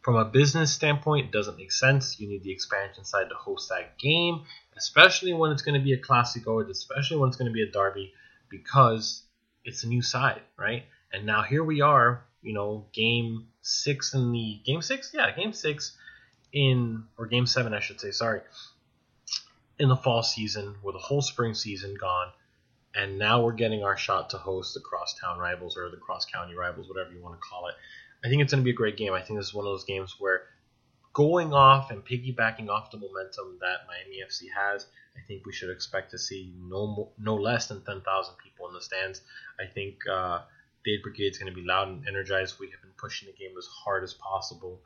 From 0.01 0.15
a 0.15 0.25
business 0.25 0.73
standpoint, 0.73 1.27
it 1.27 1.31
doesn't 1.31 1.57
make 1.57 1.71
sense. 1.71 2.19
You 2.19 2.27
need 2.27 2.41
the 2.41 2.51
expansion 2.51 3.05
side 3.05 3.29
to 3.29 3.35
host 3.35 3.69
that 3.69 3.99
game, 3.99 4.41
especially 4.75 5.33
when 5.33 5.51
it's 5.51 5.61
going 5.61 5.79
to 5.79 5.83
be 5.83 5.93
a 5.93 6.01
Classico, 6.01 6.67
especially 6.67 7.17
when 7.17 7.27
it's 7.27 7.37
going 7.37 7.51
to 7.51 7.53
be 7.53 7.61
a 7.61 7.71
derby, 7.71 8.11
because 8.49 9.21
it's 9.63 9.83
a 9.83 9.87
new 9.87 10.01
side, 10.01 10.41
right? 10.57 10.85
And 11.13 11.27
now 11.27 11.43
here 11.43 11.63
we 11.63 11.81
are, 11.81 12.23
you 12.41 12.53
know, 12.53 12.87
game 12.91 13.49
six 13.61 14.15
in 14.15 14.31
the 14.31 14.59
game 14.65 14.81
six, 14.81 15.11
yeah, 15.13 15.29
game 15.29 15.53
six 15.53 15.95
in 16.51 17.03
or 17.19 17.27
game 17.27 17.45
seven, 17.45 17.75
I 17.75 17.81
should 17.81 18.01
say. 18.01 18.09
Sorry, 18.09 18.41
in 19.77 19.89
the 19.89 19.95
fall 19.95 20.23
season 20.23 20.75
with 20.81 20.95
the 20.95 20.99
whole 20.99 21.21
spring 21.21 21.53
season 21.53 21.93
gone, 21.93 22.31
and 22.95 23.17
now 23.17 23.43
we're 23.43 23.53
getting 23.53 23.83
our 23.83 23.97
shot 23.97 24.31
to 24.31 24.37
host 24.37 24.73
the 24.73 24.79
crosstown 24.79 25.39
rivals 25.39 25.77
or 25.77 25.89
the 25.89 25.97
cross 25.97 26.25
county 26.25 26.55
rivals, 26.55 26.87
whatever 26.89 27.11
you 27.11 27.21
want 27.21 27.35
to 27.35 27.41
call 27.41 27.67
it. 27.67 27.75
I 28.23 28.29
think 28.29 28.41
it's 28.41 28.53
going 28.53 28.61
to 28.61 28.65
be 28.65 28.71
a 28.71 28.75
great 28.75 28.97
game. 28.97 29.13
I 29.13 29.21
think 29.21 29.39
this 29.39 29.47
is 29.47 29.53
one 29.53 29.65
of 29.65 29.71
those 29.71 29.85
games 29.85 30.15
where 30.19 30.43
going 31.13 31.53
off 31.53 31.91
and 31.91 32.05
piggybacking 32.05 32.69
off 32.69 32.91
the 32.91 32.97
momentum 32.97 33.57
that 33.61 33.87
Miami 33.87 34.21
FC 34.25 34.45
has, 34.55 34.85
I 35.17 35.21
think 35.27 35.45
we 35.45 35.53
should 35.53 35.69
expect 35.69 36.11
to 36.11 36.19
see 36.19 36.53
no 36.57 36.87
mo- 36.87 37.11
no 37.17 37.35
less 37.35 37.67
than 37.67 37.83
10,000 37.83 38.35
people 38.43 38.67
in 38.67 38.73
the 38.73 38.81
stands. 38.81 39.21
I 39.59 39.65
think 39.65 40.07
uh, 40.07 40.41
Dade 40.85 41.01
Brigade 41.03 41.31
is 41.31 41.37
going 41.37 41.53
to 41.53 41.59
be 41.59 41.65
loud 41.65 41.89
and 41.89 42.07
energized. 42.07 42.59
We 42.59 42.69
have 42.71 42.81
been 42.81 42.91
pushing 42.97 43.27
the 43.27 43.37
game 43.37 43.57
as 43.57 43.67
hard 43.67 44.03
as 44.03 44.13
possible. 44.13 44.79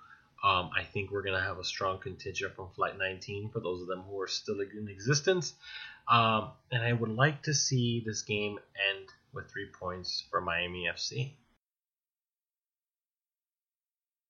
Um, 0.43 0.69
I 0.77 0.83
think 0.83 1.11
we're 1.11 1.23
going 1.23 1.39
to 1.39 1.45
have 1.45 1.57
a 1.57 1.63
strong 1.63 1.99
contingent 1.99 2.55
from 2.55 2.69
Flight 2.75 2.97
19 2.97 3.49
for 3.49 3.59
those 3.59 3.81
of 3.81 3.87
them 3.87 4.01
who 4.01 4.19
are 4.19 4.27
still 4.27 4.59
in 4.59 4.87
existence. 4.89 5.53
Um, 6.09 6.51
and 6.71 6.83
I 6.83 6.93
would 6.93 7.11
like 7.11 7.43
to 7.43 7.53
see 7.53 8.01
this 8.05 8.21
game 8.23 8.59
end 8.91 9.09
with 9.33 9.49
three 9.51 9.69
points 9.69 10.25
for 10.31 10.41
Miami 10.41 10.87
FC. 10.87 11.35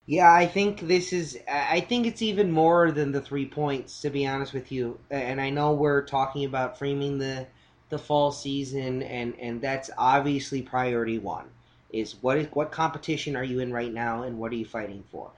Yeah, 0.07 0.31
I 0.31 0.45
think 0.45 0.81
this 0.81 1.13
is. 1.13 1.39
I 1.49 1.79
think 1.81 2.05
it's 2.05 2.21
even 2.21 2.51
more 2.51 2.91
than 2.91 3.11
the 3.11 3.21
three 3.21 3.45
points, 3.47 4.01
to 4.01 4.09
be 4.11 4.25
honest 4.27 4.53
with 4.53 4.71
you. 4.71 4.99
And 5.09 5.41
I 5.41 5.49
know 5.49 5.73
we're 5.73 6.03
talking 6.03 6.45
about 6.45 6.77
framing 6.77 7.17
the 7.17 7.47
the 7.89 7.97
fall 7.97 8.31
season, 8.31 9.01
and 9.03 9.35
and 9.39 9.61
that's 9.61 9.89
obviously 9.97 10.61
priority 10.61 11.17
one. 11.17 11.49
Is 11.91 12.15
what 12.21 12.37
is 12.37 12.47
what 12.53 12.71
competition 12.71 13.35
are 13.35 13.43
you 13.43 13.59
in 13.59 13.73
right 13.73 13.91
now, 13.93 14.21
and 14.23 14.37
what 14.37 14.51
are 14.51 14.55
you 14.55 14.65
fighting 14.65 15.03
for? 15.11 15.31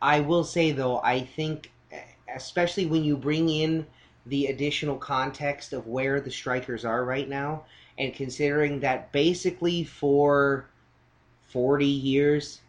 I 0.00 0.20
will 0.20 0.44
say 0.44 0.70
though, 0.72 1.00
I 1.00 1.20
think, 1.20 1.72
especially 2.34 2.86
when 2.86 3.02
you 3.04 3.16
bring 3.16 3.48
in 3.48 3.86
the 4.26 4.46
additional 4.46 4.96
context 4.96 5.72
of 5.72 5.86
where 5.86 6.20
the 6.20 6.30
strikers 6.30 6.84
are 6.84 7.04
right 7.04 7.28
now, 7.28 7.64
and 7.98 8.14
considering 8.14 8.80
that 8.80 9.12
basically 9.12 9.84
for 9.84 10.66
forty 11.48 11.86
years 11.86 12.60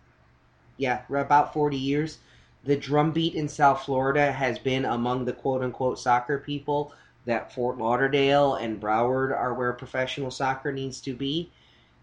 yeah, 0.78 1.02
about 1.10 1.54
40 1.54 1.78
years, 1.78 2.20
the 2.64 2.76
drumbeat 2.76 3.36
in 3.36 3.48
South 3.48 3.84
Florida 3.84 4.32
has 4.32 4.58
been 4.60 4.86
among 4.86 5.26
the 5.26 5.34
quote 5.34 5.62
unquote 5.64 6.00
soccer 6.00 6.38
people 6.40 6.94
that 7.26 7.54
Fort 7.54 7.78
Lauderdale 7.78 8.56
and 8.56 8.82
Broward 8.82 9.32
are 9.32 9.54
where 9.54 9.74
professional 9.74 10.32
soccer 10.32 10.72
needs 10.72 11.00
to 11.02 11.14
be. 11.14 11.52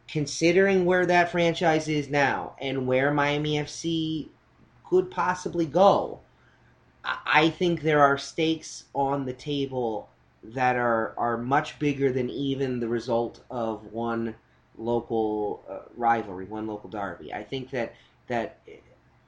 Considering 0.08 0.84
where 0.84 1.06
that 1.06 1.30
franchise 1.30 1.88
is 1.88 2.08
now 2.08 2.54
and 2.60 2.86
where 2.86 3.12
Miami 3.12 3.54
FC 3.54 4.28
could 4.88 5.10
possibly 5.10 5.66
go, 5.66 6.20
I 7.04 7.50
think 7.50 7.82
there 7.82 8.02
are 8.02 8.18
stakes 8.18 8.84
on 8.94 9.24
the 9.24 9.32
table 9.32 10.08
that 10.42 10.76
are, 10.76 11.14
are 11.16 11.36
much 11.36 11.78
bigger 11.78 12.12
than 12.12 12.30
even 12.30 12.80
the 12.80 12.88
result 12.88 13.40
of 13.50 13.92
one 13.92 14.34
local 14.76 15.64
uh, 15.68 15.88
rivalry, 15.96 16.46
one 16.46 16.66
local 16.66 16.90
derby. 16.90 17.32
I 17.32 17.42
think 17.42 17.70
that 17.70 17.94
that 18.28 18.60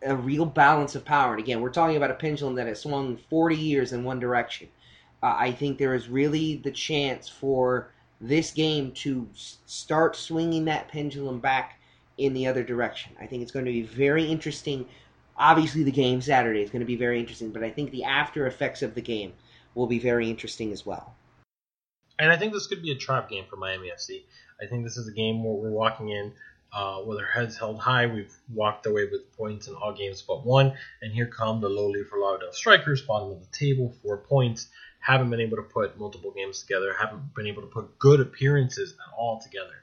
a 0.04 0.16
real 0.16 0.46
balance 0.46 0.94
of 0.94 1.04
power. 1.04 1.32
And 1.32 1.42
again, 1.42 1.60
we're 1.60 1.70
talking 1.70 1.96
about 1.96 2.10
a 2.10 2.14
pendulum 2.14 2.54
that 2.56 2.66
has 2.66 2.80
swung 2.80 3.16
40 3.16 3.56
years 3.56 3.92
in 3.92 4.04
one 4.04 4.18
direction. 4.18 4.68
Uh, 5.22 5.34
I 5.38 5.52
think 5.52 5.78
there 5.78 5.94
is 5.94 6.08
really 6.08 6.56
the 6.56 6.70
chance 6.70 7.28
for 7.28 7.92
this 8.20 8.50
game 8.52 8.92
to 8.92 9.28
start 9.34 10.16
swinging 10.16 10.64
that 10.64 10.88
pendulum 10.88 11.40
back 11.40 11.80
in 12.18 12.32
the 12.34 12.46
other 12.46 12.62
direction. 12.62 13.12
I 13.20 13.26
think 13.26 13.42
it's 13.42 13.52
going 13.52 13.64
to 13.64 13.72
be 13.72 13.82
very 13.82 14.24
interesting. 14.24 14.86
Obviously, 15.42 15.82
the 15.82 15.90
game 15.90 16.20
Saturday 16.20 16.62
is 16.62 16.70
going 16.70 16.80
to 16.80 16.86
be 16.86 16.94
very 16.94 17.18
interesting, 17.18 17.50
but 17.50 17.64
I 17.64 17.70
think 17.70 17.90
the 17.90 18.04
after 18.04 18.46
effects 18.46 18.80
of 18.80 18.94
the 18.94 19.00
game 19.00 19.32
will 19.74 19.88
be 19.88 19.98
very 19.98 20.30
interesting 20.30 20.70
as 20.70 20.86
well. 20.86 21.16
And 22.20 22.30
I 22.30 22.36
think 22.36 22.52
this 22.52 22.68
could 22.68 22.80
be 22.80 22.92
a 22.92 22.96
trap 22.96 23.28
game 23.28 23.44
for 23.50 23.56
Miami 23.56 23.88
FC. 23.88 24.22
I 24.62 24.66
think 24.66 24.84
this 24.84 24.96
is 24.96 25.08
a 25.08 25.12
game 25.12 25.42
where 25.42 25.54
we're 25.54 25.72
walking 25.72 26.10
in 26.10 26.32
uh, 26.72 27.02
with 27.04 27.18
our 27.18 27.26
heads 27.26 27.58
held 27.58 27.80
high. 27.80 28.06
We've 28.06 28.32
walked 28.54 28.86
away 28.86 29.08
with 29.10 29.36
points 29.36 29.66
in 29.66 29.74
all 29.74 29.92
games 29.92 30.22
but 30.22 30.46
one. 30.46 30.74
And 31.00 31.12
here 31.12 31.26
come 31.26 31.60
the 31.60 31.68
lowly 31.68 32.04
Fort 32.04 32.20
Lauderdale 32.20 32.52
Strikers, 32.52 33.02
bottom 33.02 33.32
of 33.32 33.40
the 33.40 33.56
table, 33.56 33.92
four 34.00 34.18
points. 34.18 34.68
Haven't 35.00 35.30
been 35.30 35.40
able 35.40 35.56
to 35.56 35.64
put 35.64 35.98
multiple 35.98 36.30
games 36.30 36.60
together. 36.60 36.94
Haven't 36.96 37.34
been 37.34 37.48
able 37.48 37.62
to 37.62 37.68
put 37.68 37.98
good 37.98 38.20
appearances 38.20 38.92
at 38.92 39.12
all 39.18 39.40
together. 39.40 39.74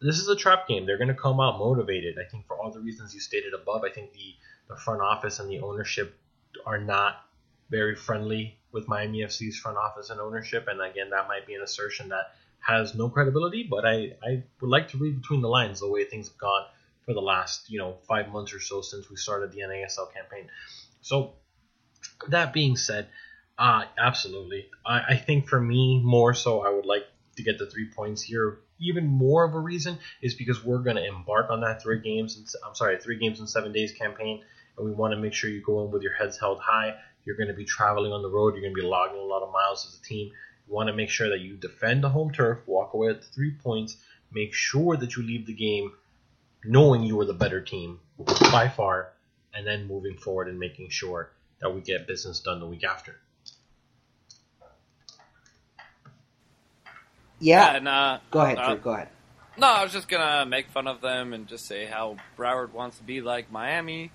This 0.00 0.18
is 0.18 0.28
a 0.28 0.36
trap 0.36 0.66
game. 0.66 0.84
They're 0.84 0.98
going 0.98 1.08
to 1.08 1.14
come 1.14 1.38
out 1.38 1.58
motivated. 1.58 2.18
I 2.18 2.28
think 2.28 2.48
for 2.48 2.58
all 2.58 2.72
the 2.72 2.80
reasons 2.80 3.14
you 3.14 3.20
stated 3.20 3.54
above. 3.54 3.84
I 3.84 3.90
think 3.90 4.12
the, 4.12 4.34
the 4.68 4.76
front 4.76 5.00
office 5.00 5.38
and 5.38 5.48
the 5.48 5.60
ownership 5.60 6.18
are 6.64 6.78
not 6.78 7.24
very 7.70 7.96
friendly 7.96 8.58
with 8.72 8.88
Miami 8.88 9.20
FC's 9.20 9.58
front 9.58 9.76
office 9.76 10.10
and 10.10 10.20
ownership. 10.20 10.66
And 10.68 10.80
again, 10.80 11.10
that 11.10 11.28
might 11.28 11.46
be 11.46 11.54
an 11.54 11.62
assertion 11.62 12.08
that 12.10 12.32
has 12.60 12.94
no 12.94 13.08
credibility, 13.08 13.66
but 13.68 13.86
I, 13.86 14.14
I 14.22 14.42
would 14.60 14.70
like 14.70 14.88
to 14.88 14.98
read 14.98 15.20
between 15.20 15.40
the 15.40 15.48
lines 15.48 15.80
the 15.80 15.88
way 15.88 16.04
things 16.04 16.28
have 16.28 16.38
gone 16.38 16.64
for 17.04 17.14
the 17.14 17.20
last, 17.20 17.70
you 17.70 17.78
know, 17.78 17.96
five 18.08 18.28
months 18.28 18.52
or 18.52 18.60
so 18.60 18.80
since 18.82 19.08
we 19.08 19.16
started 19.16 19.52
the 19.52 19.60
NASL 19.60 20.12
campaign. 20.12 20.48
So, 21.00 21.34
that 22.28 22.52
being 22.52 22.76
said, 22.76 23.08
uh, 23.58 23.84
absolutely. 23.96 24.66
I, 24.84 25.02
I 25.10 25.16
think 25.16 25.48
for 25.48 25.60
me, 25.60 26.00
more 26.02 26.34
so, 26.34 26.60
I 26.60 26.70
would 26.70 26.86
like 26.86 27.04
to 27.36 27.42
get 27.42 27.58
the 27.58 27.66
three 27.66 27.88
points 27.88 28.22
here. 28.22 28.58
Even 28.80 29.06
more 29.06 29.44
of 29.44 29.54
a 29.54 29.58
reason 29.58 29.98
is 30.20 30.34
because 30.34 30.64
we're 30.64 30.78
going 30.78 30.96
to 30.96 31.06
embark 31.06 31.50
on 31.50 31.60
that 31.60 31.82
three 31.82 32.00
games. 32.00 32.36
In, 32.36 32.44
I'm 32.66 32.74
sorry, 32.74 32.98
three 32.98 33.18
games 33.18 33.40
in 33.40 33.46
seven 33.46 33.72
days 33.72 33.92
campaign, 33.92 34.42
and 34.76 34.86
we 34.86 34.92
want 34.92 35.12
to 35.12 35.16
make 35.16 35.32
sure 35.32 35.50
you 35.50 35.62
go 35.62 35.84
in 35.84 35.90
with 35.90 36.02
your 36.02 36.14
heads 36.14 36.38
held 36.38 36.60
high. 36.60 36.94
You're 37.24 37.36
going 37.36 37.48
to 37.48 37.54
be 37.54 37.64
traveling 37.64 38.12
on 38.12 38.22
the 38.22 38.28
road. 38.28 38.54
You're 38.54 38.62
going 38.62 38.74
to 38.74 38.80
be 38.80 38.86
logging 38.86 39.18
a 39.18 39.24
lot 39.24 39.42
of 39.42 39.52
miles 39.52 39.86
as 39.86 39.98
a 39.98 40.02
team. 40.02 40.32
You 40.68 40.74
want 40.74 40.88
to 40.88 40.94
make 40.94 41.10
sure 41.10 41.28
that 41.30 41.40
you 41.40 41.56
defend 41.56 42.04
the 42.04 42.08
home 42.08 42.32
turf, 42.32 42.60
walk 42.66 42.94
away 42.94 43.08
with 43.08 43.24
three 43.24 43.52
points, 43.52 43.96
make 44.32 44.54
sure 44.54 44.96
that 44.96 45.16
you 45.16 45.22
leave 45.22 45.46
the 45.46 45.54
game 45.54 45.92
knowing 46.64 47.02
you 47.02 47.16
were 47.16 47.24
the 47.24 47.34
better 47.34 47.60
team 47.60 48.00
by 48.50 48.68
far, 48.68 49.12
and 49.54 49.66
then 49.66 49.86
moving 49.86 50.16
forward 50.16 50.48
and 50.48 50.58
making 50.58 50.90
sure 50.90 51.30
that 51.60 51.74
we 51.74 51.80
get 51.80 52.06
business 52.06 52.40
done 52.40 52.60
the 52.60 52.66
week 52.66 52.84
after. 52.84 53.16
Yeah. 57.38 57.76
and, 57.76 57.86
uh, 57.86 58.18
go 58.30 58.40
ahead, 58.40 58.58
uh, 58.58 58.74
Drew. 58.74 58.82
Go 58.82 58.90
ahead. 58.90 59.08
No, 59.58 59.66
I 59.66 59.82
was 59.82 59.92
just 59.92 60.08
gonna 60.08 60.44
make 60.44 60.68
fun 60.68 60.86
of 60.86 61.00
them 61.00 61.32
and 61.32 61.46
just 61.46 61.66
say 61.66 61.86
how 61.86 62.16
Broward 62.36 62.72
wants 62.72 62.98
to 62.98 63.04
be 63.04 63.22
like 63.22 63.50
Miami 63.50 64.10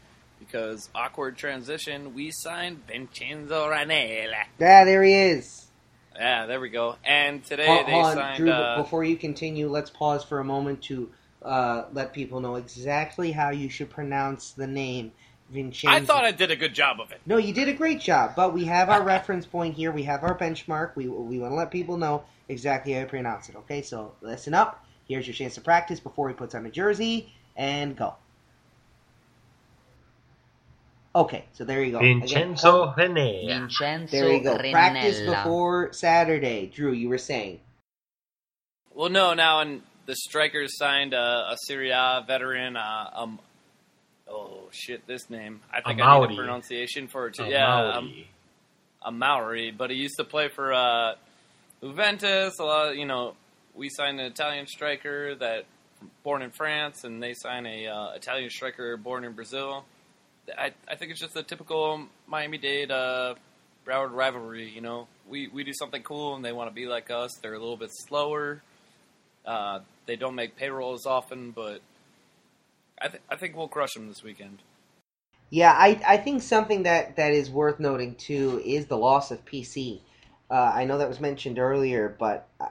because 0.45 0.89
awkward 0.93 1.37
transition. 1.37 2.13
We 2.13 2.31
signed 2.31 2.85
Vincenzo 2.87 3.67
Rennella. 3.67 4.43
Yeah, 4.59 4.83
there 4.83 5.03
he 5.03 5.13
is. 5.13 5.67
Yeah, 6.15 6.45
there 6.45 6.59
we 6.59 6.69
go. 6.69 6.97
And 7.05 7.43
today 7.43 7.67
Hold, 7.67 7.87
they 7.87 7.91
hold 7.91 8.13
signed. 8.13 8.37
Drew. 8.37 8.51
uh, 8.51 8.81
before 8.81 9.03
you 9.03 9.15
continue, 9.15 9.69
let's 9.69 9.89
pause 9.89 10.23
for 10.23 10.39
a 10.39 10.43
moment 10.43 10.83
to 10.83 11.09
uh, 11.41 11.85
let 11.93 12.13
people 12.13 12.41
know 12.41 12.55
exactly 12.55 13.31
how 13.31 13.51
you 13.51 13.69
should 13.69 13.89
pronounce 13.89 14.51
the 14.51 14.67
name 14.67 15.11
Vincenzo. 15.51 15.95
I 15.95 16.01
thought 16.01 16.25
I 16.25 16.31
did 16.31 16.51
a 16.51 16.55
good 16.55 16.73
job 16.73 16.99
of 16.99 17.11
it. 17.11 17.21
No, 17.25 17.37
you 17.37 17.53
did 17.53 17.69
a 17.69 17.73
great 17.73 17.99
job, 17.99 18.33
but 18.35 18.53
we 18.53 18.65
have 18.65 18.89
our 18.89 19.03
reference 19.03 19.45
point 19.45 19.75
here. 19.75 19.91
We 19.91 20.03
have 20.03 20.23
our 20.23 20.37
benchmark. 20.37 20.95
We, 20.95 21.07
we 21.07 21.39
want 21.39 21.51
to 21.51 21.55
let 21.55 21.71
people 21.71 21.97
know 21.97 22.23
exactly 22.49 22.93
how 22.93 23.01
to 23.01 23.07
pronounce 23.07 23.49
it, 23.49 23.55
okay? 23.55 23.81
So 23.81 24.13
listen 24.21 24.53
up. 24.53 24.85
Here's 25.07 25.27
your 25.27 25.33
chance 25.33 25.55
to 25.55 25.61
practice 25.61 25.99
before 25.99 26.29
he 26.29 26.35
puts 26.35 26.55
on 26.55 26.65
a 26.65 26.71
jersey, 26.71 27.33
and 27.55 27.95
go. 27.95 28.15
Okay, 31.13 31.43
so 31.53 31.65
there 31.65 31.83
you 31.83 31.91
go. 31.91 31.99
Vincenzo 31.99 32.85
hold- 32.85 32.97
Rene. 32.97 33.45
Vincenzo 33.47 34.11
There 34.11 34.31
you 34.31 34.43
go. 34.43 34.57
Practice 34.57 35.19
before 35.19 35.91
Saturday. 35.91 36.67
Drew, 36.67 36.93
you 36.93 37.09
were 37.09 37.17
saying. 37.17 37.59
Well, 38.93 39.09
no, 39.09 39.33
now 39.33 39.59
and 39.59 39.81
the 40.05 40.15
Strikers 40.15 40.77
signed 40.77 41.13
a, 41.13 41.51
a 41.51 41.55
Serie 41.65 41.91
A 41.91 42.23
veteran. 42.25 42.77
Uh, 42.77 43.09
um, 43.13 43.39
oh 44.29 44.69
shit, 44.71 45.05
this 45.05 45.29
name. 45.29 45.61
I 45.71 45.81
think 45.81 46.01
I 46.01 46.19
need 46.19 46.31
a 46.31 46.35
pronunciation 46.35 47.07
for 47.07 47.27
it. 47.27 47.35
Too. 47.35 47.45
Yeah, 47.45 47.93
um, 47.97 48.13
Amauri, 49.05 49.75
but 49.75 49.89
he 49.89 49.97
used 49.97 50.15
to 50.17 50.23
play 50.23 50.49
for 50.49 50.73
uh, 50.73 51.15
Juventus. 51.81 52.59
A 52.59 52.63
lot, 52.63 52.91
of, 52.91 52.95
you 52.95 53.05
know, 53.05 53.35
we 53.75 53.89
signed 53.89 54.19
an 54.19 54.27
Italian 54.27 54.67
striker 54.67 55.35
that 55.35 55.65
born 56.23 56.41
in 56.41 56.51
France, 56.51 57.03
and 57.03 57.21
they 57.21 57.33
signed 57.33 57.67
a 57.67 57.87
uh, 57.87 58.11
Italian 58.13 58.49
striker 58.49 58.95
born 58.97 59.23
in 59.23 59.33
Brazil. 59.33 59.85
I, 60.57 60.71
I 60.87 60.95
think 60.95 61.11
it's 61.11 61.19
just 61.19 61.35
a 61.35 61.43
typical 61.43 62.07
Miami 62.27 62.57
Dade 62.57 62.91
uh, 62.91 63.35
Broward 63.85 64.13
rivalry. 64.13 64.69
You 64.69 64.81
know, 64.81 65.07
we 65.29 65.47
we 65.47 65.63
do 65.63 65.73
something 65.73 66.03
cool, 66.03 66.35
and 66.35 66.43
they 66.43 66.51
want 66.51 66.69
to 66.69 66.73
be 66.73 66.85
like 66.85 67.11
us. 67.11 67.31
They're 67.41 67.53
a 67.53 67.59
little 67.59 67.77
bit 67.77 67.91
slower. 67.91 68.61
Uh, 69.45 69.79
they 70.05 70.15
don't 70.15 70.35
make 70.35 70.55
payroll 70.55 70.93
as 70.93 71.05
often, 71.05 71.51
but 71.51 71.81
I, 73.01 73.07
th- 73.07 73.23
I 73.29 73.35
think 73.35 73.55
we'll 73.55 73.67
crush 73.67 73.93
them 73.93 74.07
this 74.07 74.23
weekend. 74.23 74.59
Yeah, 75.49 75.71
I, 75.71 75.99
I 76.07 76.17
think 76.17 76.41
something 76.41 76.83
that, 76.83 77.17
that 77.17 77.33
is 77.33 77.49
worth 77.49 77.79
noting 77.79 78.15
too 78.15 78.61
is 78.63 78.85
the 78.85 78.97
loss 78.97 79.31
of 79.31 79.43
PC. 79.45 79.99
Uh, 80.49 80.71
I 80.73 80.85
know 80.85 80.97
that 80.97 81.09
was 81.09 81.19
mentioned 81.19 81.59
earlier, 81.59 82.15
but 82.17 82.47
uh, 82.59 82.67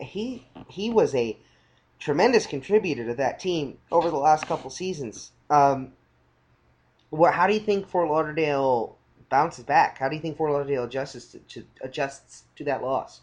he 0.00 0.46
he 0.68 0.90
was 0.90 1.14
a 1.14 1.36
tremendous 1.98 2.46
contributor 2.46 3.06
to 3.06 3.14
that 3.14 3.40
team 3.40 3.78
over 3.90 4.10
the 4.10 4.16
last 4.16 4.46
couple 4.46 4.70
seasons. 4.70 5.32
Um, 5.50 5.92
what? 7.10 7.34
How 7.34 7.46
do 7.46 7.54
you 7.54 7.60
think 7.60 7.88
Fort 7.88 8.08
Lauderdale 8.08 8.96
bounces 9.28 9.64
back? 9.64 9.98
How 9.98 10.08
do 10.08 10.16
you 10.16 10.22
think 10.22 10.36
Fort 10.36 10.52
Lauderdale 10.52 10.84
adjusts 10.84 11.32
to, 11.32 11.38
to 11.38 11.64
adjusts 11.82 12.44
to 12.56 12.64
that 12.64 12.82
loss? 12.82 13.20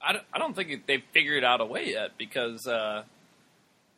I 0.00 0.12
don't, 0.12 0.24
I 0.32 0.38
don't 0.38 0.54
think 0.54 0.86
they've 0.86 1.02
figured 1.12 1.44
out 1.44 1.60
a 1.60 1.64
way 1.64 1.90
yet 1.90 2.18
because 2.18 2.66
uh, 2.66 3.04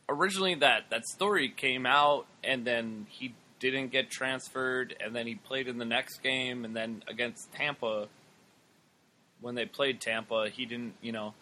originally 0.09 0.55
that, 0.57 0.91
that 0.91 1.07
story 1.07 1.49
came 1.49 1.87
out 1.87 2.27
and 2.43 2.67
then 2.67 3.07
he 3.09 3.35
didn't 3.59 3.89
get 3.89 4.11
transferred 4.11 4.95
and 5.01 5.17
then 5.17 5.27
he 5.27 5.35
played 5.35 5.67
in 5.67 5.79
the 5.79 5.85
next 5.87 6.19
game 6.23 6.65
and 6.65 6.77
then 6.77 7.03
against 7.09 7.53
Tampa 7.55 8.09
when 9.41 9.55
they 9.55 9.65
played 9.65 10.01
Tampa. 10.01 10.49
He 10.53 10.67
didn't, 10.67 10.95
you 11.01 11.13
know, 11.13 11.33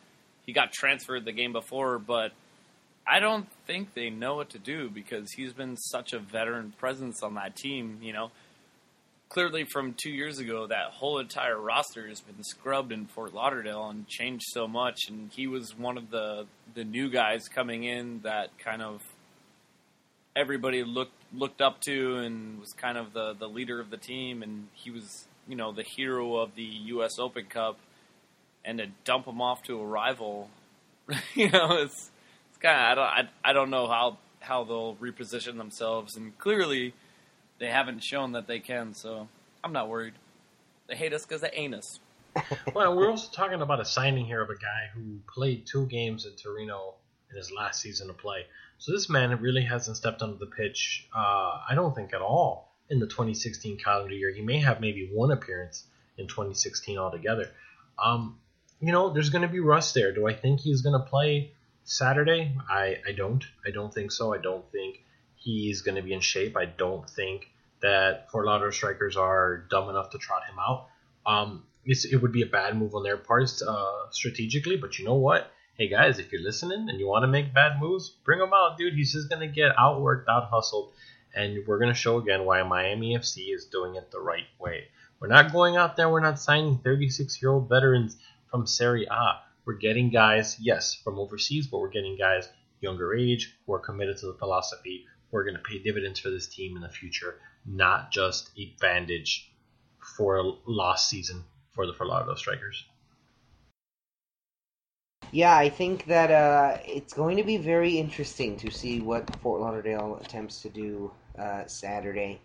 he 0.47 0.53
got 0.53 0.73
transferred 0.73 1.25
the 1.25 1.33
game 1.33 1.53
before, 1.53 1.99
but 1.99 2.33
I 3.07 3.21
don't 3.21 3.49
think 3.67 3.95
they 3.95 4.11
know 4.11 4.37
what 4.37 4.51
to 4.51 4.59
do 4.59 4.89
because 4.89 5.33
he's 5.33 5.53
been 5.53 5.77
such 5.77 6.13
a 6.13 6.19
veteran 6.19 6.73
presence 6.79 7.23
on 7.23 7.35
that 7.35 7.57
team. 7.57 7.99
You 8.01 8.13
know, 8.13 8.31
clearly 9.29 9.65
from 9.65 9.95
two 9.95 10.11
years 10.11 10.39
ago, 10.39 10.67
that 10.67 10.91
whole 10.93 11.19
entire 11.19 11.59
roster 11.59 12.07
has 12.07 12.21
been 12.21 12.45
scrubbed 12.45 12.93
in 12.93 13.07
Fort 13.07 13.35
Lauderdale 13.35 13.89
and 13.89 14.07
changed 14.07 14.45
so 14.49 14.69
much. 14.69 15.09
And 15.09 15.31
he 15.33 15.47
was 15.47 15.77
one 15.77 15.99
of 15.99 16.11
the 16.11 16.47
the 16.75 16.85
new 16.85 17.11
guys 17.11 17.49
coming 17.49 17.85
in 17.85 18.21
that 18.23 18.57
kind 18.59 18.83
of 18.83 19.03
everybody 20.37 20.85
looked 20.85 21.13
looked 21.35 21.61
up 21.61 21.81
to 21.83 22.19
and 22.19 22.61
was 22.61 22.73
kind 22.73 22.97
of 22.97 23.13
the 23.13 23.35
the 23.35 23.49
leader 23.49 23.81
of 23.81 23.91
the 23.91 23.97
team. 23.97 24.43
And 24.43 24.69
he 24.75 24.91
was 24.91 25.27
you 25.49 25.57
know 25.57 25.73
the 25.73 25.85
hero 25.97 26.37
of 26.37 26.55
the 26.55 26.63
U.S. 26.63 27.19
Open 27.19 27.47
Cup. 27.47 27.79
And 28.65 28.79
to 28.79 28.87
dump 29.03 29.27
him 29.27 29.43
off 29.43 29.65
to 29.65 29.77
a 29.81 29.85
rival, 29.85 30.49
you 31.35 31.51
know, 31.51 31.79
it's 31.83 32.12
kind 32.63 32.79
of 32.79 32.85
I 32.87 32.95
don't 32.95 33.29
I, 33.45 33.51
I 33.51 33.53
don't 33.53 33.71
know 33.71 33.87
how 33.87 34.19
how 34.43 34.65
they'll 34.65 34.97
reposition 34.97 35.57
themselves. 35.57 36.17
And 36.17 36.37
clearly 36.39 36.95
they 37.59 37.69
haven't 37.69 38.03
shown 38.03 38.33
that 38.33 38.47
they 38.47 38.61
can, 38.61 38.95
so 38.95 39.29
I'm 39.63 39.73
not 39.73 39.89
worried. 39.89 40.15
They 40.89 40.97
hate 40.97 41.13
us 41.13 41.25
because 41.25 41.41
they 41.41 41.51
ain't 41.53 41.75
us. 41.75 42.01
well, 42.75 42.97
we're 42.97 43.11
also 43.11 43.31
talking 43.31 43.61
about 43.61 43.81
a 43.81 43.85
signing 43.85 44.25
here 44.25 44.41
of 44.41 44.51
a 44.51 44.55
guy 44.55 44.91
who 44.95 45.21
played 45.33 45.67
two 45.67 45.87
games 45.87 46.27
in 46.27 46.33
Torino 46.33 46.95
in 47.31 47.37
his 47.37 47.53
last 47.53 47.81
season 47.81 48.11
of 48.11 48.19
play. 48.19 48.47
So 48.79 48.93
this 48.93 49.09
man 49.09 49.39
really 49.41 49.63
hasn't 49.63 49.97
stepped 49.97 50.23
onto 50.23 50.39
the 50.39 50.47
pitch, 50.47 51.07
uh, 51.15 51.61
I 51.69 51.75
don't 51.75 51.95
think 51.95 52.13
at 52.15 52.21
all, 52.21 52.73
in 52.91 52.99
the 52.99 53.07
2016 53.07 53.79
calendar 53.79 54.15
year. 54.15 54.33
He 54.33 54.43
may 54.43 54.59
have 54.61 54.81
maybe 54.81 55.09
one 55.13 55.31
appearance 55.31 55.85
in 56.19 56.27
2016 56.27 56.99
altogether. 56.99 57.51
Um, 58.03 58.39
you 58.81 58.93
know, 58.93 59.13
there's 59.13 59.31
going 59.31 59.43
to 59.43 59.49
be 59.49 59.61
rust 59.61 59.95
there. 59.95 60.13
Do 60.13 60.27
I 60.27 60.35
think 60.35 60.61
he's 60.61 60.83
going 60.83 60.99
to 61.01 61.07
play 61.07 61.53
Saturday? 61.85 62.55
I, 62.71 62.99
I 63.07 63.13
don't. 63.13 63.45
I 63.67 63.71
don't 63.71 63.93
think 63.93 64.13
so. 64.13 64.35
I 64.35 64.39
don't 64.39 64.65
think 64.73 65.03
he's 65.37 65.83
going 65.83 65.97
to 65.97 66.03
be 66.03 66.13
in 66.13 66.21
shape. 66.21 66.57
I 66.57 66.67
don't 66.67 67.09
think 67.09 67.49
that 67.83 68.31
Fort 68.31 68.47
Lauderdale 68.47 68.73
strikers 68.73 69.17
are 69.17 69.67
dumb 69.71 69.91
enough 69.91 70.11
to 70.11 70.19
trot 70.19 70.43
him 70.49 70.59
out. 70.59 70.87
Um, 71.27 71.65
it 71.85 72.23
would 72.23 72.33
be 72.33 72.43
a 72.43 72.47
bad 72.47 72.77
move 72.77 72.95
on 72.95 73.03
their 73.03 73.17
parts 73.17 73.61
uh, 73.61 74.11
strategically, 74.11 74.77
but 74.77 74.99
you 74.99 75.05
know 75.05 75.15
what? 75.15 75.51
Hey 75.77 75.89
guys, 75.89 76.19
if 76.19 76.31
you're 76.31 76.43
listening 76.43 76.89
and 76.89 77.01
you 77.01 77.09
want 77.09 77.25
to 77.25 77.29
make 77.29 77.53
bad 77.53 77.81
moves, 77.81 78.11
bring 78.25 78.41
him 78.41 78.53
out, 78.55 78.79
dude. 78.79 78.95
He's 78.95 79.13
just 79.13 79.29
gonna 79.29 79.49
get 79.49 79.75
outworked, 79.77 80.29
out 80.29 80.49
hustled, 80.51 80.93
and 81.35 81.67
we're 81.67 81.79
gonna 81.79 81.95
show 81.95 82.19
again 82.19 82.45
why 82.45 82.63
Miami 82.63 83.17
FC 83.17 83.53
is 83.53 83.65
doing 83.65 83.97
it 83.97 84.11
the 84.13 84.21
right 84.21 84.47
way. 84.61 84.85
We're 85.19 85.29
not 85.29 85.53
going 85.53 85.77
out 85.77 85.97
there. 85.97 86.09
We're 86.09 86.21
not 86.21 86.39
signing 86.39 86.79
36 86.79 87.41
year 87.43 87.51
old 87.51 87.69
veterans 87.69 88.17
from 88.51 88.67
Serie 88.67 89.07
A. 89.11 89.41
We're 89.65 89.75
getting 89.75 90.11
guys, 90.11 90.59
yes, 90.61 90.95
from 90.95 91.19
overseas, 91.19 91.67
but 91.67 91.79
we're 91.79 91.91
getting 91.91 92.17
guys 92.17 92.49
younger 92.81 93.15
age 93.15 93.57
who 93.67 93.75
are 93.75 93.79
committed 93.79 94.17
to 94.19 94.27
the 94.27 94.35
philosophy. 94.35 95.07
We're 95.31 95.45
going 95.45 95.57
to 95.57 95.63
pay 95.63 95.79
dividends 95.79 96.21
for 96.21 96.31
this 96.31 96.49
team 96.49 96.77
in 96.77 96.83
the 96.83 96.89
future 96.89 97.39
not 97.67 98.11
just 98.11 98.51
a 98.59 98.75
bandage 98.81 99.51
for 100.17 100.37
a 100.37 100.43
lost 100.67 101.09
season 101.09 101.45
for 101.71 101.87
the 101.87 101.93
Fort 101.93 102.39
Strikers. 102.39 102.85
Yeah, 105.31 105.57
I 105.57 105.71
think 105.71 106.07
that 106.07 106.31
uh, 106.31 106.79
it's 106.85 107.15
going 107.15 107.39
to 107.39 107.43
be 107.43 107.57
very 107.57 107.99
interesting 107.99 108.57
to 108.59 108.71
see 108.71 109.01
what 109.01 109.35
Fort 109.37 109.61
Lauderdale 109.61 110.19
attempts 110.23 110.61
to 110.63 110.69
do 110.69 111.11
uh, 111.39 111.65
Saturday 111.67 112.41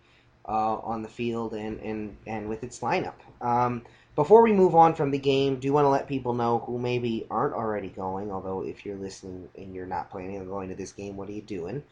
uh, 0.48 0.76
on 0.76 1.02
the 1.02 1.08
field 1.08 1.52
and, 1.52 1.78
and, 1.80 2.16
and 2.26 2.48
with 2.48 2.64
its 2.64 2.80
lineup. 2.80 3.14
Um, 3.42 3.82
before 4.18 4.42
we 4.42 4.52
move 4.52 4.74
on 4.74 4.96
from 4.96 5.12
the 5.12 5.18
game, 5.18 5.60
do 5.60 5.72
want 5.72 5.84
to 5.84 5.88
let 5.88 6.08
people 6.08 6.34
know 6.34 6.58
who 6.66 6.76
maybe 6.76 7.24
aren't 7.30 7.54
already 7.54 7.86
going. 7.86 8.32
Although, 8.32 8.62
if 8.62 8.84
you're 8.84 8.96
listening 8.96 9.48
and 9.56 9.72
you're 9.72 9.86
not 9.86 10.10
planning 10.10 10.40
on 10.40 10.48
going 10.48 10.70
to 10.70 10.74
this 10.74 10.90
game, 10.90 11.16
what 11.16 11.28
are 11.28 11.32
you 11.32 11.42
doing? 11.42 11.84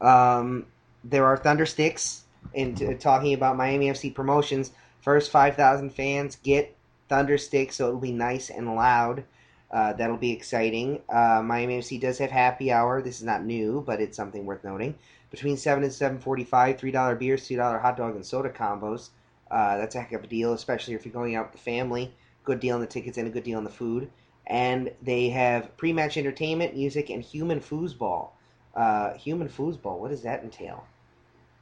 Um, 0.00 0.66
there 1.04 1.24
are 1.24 1.38
Thundersticks 1.38 2.22
into 2.52 2.96
talking 2.96 3.32
about 3.32 3.56
Miami 3.56 3.86
FC 3.86 4.12
promotions. 4.12 4.72
First 5.02 5.30
5,000 5.30 5.90
fans 5.90 6.34
get 6.42 6.74
Thundersticks, 7.08 7.74
so 7.74 7.86
it'll 7.86 8.00
be 8.00 8.10
nice 8.10 8.50
and 8.50 8.74
loud. 8.74 9.22
Uh, 9.70 9.92
that'll 9.92 10.16
be 10.16 10.32
exciting. 10.32 11.00
Uh, 11.08 11.42
Miami 11.44 11.78
FC 11.78 12.00
does 12.00 12.18
have 12.18 12.32
happy 12.32 12.72
hour. 12.72 13.00
This 13.00 13.18
is 13.18 13.24
not 13.24 13.44
new, 13.44 13.84
but 13.86 14.00
it's 14.00 14.16
something 14.16 14.44
worth 14.46 14.64
noting. 14.64 14.96
Between 15.30 15.56
seven 15.56 15.84
and 15.84 15.92
seven 15.92 16.18
forty-five, 16.18 16.76
three 16.76 16.90
dollar 16.90 17.14
beers, 17.14 17.46
two 17.46 17.54
dollar 17.54 17.78
hot 17.78 17.96
dog 17.96 18.16
and 18.16 18.26
soda 18.26 18.50
combos. 18.50 19.10
Uh, 19.50 19.78
that's 19.78 19.94
a 19.94 20.00
heck 20.00 20.12
of 20.12 20.24
a 20.24 20.26
deal, 20.26 20.52
especially 20.52 20.94
if 20.94 21.04
you're 21.04 21.12
going 21.12 21.36
out 21.36 21.46
with 21.46 21.52
the 21.52 21.70
family. 21.70 22.12
Good 22.44 22.60
deal 22.60 22.74
on 22.74 22.80
the 22.80 22.86
tickets 22.86 23.18
and 23.18 23.26
a 23.26 23.30
good 23.30 23.44
deal 23.44 23.58
on 23.58 23.64
the 23.64 23.70
food. 23.70 24.10
And 24.46 24.92
they 25.02 25.28
have 25.30 25.76
pre-match 25.76 26.16
entertainment, 26.16 26.74
music, 26.74 27.10
and 27.10 27.22
human 27.22 27.60
foosball. 27.60 28.30
Uh, 28.74 29.14
human 29.14 29.48
foosball. 29.48 29.98
What 29.98 30.10
does 30.10 30.22
that 30.22 30.42
entail? 30.42 30.84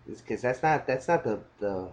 because 0.06 0.40
that's 0.40 0.62
not 0.62 0.86
that's 0.86 1.08
not 1.08 1.24
the 1.24 1.40
the 1.58 1.88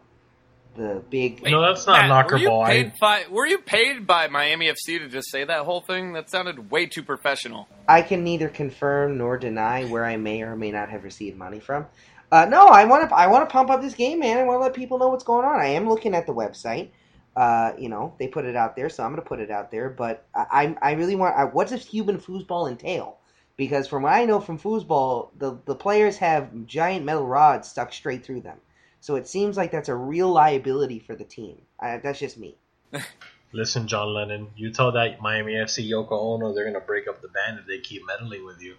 the 0.76 1.04
big. 1.10 1.44
no, 1.44 1.62
that's 1.62 1.86
not 1.86 2.08
Matt, 2.08 2.32
were 2.32 2.38
you 2.38 2.48
ball. 2.48 2.66
Paid 2.66 2.94
by, 3.00 3.26
were 3.30 3.46
you 3.46 3.60
paid 3.60 4.08
by 4.08 4.28
Miami 4.28 4.70
FC 4.70 4.98
to 4.98 5.08
just 5.08 5.30
say 5.30 5.44
that 5.44 5.66
whole 5.66 5.82
thing? 5.82 6.14
That 6.14 6.32
sounded 6.32 6.72
way 6.72 6.88
too 6.88 7.04
professional. 7.04 7.68
I 7.88 8.02
can 8.02 8.24
neither 8.24 8.50
confirm 8.50 9.20
nor 9.20 9.38
deny 9.38 9.86
where 9.86 10.04
I 10.04 10.18
may 10.18 10.42
or 10.42 10.56
may 10.56 10.72
not 10.72 10.90
have 10.90 11.04
received 11.04 11.38
money 11.38 11.60
from. 11.60 11.86
Uh, 12.34 12.46
no, 12.46 12.68
I 12.68 12.86
want 12.86 13.08
to 13.08 13.16
I 13.16 13.28
want 13.28 13.48
to 13.48 13.52
pump 13.52 13.70
up 13.70 13.82
this 13.82 13.94
game, 13.94 14.20
man. 14.20 14.38
I 14.38 14.44
want 14.44 14.58
to 14.60 14.64
let 14.64 14.74
people 14.74 14.98
know 14.98 15.10
what's 15.10 15.24
going 15.24 15.46
on. 15.46 15.60
I 15.60 15.68
am 15.68 15.88
looking 15.88 16.16
at 16.16 16.26
the 16.26 16.34
website. 16.34 16.90
Uh, 17.36 17.74
you 17.78 17.90
know, 17.90 18.14
they 18.20 18.28
put 18.28 18.46
it 18.46 18.56
out 18.56 18.76
there, 18.76 18.90
so 18.90 19.04
I'm 19.04 19.12
going 19.12 19.22
to 19.22 19.28
put 19.28 19.40
it 19.40 19.50
out 19.50 19.72
there. 19.72 19.90
But 19.90 20.26
I, 20.36 20.76
I 20.82 20.92
really 20.94 21.16
want. 21.16 21.36
I, 21.36 21.46
what 21.46 21.68
does 21.68 21.86
human 21.86 22.18
foosball 22.20 22.70
entail? 22.70 23.20
because 23.58 23.88
from 23.88 24.04
what 24.04 24.14
I 24.14 24.26
know 24.26 24.40
from 24.40 24.60
foosball, 24.60 25.30
the 25.38 25.58
the 25.66 25.76
players 25.76 26.18
have 26.18 26.66
giant 26.66 27.06
metal 27.06 27.26
rods 27.26 27.70
stuck 27.70 27.94
straight 27.94 28.26
through 28.26 28.42
them. 28.42 28.58
So 29.00 29.16
it 29.16 29.28
seems 29.28 29.58
like 29.58 29.72
that's 29.72 29.90
a 29.90 29.96
real 29.96 30.30
liability 30.30 31.00
for 31.00 31.16
the 31.16 31.26
team. 31.26 31.62
I, 31.80 31.98
that's 31.98 32.20
just 32.20 32.38
me. 32.38 32.56
Listen, 33.52 33.88
John 33.88 34.14
Lennon, 34.14 34.48
you 34.56 34.72
tell 34.72 34.94
that 34.94 35.22
Miami 35.22 35.54
FC 35.54 35.88
Yoko 35.88 36.14
Ono 36.14 36.54
they're 36.54 36.66
gonna 36.66 36.80
break 36.80 37.08
up 37.08 37.22
the 37.22 37.28
band 37.28 37.60
if 37.60 37.68
they 37.68 37.80
keep 37.80 38.02
meddling 38.08 38.46
with 38.46 38.62
you. 38.62 38.76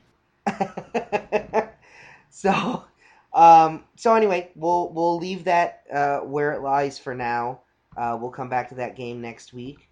so, 2.30 2.84
um, 3.35 3.85
so 3.97 4.14
anyway, 4.14 4.51
we'll 4.55 4.91
we'll 4.93 5.18
leave 5.18 5.45
that 5.45 5.82
uh, 5.93 6.18
where 6.20 6.53
it 6.53 6.62
lies 6.62 6.99
for 6.99 7.14
now. 7.14 7.61
Uh, 7.97 8.16
we'll 8.20 8.30
come 8.30 8.49
back 8.49 8.68
to 8.68 8.76
that 8.76 8.97
game 8.97 9.20
next 9.20 9.53
week. 9.53 9.89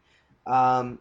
Um, 0.46 0.98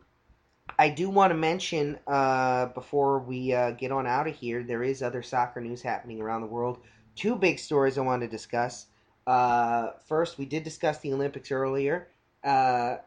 I 0.78 0.90
do 0.90 1.10
want 1.10 1.32
to 1.32 1.38
mention 1.38 2.00
uh, 2.08 2.68
before 2.68 3.20
we 3.20 3.54
uh, 3.54 3.72
get 3.72 3.92
on 3.92 4.08
out 4.08 4.28
of 4.28 4.36
here, 4.36 4.64
there 4.64 4.84
is 4.84 5.02
other 5.02 5.22
soccer 5.22 5.62
news 5.62 5.82
happening 5.82 6.22
around 6.22 6.42
the 6.42 6.48
world. 6.48 6.80
Two 7.16 7.36
big 7.36 7.60
stories 7.60 7.98
I 7.98 8.02
want 8.02 8.22
to 8.22 8.28
discuss. 8.28 8.88
Uh, 9.28 9.92
first, 10.08 10.38
we 10.38 10.46
did 10.46 10.64
discuss 10.64 11.00
the 11.00 11.14
Olympics 11.14 11.52
earlier. 11.52 12.08
Uh, 12.44 12.98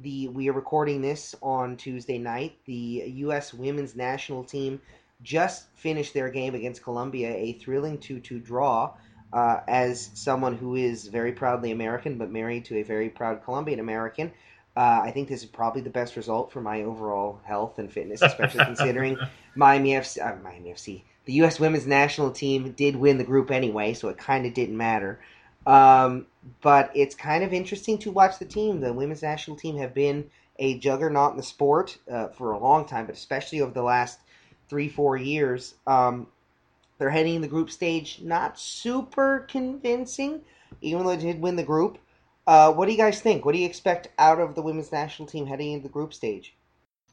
the 0.00 0.28
we 0.28 0.48
are 0.48 0.54
recording 0.54 1.02
this 1.02 1.34
on 1.42 1.76
Tuesday 1.76 2.18
night. 2.18 2.56
The 2.64 3.04
U.S. 3.06 3.52
women's 3.52 3.94
national 3.94 4.42
team 4.44 4.80
just 5.22 5.66
finished 5.74 6.14
their 6.14 6.28
game 6.28 6.54
against 6.54 6.82
Colombia, 6.82 7.34
a 7.34 7.52
thrilling 7.54 7.98
two-two 7.98 8.40
draw. 8.40 8.94
Uh, 9.32 9.60
as 9.66 10.10
someone 10.14 10.56
who 10.56 10.76
is 10.76 11.08
very 11.08 11.32
proudly 11.32 11.72
American 11.72 12.18
but 12.18 12.30
married 12.30 12.64
to 12.64 12.76
a 12.76 12.84
very 12.84 13.08
proud 13.08 13.42
Colombian 13.44 13.80
American, 13.80 14.30
uh, 14.76 15.00
I 15.02 15.10
think 15.10 15.28
this 15.28 15.42
is 15.42 15.48
probably 15.48 15.82
the 15.82 15.90
best 15.90 16.14
result 16.14 16.52
for 16.52 16.60
my 16.60 16.82
overall 16.82 17.40
health 17.44 17.78
and 17.78 17.92
fitness, 17.92 18.22
especially 18.22 18.64
considering 18.64 19.18
Miami 19.56 19.90
FC, 19.90 20.24
uh, 20.24 20.36
Miami 20.42 20.70
FC, 20.70 21.02
the 21.24 21.32
U.S. 21.34 21.58
Women's 21.58 21.86
National 21.86 22.30
Team 22.30 22.72
did 22.72 22.96
win 22.96 23.18
the 23.18 23.24
group 23.24 23.50
anyway, 23.50 23.94
so 23.94 24.08
it 24.08 24.18
kind 24.18 24.46
of 24.46 24.54
didn't 24.54 24.76
matter. 24.76 25.20
Um, 25.66 26.26
but 26.60 26.90
it's 26.94 27.14
kind 27.14 27.42
of 27.42 27.52
interesting 27.52 27.98
to 27.98 28.10
watch 28.10 28.38
the 28.38 28.44
team. 28.44 28.80
The 28.80 28.92
women's 28.92 29.22
national 29.22 29.56
team 29.56 29.78
have 29.78 29.94
been 29.94 30.30
a 30.58 30.78
juggernaut 30.78 31.32
in 31.32 31.36
the 31.36 31.42
sport 31.42 31.96
uh, 32.10 32.28
for 32.28 32.52
a 32.52 32.58
long 32.58 32.84
time, 32.86 33.06
but 33.06 33.14
especially 33.14 33.60
over 33.60 33.72
the 33.72 33.82
last 33.82 34.18
three, 34.68 34.88
four 34.88 35.16
years. 35.16 35.74
Um, 35.86 36.26
they're 36.98 37.10
heading 37.10 37.40
the 37.40 37.48
group 37.48 37.70
stage, 37.70 38.20
not 38.22 38.58
super 38.58 39.46
convincing, 39.48 40.42
even 40.80 41.04
though 41.04 41.16
they 41.16 41.22
did 41.22 41.40
win 41.40 41.56
the 41.56 41.62
group. 41.62 41.98
Uh, 42.46 42.72
what 42.72 42.86
do 42.86 42.92
you 42.92 42.98
guys 42.98 43.20
think? 43.20 43.44
What 43.44 43.52
do 43.52 43.58
you 43.58 43.66
expect 43.66 44.08
out 44.18 44.38
of 44.38 44.54
the 44.54 44.62
women's 44.62 44.92
national 44.92 45.26
team 45.28 45.46
heading 45.46 45.72
into 45.72 45.88
the 45.88 45.92
group 45.92 46.12
stage? 46.12 46.54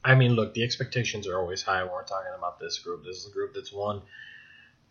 I 0.04 0.16
mean, 0.16 0.34
look, 0.34 0.54
the 0.54 0.64
expectations 0.64 1.28
are 1.28 1.38
always 1.39 1.62
high 1.62 1.84
when 1.84 1.93
we're 1.93 2.04
talking 2.04 2.32
about 2.38 2.60
this 2.60 2.80
group. 2.80 3.04
This 3.06 3.18
is 3.18 3.28
a 3.28 3.34
group 3.34 3.54
that's 3.54 3.72
won 3.72 4.02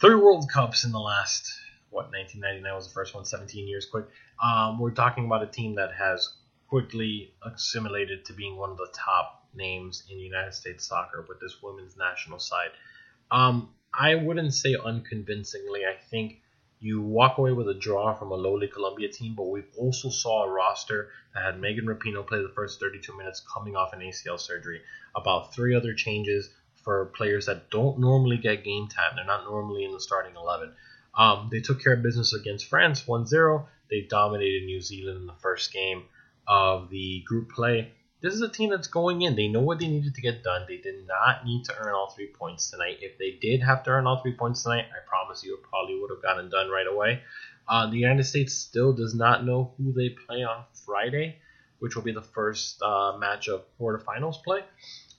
three 0.01 0.15
World 0.15 0.51
Cups 0.53 0.85
in 0.85 0.93
the 0.93 1.01
last, 1.01 1.53
what, 1.91 2.11
1999 2.13 2.75
was 2.75 2.89
the 2.89 2.95
first 2.95 3.15
one, 3.15 3.25
17 3.25 3.69
years 3.69 3.87
quick. 3.87 4.07
Um, 4.43 4.79
we're 4.79 4.93
talking 4.93 5.27
about 5.27 5.43
a 5.43 5.47
team 5.47 5.75
that 5.75 5.93
has 5.93 6.33
quickly 6.69 7.35
assimilated 7.43 8.25
to 8.27 8.33
being 8.33 8.57
one 8.57 8.71
of 8.71 8.77
the 8.77 8.89
top 8.95 9.40
names 9.55 10.05
in 10.11 10.19
United 10.19 10.55
States 10.55 10.87
soccer 10.87 11.25
with 11.29 11.41
this 11.41 11.63
women's 11.63 11.97
national 11.97 12.39
side. 12.39 12.71
Um, 13.31 13.71
I 13.93 14.15
wouldn't 14.15 14.55
say 14.55 14.77
unconvincingly. 14.77 15.85
I 15.85 15.97
think 16.11 16.41
you 16.81 17.03
walk 17.03 17.39
away 17.39 17.53
with 17.53 17.69
a 17.69 17.75
draw 17.75 18.15
from 18.15 18.33
a 18.33 18.35
lowly 18.35 18.69
Colombia 18.69 19.09
team, 19.09 19.35
but 19.35 19.49
we've 19.49 19.71
also 19.77 20.09
saw 20.09 20.45
a 20.45 20.51
roster 20.51 21.11
that 21.35 21.45
had 21.45 21.61
Megan 21.61 21.87
Rapinoe 21.87 22.27
play 22.27 22.43
the 22.43 22.53
first 22.55 22.81
32 22.81 23.17
minutes 23.17 23.43
coming 23.53 23.77
off 23.77 23.93
an 23.93 24.01
ACL 24.01 24.41
surgery. 24.41 24.81
About 25.15 25.55
three 25.55 25.75
other 25.75 25.93
changes 25.93 26.49
for 26.83 27.07
players 27.07 27.47
that 27.47 27.71
don't 27.71 27.99
normally 27.99 28.39
get 28.39 28.65
game 28.65 28.89
time. 28.89 29.13
They're 29.15 29.25
not 29.27 29.45
normally 29.45 29.85
in 29.85 29.93
the 29.93 30.01
starting 30.01 30.35
11. 30.37 30.73
Um, 31.15 31.49
they 31.53 31.61
took 31.61 31.83
care 31.83 31.93
of 31.93 32.03
business 32.03 32.33
against 32.33 32.67
France 32.67 33.07
1 33.07 33.27
0. 33.27 33.69
They 33.91 34.03
dominated 34.03 34.65
New 34.65 34.81
Zealand 34.81 35.19
in 35.19 35.27
the 35.27 35.35
first 35.35 35.73
game 35.73 36.05
of 36.47 36.89
the 36.89 37.23
group 37.27 37.51
play. 37.51 37.93
This 38.23 38.35
is 38.35 38.43
a 38.43 38.49
team 38.49 38.71
that's 38.71 38.89
going 38.89 39.23
in. 39.23 39.35
They 39.35 39.49
know 39.49 39.61
what 39.61 39.79
they 39.79 39.89
needed 39.89 40.15
to 40.15 40.21
get 40.21 40.43
done. 40.43 40.67
They 40.69 40.77
did 40.77 41.07
not 41.07 41.45
need 41.47 41.65
to 41.65 41.75
earn 41.79 41.95
all 41.95 42.11
three 42.11 42.29
points 42.29 42.71
tonight. 42.71 42.99
If 43.01 43.17
they 43.17 43.39
did 43.41 43.63
have 43.63 43.83
to 43.85 43.91
earn 43.91 44.07
all 44.07 44.21
three 44.21 44.35
points 44.35 44.63
tonight, 44.63 44.87
I 44.93 45.07
promise 45.09 45.43
you 45.43 45.55
it 45.55 45.63
probably 45.63 45.99
would 45.99 46.11
have 46.11 46.23
gotten 46.23 46.51
done 46.51 46.69
right 46.69 46.87
away. 46.87 47.23
Uh, 47.67 47.89
the 47.89 47.97
United 47.97 48.25
States 48.25 48.53
still 48.53 48.93
does 48.93 49.15
not 49.15 49.45
know 49.45 49.73
who 49.79 49.93
they 49.93 50.11
play 50.11 50.43
on 50.43 50.65
Friday, 50.85 51.39
which 51.79 51.95
will 51.95 52.03
be 52.03 52.13
the 52.13 52.21
first 52.21 52.83
uh, 52.83 53.17
match 53.17 53.49
of 53.49 53.65
quarterfinals 53.81 54.43
play. 54.43 54.65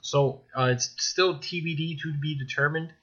So 0.02 0.42
uh, 0.56 0.66
it's 0.66 0.94
still 0.98 1.36
TBD 1.36 2.00
to 2.02 2.14
be 2.22 2.38
determined. 2.38 2.94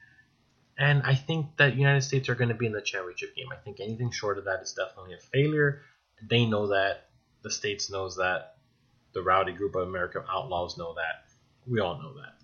And 0.79 1.03
I 1.03 1.17
think 1.17 1.57
that 1.57 1.75
United 1.75 2.03
States 2.03 2.29
are 2.29 2.37
going 2.37 2.51
to 2.51 2.55
be 2.55 2.67
in 2.67 2.73
the 2.73 2.81
championship 2.81 3.35
game. 3.35 3.47
I 3.53 3.57
think 3.57 3.81
anything 3.81 4.13
short 4.13 4.39
of 4.39 4.45
that 4.45 4.61
is 4.63 4.75
definitely 4.75 5.15
a 5.15 5.19
failure. 5.19 5.83
They 6.23 6.47
know 6.47 6.69
that. 6.69 7.05
The 7.43 7.51
States 7.53 7.89
knows 7.89 8.17
that 8.17 8.58
the 9.19 9.25
rowdy 9.25 9.53
group 9.53 9.75
of 9.75 9.89
American 9.89 10.23
outlaws 10.33 10.79
know 10.79 10.95
that. 10.95 11.25
We 11.67 11.81
all 11.81 11.99
know 12.01 12.15
that. 12.15 12.35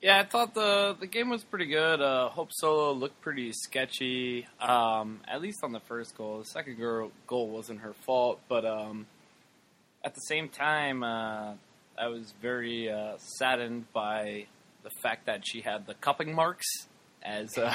Yeah, 0.00 0.18
I 0.18 0.24
thought 0.24 0.54
the 0.54 0.96
the 0.98 1.06
game 1.06 1.28
was 1.28 1.44
pretty 1.44 1.66
good. 1.66 2.00
Uh, 2.00 2.28
Hope 2.30 2.50
Solo 2.52 2.92
looked 2.92 3.20
pretty 3.20 3.52
sketchy, 3.52 4.46
um, 4.60 5.20
at 5.28 5.42
least 5.42 5.58
on 5.62 5.72
the 5.72 5.80
first 5.80 6.16
goal. 6.16 6.38
The 6.38 6.44
second 6.46 6.78
goal, 6.78 7.10
goal 7.26 7.48
wasn't 7.48 7.80
her 7.80 7.94
fault, 8.06 8.40
but 8.48 8.64
um, 8.64 9.06
at 10.02 10.14
the 10.14 10.20
same 10.20 10.48
time, 10.48 11.02
uh, 11.02 11.52
I 11.98 12.08
was 12.08 12.32
very 12.40 12.90
uh, 12.90 13.16
saddened 13.18 13.92
by 13.92 14.46
the 14.82 14.90
fact 15.02 15.26
that 15.26 15.42
she 15.46 15.60
had 15.60 15.86
the 15.86 15.94
cupping 15.94 16.34
marks 16.34 16.66
as 17.24 17.56
uh, 17.56 17.74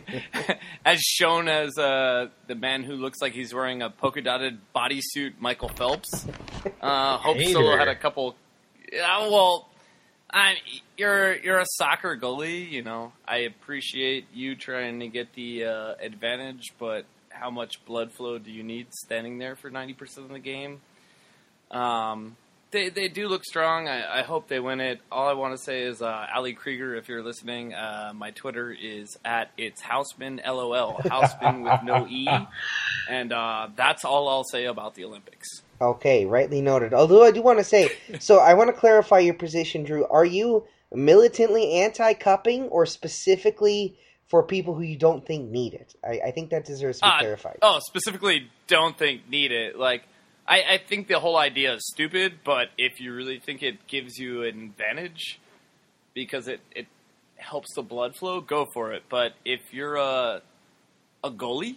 as 0.84 1.00
shown 1.00 1.48
as 1.48 1.76
uh, 1.76 2.28
the 2.46 2.54
man 2.54 2.82
who 2.82 2.94
looks 2.94 3.20
like 3.20 3.32
he's 3.32 3.52
wearing 3.52 3.82
a 3.82 3.90
polka 3.90 4.22
dotted 4.22 4.58
bodysuit, 4.74 5.34
Michael 5.38 5.68
Phelps. 5.68 6.26
Uh, 6.80 7.18
Hope 7.18 7.36
Hater. 7.36 7.52
Solo 7.52 7.76
had 7.76 7.88
a 7.88 7.96
couple. 7.96 8.34
Yeah, 8.92 9.28
well, 9.28 9.68
I 10.32 10.54
you're 10.96 11.36
you're 11.36 11.58
a 11.58 11.66
soccer 11.76 12.16
goalie, 12.16 12.70
you 12.70 12.82
know. 12.82 13.12
I 13.26 13.38
appreciate 13.38 14.26
you 14.32 14.56
trying 14.56 15.00
to 15.00 15.08
get 15.08 15.34
the 15.34 15.64
uh, 15.64 15.94
advantage, 16.00 16.72
but 16.78 17.04
how 17.28 17.50
much 17.50 17.84
blood 17.84 18.12
flow 18.12 18.38
do 18.38 18.50
you 18.50 18.62
need 18.62 18.88
standing 18.92 19.38
there 19.38 19.56
for 19.56 19.70
ninety 19.70 19.94
percent 19.94 20.26
of 20.26 20.32
the 20.32 20.38
game? 20.38 20.80
Um, 21.70 22.36
they 22.70 22.88
they 22.88 23.08
do 23.08 23.28
look 23.28 23.44
strong. 23.44 23.88
I, 23.88 24.20
I 24.20 24.22
hope 24.22 24.48
they 24.48 24.60
win 24.60 24.80
it. 24.80 25.00
All 25.10 25.28
I 25.28 25.32
want 25.32 25.56
to 25.56 25.62
say 25.62 25.82
is, 25.82 26.02
uh, 26.02 26.26
Ali 26.34 26.52
Krieger, 26.52 26.94
if 26.94 27.08
you're 27.08 27.22
listening, 27.22 27.74
uh, 27.74 28.12
my 28.14 28.30
Twitter 28.30 28.70
is 28.72 29.16
at 29.24 29.50
it's 29.58 29.80
Houseman 29.80 30.40
LOL 30.46 31.00
Houseman 31.08 31.62
with 31.64 31.82
no 31.82 32.06
e, 32.06 32.28
and 33.08 33.32
uh, 33.32 33.68
that's 33.76 34.04
all 34.04 34.28
I'll 34.28 34.44
say 34.44 34.66
about 34.66 34.94
the 34.94 35.04
Olympics. 35.04 35.48
Okay, 35.80 36.26
rightly 36.26 36.60
noted. 36.60 36.92
Although 36.92 37.24
I 37.24 37.30
do 37.30 37.42
want 37.42 37.58
to 37.58 37.64
say, 37.64 37.90
so 38.20 38.38
I 38.38 38.54
want 38.54 38.68
to 38.68 38.74
clarify 38.74 39.18
your 39.20 39.34
position, 39.34 39.82
Drew. 39.84 40.06
Are 40.06 40.24
you 40.24 40.64
militantly 40.92 41.72
anti-cupping, 41.74 42.64
or 42.64 42.84
specifically 42.86 43.96
for 44.28 44.42
people 44.42 44.74
who 44.74 44.82
you 44.82 44.96
don't 44.96 45.26
think 45.26 45.50
need 45.50 45.74
it? 45.74 45.94
I, 46.04 46.20
I 46.26 46.30
think 46.30 46.50
that 46.50 46.64
deserves 46.64 46.98
to 47.00 47.06
be 47.06 47.10
Uh, 47.10 47.18
clarified. 47.18 47.58
Oh, 47.62 47.80
specifically, 47.82 48.48
don't 48.68 48.96
think 48.96 49.28
need 49.28 49.52
it. 49.52 49.76
Like, 49.78 50.02
I, 50.50 50.74
I 50.74 50.78
think 50.78 51.06
the 51.06 51.20
whole 51.20 51.36
idea 51.38 51.74
is 51.74 51.82
stupid, 51.94 52.40
but 52.44 52.68
if 52.76 53.00
you 53.00 53.14
really 53.14 53.38
think 53.38 53.62
it 53.62 53.86
gives 53.86 54.18
you 54.18 54.42
an 54.42 54.60
advantage 54.76 55.38
because 56.12 56.48
it, 56.48 56.60
it 56.74 56.88
helps 57.36 57.72
the 57.76 57.82
blood 57.82 58.16
flow, 58.16 58.40
go 58.40 58.66
for 58.74 58.92
it. 58.92 59.04
But 59.08 59.32
if 59.44 59.60
you're 59.72 59.94
a 59.96 60.42
a 61.22 61.30
goalie, 61.30 61.76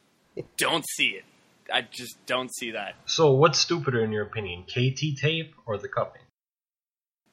don't 0.58 0.84
see 0.96 1.10
it. 1.10 1.24
I 1.72 1.82
just 1.82 2.16
don't 2.26 2.50
see 2.54 2.70
that 2.72 2.94
So, 3.06 3.30
what's 3.32 3.58
stupider 3.58 4.02
in 4.02 4.10
your 4.10 4.22
opinion, 4.24 4.64
KT 4.64 5.16
tape 5.20 5.54
or 5.66 5.78
the 5.78 5.88
cupping? 5.88 6.22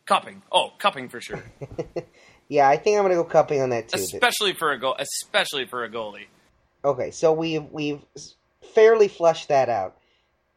cupping. 0.05 0.43
Oh, 0.51 0.71
cupping 0.77 1.09
for 1.09 1.19
sure, 1.19 1.43
Yeah, 2.47 2.69
I 2.69 2.77
think 2.77 2.97
I'm 2.97 3.03
gonna 3.05 3.15
go 3.15 3.23
cupping 3.23 3.61
on 3.61 3.69
that 3.71 3.87
too. 3.89 3.97
especially 3.99 4.53
for 4.53 4.71
a 4.71 4.79
goal, 4.79 4.95
especially 4.99 5.65
for 5.65 5.83
a 5.83 5.89
goalie. 5.89 6.27
Okay, 6.83 7.09
so 7.09 7.33
we've 7.33 7.63
we've 7.71 8.01
fairly 8.75 9.07
flushed 9.07 9.47
that 9.47 9.67
out. 9.69 9.97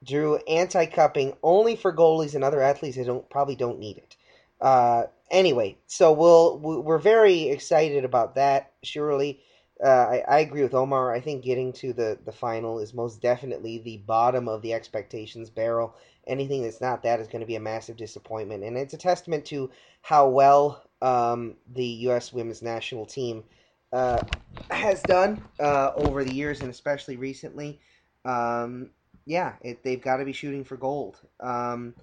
Drew 0.05 0.37
anti-cupping 0.37 1.35
only 1.43 1.77
for 1.77 1.93
goalies 1.93 2.35
and 2.35 2.45
other 2.45 2.61
athletes 2.63 2.97
that 2.97 3.07
don't 3.07 3.29
probably 3.31 3.57
don't 3.57 3.79
need 3.81 3.99
it. 3.99 4.17
Uh, 4.61 5.05
anyway, 5.31 5.77
so 5.87 6.13
we'll 6.13 6.59
we- 6.59 6.79
we're 6.79 6.99
very 6.99 7.49
excited 7.49 8.05
about 8.05 8.37
that. 8.37 8.73
Surely, 8.83 9.41
uh, 9.85 9.89
I, 9.89 10.25
I 10.29 10.39
agree 10.41 10.63
with 10.63 10.75
Omar. 10.75 11.13
I 11.13 11.21
think 11.21 11.45
getting 11.45 11.73
to 11.75 11.93
the 11.93 12.19
the 12.25 12.33
final 12.33 12.79
is 12.79 12.95
most 12.95 13.21
definitely 13.21 13.79
the 13.79 13.99
bottom 13.99 14.49
of 14.49 14.63
the 14.63 14.73
expectations 14.73 15.51
barrel. 15.51 15.95
Anything 16.27 16.63
that's 16.63 16.81
not 16.81 17.03
that 17.03 17.21
is 17.21 17.29
going 17.29 17.41
to 17.41 17.47
be 17.47 17.57
a 17.57 17.61
massive 17.61 17.97
disappointment, 17.97 18.63
and 18.65 18.77
it's 18.77 18.95
a 18.95 18.99
testament 18.99 19.45
to 19.47 19.71
how 20.03 20.29
well 20.29 20.83
um, 21.03 21.57
the 21.73 21.87
U.S. 21.87 22.33
women's 22.33 22.63
national 22.63 23.07
team 23.07 23.45
uh, 23.93 24.23
has 24.71 25.03
done 25.05 25.45
uh, 25.61 25.93
over 25.97 26.25
the 26.25 26.33
years 26.33 26.61
and 26.63 26.71
especially 26.71 27.17
recently. 27.17 27.81
Um, 28.25 28.91
yeah, 29.29 29.53
it, 29.61 29.85
they've 29.85 30.01
got 30.01 30.17
to 30.17 30.25
be 30.25 30.33
shooting 30.33 30.65
for 30.65 30.79
gold. 30.79 31.21
Um, 31.39 31.95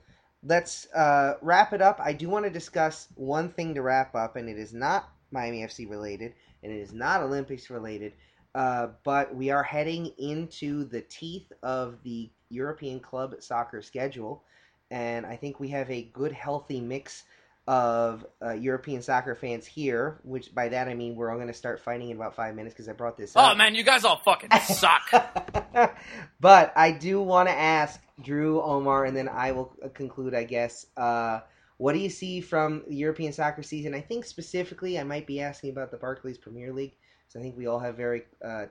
let's 0.43 0.87
uh, 0.93 1.33
wrap 1.41 1.73
it 1.73 1.81
up. 1.81 1.99
I 1.99 2.13
do 2.13 2.29
want 2.29 2.45
to 2.45 2.51
discuss 2.51 3.07
one 3.15 3.49
thing 3.49 3.73
to 3.73 3.81
wrap 3.81 4.13
up, 4.13 4.35
and 4.35 4.47
it 4.47 4.59
is 4.59 4.73
not 4.73 5.09
Miami 5.31 5.61
FC 5.61 5.89
related, 5.89 6.35
and 6.61 6.71
it 6.71 6.77
is 6.77 6.93
not 6.93 7.23
Olympics 7.23 7.71
related, 7.71 8.13
uh, 8.53 8.89
but 9.03 9.35
we 9.35 9.49
are 9.49 9.63
heading 9.63 10.11
into 10.19 10.85
the 10.85 11.01
teeth 11.01 11.51
of 11.63 11.97
the 12.03 12.29
European 12.49 12.99
club 12.99 13.33
soccer 13.39 13.81
schedule, 13.81 14.43
and 14.91 15.25
I 15.25 15.35
think 15.35 15.59
we 15.59 15.69
have 15.69 15.89
a 15.89 16.03
good, 16.13 16.31
healthy 16.31 16.79
mix 16.79 17.23
of 17.67 18.25
uh, 18.43 18.51
European 18.51 19.01
soccer 19.01 19.33
fans 19.33 19.65
here, 19.65 20.19
which 20.23 20.53
by 20.53 20.69
that 20.69 20.87
I 20.87 20.93
mean 20.93 21.15
we're 21.15 21.31
all 21.31 21.37
going 21.37 21.47
to 21.47 21.53
start 21.53 21.79
fighting 21.79 22.09
in 22.11 22.15
about 22.15 22.35
five 22.35 22.55
minutes 22.55 22.75
because 22.75 22.87
I 22.87 22.93
brought 22.93 23.17
this 23.17 23.35
up. 23.35 23.53
Oh 23.53 23.55
man, 23.55 23.73
you 23.73 23.83
guys 23.83 24.05
all 24.05 24.21
fucking 24.23 24.51
suck. 24.61 25.01
but 26.39 26.73
I 26.75 26.91
do 26.91 27.21
want 27.21 27.49
to 27.49 27.55
ask 27.55 27.99
Drew, 28.21 28.61
Omar, 28.61 29.05
and 29.05 29.17
then 29.17 29.27
I 29.27 29.51
will 29.51 29.75
conclude, 29.93 30.35
I 30.35 30.43
guess. 30.43 30.85
Uh, 30.95 31.39
what 31.77 31.93
do 31.93 31.99
you 31.99 32.09
see 32.09 32.39
from 32.39 32.83
the 32.87 32.95
European 32.95 33.33
soccer 33.33 33.63
season? 33.63 33.93
I 33.93 34.01
think 34.01 34.25
specifically 34.25 34.99
I 34.99 35.03
might 35.03 35.27
be 35.27 35.41
asking 35.41 35.71
about 35.71 35.91
the 35.91 35.97
Barclays 35.97 36.37
Premier 36.37 36.71
League. 36.71 36.95
So 37.27 37.39
I 37.39 37.41
think 37.41 37.57
we 37.57 37.65
all 37.65 37.79
have 37.79 37.97
very 37.97 38.23
uh, 38.43 38.67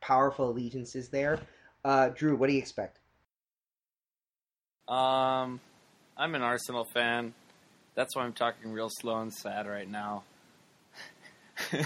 powerful 0.00 0.50
allegiances 0.50 1.10
there. 1.10 1.40
Uh, 1.84 2.08
Drew, 2.08 2.36
what 2.36 2.48
do 2.48 2.54
you 2.54 2.58
expect? 2.58 2.98
Um, 4.88 5.60
I'm 6.16 6.34
an 6.34 6.42
Arsenal 6.42 6.84
fan. 6.84 7.34
That's 7.94 8.16
why 8.16 8.22
I'm 8.24 8.32
talking 8.32 8.72
real 8.72 8.90
slow 8.90 9.20
and 9.20 9.32
sad 9.32 9.66
right 9.66 9.88
now. 9.88 10.24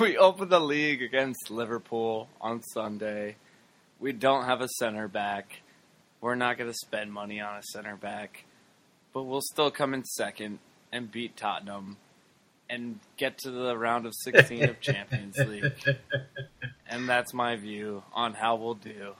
we 0.00 0.16
open 0.16 0.48
the 0.48 0.60
league 0.60 1.02
against 1.02 1.50
Liverpool 1.50 2.28
on 2.40 2.62
Sunday. 2.62 3.36
We 3.98 4.12
don't 4.12 4.44
have 4.44 4.60
a 4.60 4.68
center 4.78 5.08
back. 5.08 5.62
We're 6.20 6.34
not 6.34 6.58
going 6.58 6.70
to 6.70 6.76
spend 6.76 7.12
money 7.12 7.40
on 7.40 7.56
a 7.56 7.62
center 7.62 7.96
back, 7.96 8.44
but 9.12 9.22
we'll 9.22 9.40
still 9.40 9.70
come 9.70 9.94
in 9.94 10.04
second 10.04 10.58
and 10.92 11.10
beat 11.10 11.36
Tottenham 11.36 11.96
and 12.68 13.00
get 13.16 13.38
to 13.38 13.50
the 13.50 13.76
round 13.76 14.06
of 14.06 14.14
16 14.14 14.64
of 14.64 14.80
Champions 14.80 15.36
League. 15.46 15.72
And 16.88 17.08
that's 17.08 17.32
my 17.32 17.56
view 17.56 18.02
on 18.12 18.34
how 18.34 18.56
we'll 18.56 18.74
do. 18.74 19.14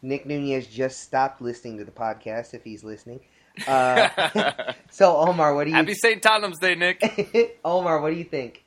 Nick 0.00 0.26
Nunez 0.26 0.68
just 0.68 1.00
stopped 1.00 1.42
listening 1.42 1.78
to 1.78 1.84
the 1.84 1.90
podcast, 1.90 2.54
if 2.54 2.62
he's 2.62 2.84
listening. 2.84 3.20
Uh, 3.66 4.72
so, 4.90 5.16
Omar, 5.16 5.54
what 5.54 5.64
do 5.64 5.70
you 5.70 5.76
think? 5.76 5.88
Happy 5.88 5.94
St. 5.98 6.22
Tottenham's 6.22 6.58
Day, 6.58 6.74
Nick. 6.74 7.58
Omar, 7.64 8.00
what 8.00 8.10
do 8.10 8.16
you 8.16 8.24
think? 8.24 8.64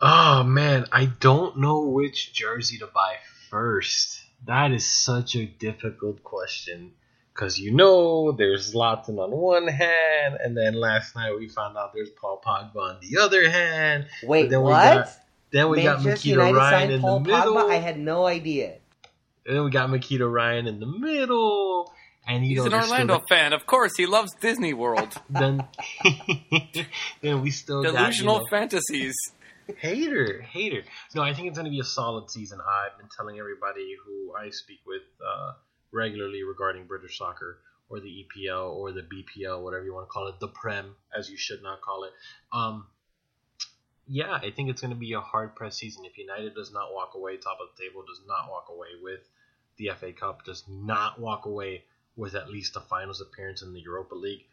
Oh 0.00 0.42
man, 0.44 0.84
I 0.92 1.06
don't 1.06 1.58
know 1.58 1.80
which 1.86 2.32
jersey 2.34 2.78
to 2.78 2.86
buy 2.86 3.14
first. 3.50 4.22
That 4.46 4.72
is 4.72 4.86
such 4.86 5.34
a 5.36 5.46
difficult 5.46 6.22
question. 6.22 6.92
Because 7.32 7.58
you 7.58 7.70
know, 7.72 8.32
there's 8.32 8.72
Zlatan 8.74 9.18
on 9.18 9.30
one 9.30 9.68
hand, 9.68 10.36
and 10.42 10.56
then 10.56 10.74
last 10.74 11.14
night 11.16 11.32
we 11.38 11.48
found 11.48 11.76
out 11.76 11.92
there's 11.94 12.10
Paul 12.10 12.40
Pogba 12.44 12.76
on 12.76 12.98
the 13.02 13.18
other 13.20 13.48
hand. 13.50 14.06
Wait, 14.22 14.48
then 14.50 14.60
we 14.62 14.70
what? 14.70 14.94
got- 14.94 15.08
Then 15.50 15.68
we 15.70 15.82
got 15.82 16.00
Makita 16.00 16.24
United 16.24 16.56
Ryan 16.56 16.90
in 16.92 17.00
Paul 17.00 17.20
the 17.20 17.30
middle. 17.30 17.54
Pogba? 17.56 17.70
I 17.70 17.74
had 17.76 17.98
no 17.98 18.26
idea. 18.26 18.76
And 19.46 19.56
then 19.56 19.64
we 19.64 19.70
got 19.70 19.88
Mkhitaryan 19.90 20.66
in 20.66 20.80
the 20.80 20.86
middle. 20.86 21.92
And 22.26 22.42
he 22.42 22.50
He's 22.50 22.58
knows 22.58 22.66
an 22.66 22.72
we're 22.72 22.82
still 22.82 22.92
Orlando 22.92 23.18
the- 23.18 23.24
fan, 23.28 23.52
of 23.52 23.66
course. 23.66 23.92
He 23.96 24.06
loves 24.06 24.32
Disney 24.40 24.74
World. 24.74 25.14
then 25.30 25.64
then 27.22 27.42
we 27.42 27.50
still 27.50 27.82
got, 27.82 27.92
you 27.92 27.96
Delusional 27.98 28.38
know, 28.40 28.46
fantasies. 28.50 29.14
hater, 29.78 30.42
hater. 30.42 30.82
No, 31.14 31.22
I 31.22 31.34
think 31.34 31.48
it's 31.48 31.58
going 31.58 31.66
to 31.66 31.70
be 31.70 31.80
a 31.80 31.84
solid 31.84 32.30
season. 32.30 32.60
I've 32.60 32.98
been 32.98 33.08
telling 33.16 33.38
everybody 33.38 33.94
who 34.04 34.34
I 34.34 34.50
speak 34.50 34.80
with 34.86 35.02
uh, 35.26 35.52
regularly 35.92 36.42
regarding 36.42 36.86
British 36.86 37.18
soccer 37.18 37.58
or 37.88 38.00
the 38.00 38.08
EPL 38.26 38.72
or 38.74 38.92
the 38.92 39.02
BPL, 39.02 39.62
whatever 39.62 39.84
you 39.84 39.94
want 39.94 40.06
to 40.06 40.10
call 40.10 40.26
it, 40.28 40.40
the 40.40 40.48
Prem, 40.48 40.94
as 41.16 41.30
you 41.30 41.36
should 41.36 41.62
not 41.62 41.80
call 41.80 42.04
it. 42.04 42.10
Um, 42.52 42.86
yeah, 44.08 44.32
I 44.34 44.50
think 44.54 44.70
it's 44.70 44.80
going 44.80 44.92
to 44.92 44.96
be 44.98 45.12
a 45.14 45.20
hard 45.20 45.54
pressed 45.56 45.78
season. 45.78 46.04
If 46.04 46.16
United 46.18 46.54
does 46.54 46.72
not 46.72 46.92
walk 46.92 47.12
away 47.14 47.36
top 47.36 47.58
of 47.60 47.68
the 47.76 47.82
table, 47.82 48.02
does 48.06 48.20
not 48.26 48.48
walk 48.50 48.66
away 48.70 48.88
with 49.02 49.20
the 49.78 49.90
FA 49.98 50.12
Cup, 50.12 50.44
does 50.44 50.64
not 50.68 51.20
walk 51.20 51.44
away 51.46 51.84
with 52.16 52.34
at 52.34 52.48
least 52.48 52.76
a 52.76 52.80
finals 52.80 53.20
appearance 53.20 53.62
in 53.62 53.72
the 53.72 53.80
Europa 53.80 54.14
League, 54.14 54.44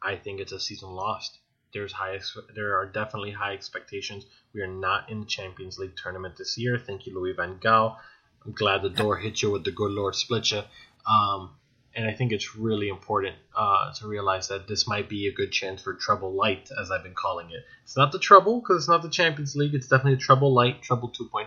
I 0.00 0.16
think 0.16 0.40
it's 0.40 0.52
a 0.52 0.60
season 0.60 0.90
lost. 0.90 1.38
There's 1.72 1.92
high, 1.92 2.18
there 2.54 2.76
are 2.76 2.86
definitely 2.86 3.30
high 3.30 3.52
expectations. 3.52 4.26
We 4.52 4.60
are 4.60 4.66
not 4.66 5.10
in 5.10 5.20
the 5.20 5.26
Champions 5.26 5.78
League 5.78 5.96
tournament 5.96 6.36
this 6.36 6.58
year. 6.58 6.78
Thank 6.78 7.06
you, 7.06 7.14
Louis 7.14 7.32
Van 7.32 7.58
Gaal. 7.58 7.96
I'm 8.44 8.52
glad 8.52 8.82
the 8.82 8.90
door 8.90 9.16
hit 9.16 9.40
you 9.40 9.50
with 9.50 9.64
the 9.64 9.70
good 9.70 9.92
Lord 9.92 10.14
split 10.14 10.50
you. 10.50 10.62
Um, 11.06 11.50
and 11.94 12.06
I 12.06 12.12
think 12.12 12.32
it's 12.32 12.56
really 12.56 12.88
important 12.88 13.36
uh, 13.54 13.92
to 13.94 14.06
realize 14.06 14.48
that 14.48 14.66
this 14.66 14.86
might 14.86 15.08
be 15.08 15.26
a 15.26 15.32
good 15.32 15.52
chance 15.52 15.82
for 15.82 15.94
treble 15.94 16.32
light, 16.32 16.70
as 16.80 16.90
I've 16.90 17.02
been 17.02 17.14
calling 17.14 17.50
it. 17.50 17.64
It's 17.84 17.96
not 17.96 18.12
the 18.12 18.18
treble 18.18 18.60
because 18.60 18.78
it's 18.78 18.88
not 18.88 19.02
the 19.02 19.10
Champions 19.10 19.54
League. 19.54 19.74
It's 19.74 19.88
definitely 19.88 20.18
treble 20.18 20.52
light, 20.52 20.82
treble 20.82 21.10
2.5. 21.10 21.46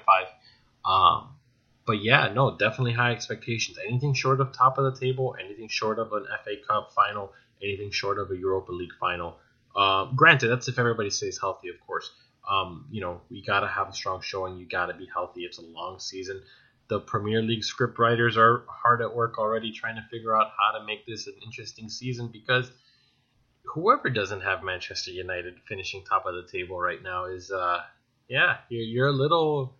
Um, 0.89 1.29
but 1.85 2.03
yeah, 2.03 2.31
no, 2.33 2.57
definitely 2.57 2.93
high 2.93 3.11
expectations. 3.11 3.77
Anything 3.87 4.13
short 4.13 4.41
of 4.41 4.51
top 4.51 4.77
of 4.77 4.85
the 4.85 4.99
table, 4.99 5.35
anything 5.39 5.67
short 5.67 5.99
of 5.99 6.11
an 6.13 6.25
FA 6.43 6.55
Cup 6.67 6.91
final, 6.93 7.31
anything 7.61 7.91
short 7.91 8.19
of 8.19 8.31
a 8.31 8.37
Europa 8.37 8.71
League 8.71 8.93
final. 8.99 9.37
Uh, 9.75 10.05
granted, 10.15 10.47
that's 10.47 10.67
if 10.67 10.79
everybody 10.79 11.09
stays 11.09 11.39
healthy, 11.39 11.69
of 11.69 11.75
course. 11.85 12.11
Um, 12.49 12.85
you 12.91 13.01
know, 13.01 13.21
you 13.29 13.43
got 13.43 13.61
to 13.61 13.67
have 13.67 13.89
a 13.89 13.93
strong 13.93 14.21
showing. 14.21 14.57
You 14.57 14.67
got 14.67 14.87
to 14.87 14.93
be 14.93 15.07
healthy. 15.11 15.41
It's 15.41 15.57
a 15.57 15.63
long 15.63 15.99
season. 15.99 16.41
The 16.87 16.99
Premier 16.99 17.41
League 17.41 17.63
script 17.63 17.97
writers 17.97 18.37
are 18.37 18.63
hard 18.69 19.01
at 19.01 19.15
work 19.15 19.37
already 19.39 19.71
trying 19.71 19.95
to 19.95 20.03
figure 20.11 20.35
out 20.35 20.51
how 20.57 20.77
to 20.77 20.85
make 20.85 21.05
this 21.05 21.27
an 21.27 21.33
interesting 21.43 21.89
season 21.89 22.29
because 22.31 22.71
whoever 23.63 24.09
doesn't 24.09 24.41
have 24.41 24.63
Manchester 24.63 25.11
United 25.11 25.55
finishing 25.67 26.03
top 26.03 26.25
of 26.25 26.35
the 26.35 26.47
table 26.51 26.79
right 26.79 27.01
now 27.01 27.25
is, 27.25 27.51
uh, 27.51 27.79
yeah, 28.29 28.57
you're, 28.69 28.83
you're 28.83 29.07
a 29.07 29.11
little, 29.11 29.75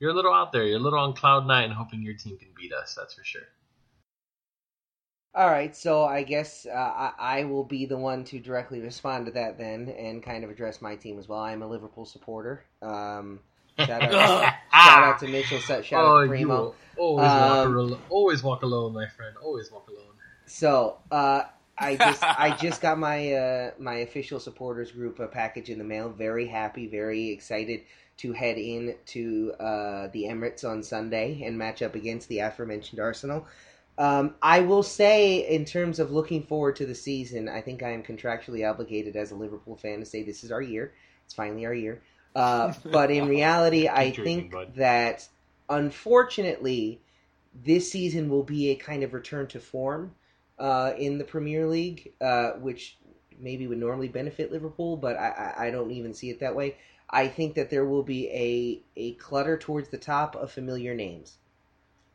you're 0.00 0.10
a 0.10 0.14
little 0.14 0.32
out 0.34 0.52
there. 0.52 0.64
You're 0.64 0.78
a 0.78 0.82
little 0.82 0.98
on 0.98 1.14
cloud 1.14 1.46
nine, 1.46 1.70
hoping 1.70 2.02
your 2.02 2.14
team 2.14 2.38
can 2.38 2.48
beat 2.56 2.72
us. 2.72 2.94
That's 2.94 3.14
for 3.14 3.24
sure. 3.24 3.42
All 5.34 5.48
right, 5.48 5.76
so 5.76 6.04
I 6.04 6.24
guess 6.24 6.66
uh, 6.66 6.72
I, 6.74 7.12
I 7.18 7.44
will 7.44 7.62
be 7.62 7.86
the 7.86 7.96
one 7.96 8.24
to 8.24 8.40
directly 8.40 8.80
respond 8.80 9.26
to 9.26 9.32
that 9.32 9.56
then, 9.58 9.88
and 9.90 10.22
kind 10.22 10.42
of 10.42 10.50
address 10.50 10.80
my 10.82 10.96
team 10.96 11.18
as 11.18 11.28
well. 11.28 11.38
I 11.38 11.52
am 11.52 11.62
a 11.62 11.66
Liverpool 11.68 12.06
supporter. 12.06 12.64
Um, 12.82 13.40
shout 13.78 14.02
out, 14.02 14.10
shout 14.72 15.02
out 15.04 15.18
to 15.20 15.28
Mitchell. 15.28 15.58
Shout 15.60 15.92
out 15.92 15.94
oh, 15.94 16.20
to 16.20 16.24
you 16.24 16.28
Primo. 16.28 16.74
always 16.96 17.34
walk 17.36 17.66
Um, 17.66 17.76
alone. 17.76 18.00
Always 18.08 18.42
walk 18.42 18.62
alone, 18.62 18.94
my 18.94 19.06
friend. 19.06 19.36
Always 19.42 19.70
walk 19.70 19.88
alone. 19.88 20.14
So 20.46 20.98
uh, 21.10 21.42
I 21.78 21.96
just 21.96 22.22
I 22.24 22.56
just 22.56 22.80
got 22.80 22.98
my 22.98 23.32
uh, 23.32 23.70
my 23.78 23.96
official 23.96 24.40
supporters 24.40 24.90
group 24.90 25.20
a 25.20 25.28
package 25.28 25.70
in 25.70 25.78
the 25.78 25.84
mail. 25.84 26.08
Very 26.08 26.46
happy, 26.46 26.88
very 26.88 27.28
excited 27.30 27.82
to 28.18 28.32
head 28.32 28.58
in 28.58 28.94
to 29.06 29.52
uh, 29.60 30.08
the 30.08 30.24
Emirates 30.24 30.64
on 30.64 30.82
Sunday 30.82 31.42
and 31.44 31.56
match 31.56 31.82
up 31.82 31.94
against 31.94 32.28
the 32.28 32.40
aforementioned 32.40 33.00
Arsenal. 33.00 33.46
Um, 33.96 34.34
I 34.42 34.60
will 34.60 34.82
say, 34.82 35.48
in 35.48 35.64
terms 35.64 35.98
of 35.98 36.12
looking 36.12 36.42
forward 36.42 36.76
to 36.76 36.86
the 36.86 36.94
season, 36.94 37.48
I 37.48 37.60
think 37.60 37.82
I 37.82 37.90
am 37.90 38.02
contractually 38.02 38.68
obligated 38.68 39.16
as 39.16 39.32
a 39.32 39.34
Liverpool 39.34 39.76
fan 39.76 40.00
to 40.00 40.06
say 40.06 40.22
this 40.22 40.44
is 40.44 40.52
our 40.52 40.62
year. 40.62 40.92
It's 41.24 41.34
finally 41.34 41.66
our 41.66 41.74
year. 41.74 42.00
Uh, 42.34 42.72
but 42.84 43.10
in 43.10 43.28
reality, 43.28 43.88
I 43.88 44.12
think 44.12 44.52
bud. 44.52 44.74
that 44.76 45.28
unfortunately, 45.68 47.00
this 47.64 47.90
season 47.90 48.28
will 48.28 48.44
be 48.44 48.70
a 48.70 48.76
kind 48.76 49.02
of 49.02 49.14
return 49.14 49.48
to 49.48 49.60
form 49.60 50.14
uh, 50.58 50.92
in 50.96 51.18
the 51.18 51.24
Premier 51.24 51.66
League, 51.66 52.12
uh, 52.20 52.50
which 52.52 52.98
maybe 53.40 53.66
would 53.66 53.78
normally 53.78 54.08
benefit 54.08 54.52
Liverpool, 54.52 54.96
but 54.96 55.16
I, 55.16 55.54
I, 55.56 55.66
I 55.66 55.70
don't 55.70 55.90
even 55.90 56.14
see 56.14 56.30
it 56.30 56.40
that 56.40 56.54
way. 56.54 56.76
I 57.10 57.28
think 57.28 57.54
that 57.54 57.70
there 57.70 57.86
will 57.86 58.02
be 58.02 58.28
a, 58.28 58.82
a 59.00 59.12
clutter 59.14 59.56
towards 59.56 59.88
the 59.88 59.98
top 59.98 60.36
of 60.36 60.50
familiar 60.50 60.94
names. 60.94 61.38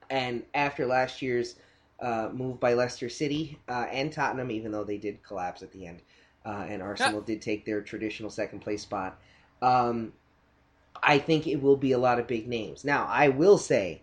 And 0.09 0.43
after 0.53 0.85
last 0.85 1.21
year's 1.21 1.55
uh, 1.99 2.29
move 2.31 2.59
by 2.59 2.73
Leicester 2.73 3.09
City 3.09 3.57
uh, 3.67 3.87
and 3.91 4.11
Tottenham, 4.11 4.51
even 4.51 4.71
though 4.71 4.83
they 4.83 4.97
did 4.97 5.23
collapse 5.23 5.63
at 5.63 5.71
the 5.71 5.87
end, 5.87 6.01
uh, 6.45 6.65
and 6.67 6.81
Arsenal 6.81 7.21
did 7.21 7.41
take 7.41 7.65
their 7.65 7.81
traditional 7.81 8.29
second 8.29 8.59
place 8.59 8.83
spot, 8.83 9.17
um, 9.61 10.13
I 11.01 11.17
think 11.17 11.47
it 11.47 11.61
will 11.61 11.77
be 11.77 11.93
a 11.93 11.97
lot 11.97 12.19
of 12.19 12.27
big 12.27 12.47
names. 12.47 12.83
Now, 12.83 13.07
I 13.09 13.29
will 13.29 13.57
say, 13.57 14.01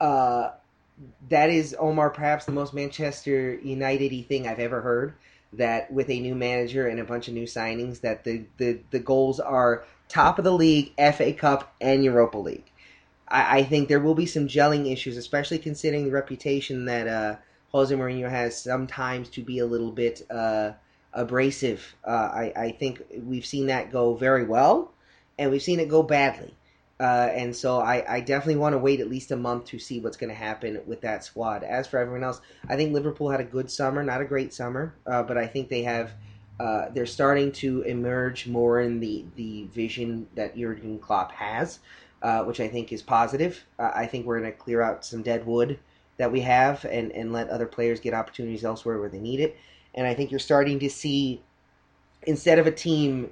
uh, 0.00 0.50
that 1.28 1.50
is 1.50 1.74
Omar 1.78 2.10
perhaps 2.10 2.44
the 2.44 2.52
most 2.52 2.74
Manchester 2.74 3.54
United-y 3.62 4.24
thing 4.28 4.46
I've 4.46 4.58
ever 4.58 4.80
heard. 4.80 5.14
That 5.52 5.90
with 5.92 6.10
a 6.10 6.20
new 6.20 6.34
manager 6.34 6.88
and 6.88 7.00
a 7.00 7.04
bunch 7.04 7.28
of 7.28 7.34
new 7.34 7.44
signings, 7.46 8.00
that 8.00 8.24
the, 8.24 8.44
the, 8.58 8.80
the 8.90 8.98
goals 8.98 9.40
are 9.40 9.84
top 10.08 10.38
of 10.38 10.44
the 10.44 10.52
league, 10.52 10.92
FA 10.96 11.32
Cup, 11.32 11.74
and 11.80 12.04
Europa 12.04 12.38
League. 12.38 12.70
I, 13.28 13.58
I 13.58 13.62
think 13.64 13.88
there 13.88 14.00
will 14.00 14.14
be 14.14 14.26
some 14.26 14.48
gelling 14.48 14.90
issues, 14.90 15.16
especially 15.16 15.58
considering 15.58 16.04
the 16.04 16.12
reputation 16.12 16.84
that 16.86 17.08
uh, 17.08 17.36
Jose 17.72 17.94
Mourinho 17.94 18.30
has 18.30 18.60
sometimes 18.60 19.28
to 19.30 19.42
be 19.42 19.58
a 19.58 19.66
little 19.66 19.92
bit 19.92 20.22
uh, 20.30 20.72
abrasive. 21.12 21.94
Uh, 22.04 22.10
I, 22.10 22.52
I 22.56 22.70
think 22.72 23.02
we've 23.24 23.46
seen 23.46 23.66
that 23.66 23.92
go 23.92 24.14
very 24.14 24.44
well, 24.44 24.92
and 25.38 25.50
we've 25.50 25.62
seen 25.62 25.80
it 25.80 25.88
go 25.88 26.02
badly. 26.02 26.54
Uh, 26.98 27.28
and 27.32 27.54
so 27.54 27.78
I, 27.78 28.16
I 28.16 28.20
definitely 28.20 28.56
want 28.56 28.72
to 28.72 28.78
wait 28.78 29.00
at 29.00 29.10
least 29.10 29.30
a 29.30 29.36
month 29.36 29.66
to 29.66 29.78
see 29.78 30.00
what's 30.00 30.16
going 30.16 30.30
to 30.30 30.34
happen 30.34 30.80
with 30.86 31.02
that 31.02 31.24
squad. 31.24 31.62
As 31.62 31.86
for 31.86 31.98
everyone 31.98 32.24
else, 32.24 32.40
I 32.68 32.76
think 32.76 32.94
Liverpool 32.94 33.28
had 33.28 33.40
a 33.40 33.44
good 33.44 33.70
summer, 33.70 34.02
not 34.02 34.22
a 34.22 34.24
great 34.24 34.54
summer, 34.54 34.94
uh, 35.06 35.22
but 35.22 35.36
I 35.36 35.46
think 35.46 35.68
they 35.68 35.82
have 35.82 36.12
uh, 36.58 36.86
they're 36.94 37.06
starting 37.06 37.52
to 37.52 37.82
emerge 37.82 38.46
more 38.46 38.80
in 38.80 39.00
the, 39.00 39.24
the 39.36 39.64
vision 39.74 40.26
that 40.34 40.56
Jurgen 40.56 40.98
Klopp 40.98 41.32
has, 41.32 41.80
uh, 42.22 42.44
which 42.44 42.60
I 42.60 42.68
think 42.68 42.92
is 42.92 43.02
positive. 43.02 43.64
Uh, 43.78 43.90
I 43.94 44.06
think 44.06 44.26
we're 44.26 44.40
going 44.40 44.50
to 44.50 44.56
clear 44.56 44.80
out 44.80 45.04
some 45.04 45.22
dead 45.22 45.46
wood 45.46 45.78
that 46.16 46.32
we 46.32 46.40
have 46.40 46.84
and, 46.86 47.12
and 47.12 47.32
let 47.32 47.50
other 47.50 47.66
players 47.66 48.00
get 48.00 48.14
opportunities 48.14 48.64
elsewhere 48.64 48.98
where 48.98 49.10
they 49.10 49.18
need 49.20 49.40
it. 49.40 49.56
And 49.94 50.06
I 50.06 50.14
think 50.14 50.30
you're 50.30 50.40
starting 50.40 50.78
to 50.78 50.88
see, 50.88 51.42
instead 52.26 52.58
of 52.58 52.66
a 52.66 52.72
team 52.72 53.30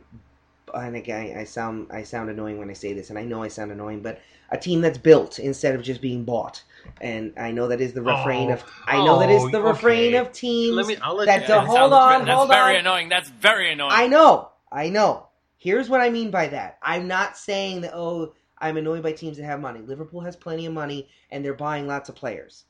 and 0.74 0.96
again, 0.96 1.36
I 1.36 1.44
sound 1.44 1.88
I 1.90 2.02
sound 2.02 2.30
annoying 2.30 2.58
when 2.58 2.70
I 2.70 2.74
say 2.74 2.92
this, 2.92 3.10
and 3.10 3.18
I 3.18 3.22
know 3.24 3.42
I 3.42 3.48
sound 3.48 3.72
annoying, 3.72 4.00
but 4.02 4.20
a 4.50 4.58
team 4.58 4.80
that's 4.80 4.98
built 4.98 5.38
instead 5.38 5.74
of 5.74 5.82
just 5.82 6.00
being 6.00 6.24
bought. 6.24 6.62
And 7.00 7.32
I 7.38 7.50
know 7.50 7.68
that 7.68 7.80
is 7.80 7.92
the 7.94 8.02
refrain 8.02 8.50
Oh, 8.50 8.54
of 8.54 8.64
I 8.86 9.04
know 9.04 9.18
that 9.20 9.30
is 9.30 9.42
oh, 9.42 9.48
the 9.50 9.62
refrain 9.62 10.14
of 10.14 10.32
teams. 10.32 10.86
Me. 10.86 10.94
That 10.94 11.46
don't- 11.46 11.66
hold 11.66 11.92
on, 11.92 12.24
That's 12.24 12.36
hold 12.36 12.50
very 12.50 12.74
on. 12.74 12.80
annoying. 12.80 13.08
That's 13.08 13.30
very 13.30 13.72
annoying. 13.72 13.92
I 13.92 14.06
know, 14.06 14.50
I 14.70 14.90
know. 14.90 15.28
Here's 15.56 15.88
what 15.88 16.02
I 16.02 16.10
mean 16.10 16.30
by 16.30 16.48
that. 16.48 16.78
I'm 16.82 17.08
not 17.08 17.38
saying 17.38 17.80
that 17.82 17.92
oh 17.94 18.34
I'm 18.58 18.76
annoyed 18.76 19.02
by 19.02 19.12
teams 19.12 19.36
that 19.38 19.44
have 19.44 19.60
money. 19.60 19.80
Liverpool 19.80 20.20
has 20.20 20.36
plenty 20.36 20.66
of 20.66 20.72
money 20.72 21.08
and 21.30 21.44
they're 21.44 21.54
buying 21.54 21.86
lots 21.86 22.08
of 22.08 22.14
players. 22.14 22.64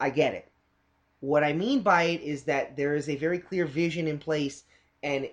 I 0.00 0.10
get 0.10 0.34
it. 0.34 0.50
What 1.20 1.44
I 1.44 1.52
mean 1.52 1.80
by 1.82 2.04
it 2.04 2.20
is 2.22 2.44
that 2.44 2.76
there 2.76 2.94
is 2.94 3.08
a 3.08 3.16
very 3.16 3.38
clear 3.38 3.66
vision 3.66 4.06
in 4.06 4.18
place, 4.18 4.64
and 5.02 5.28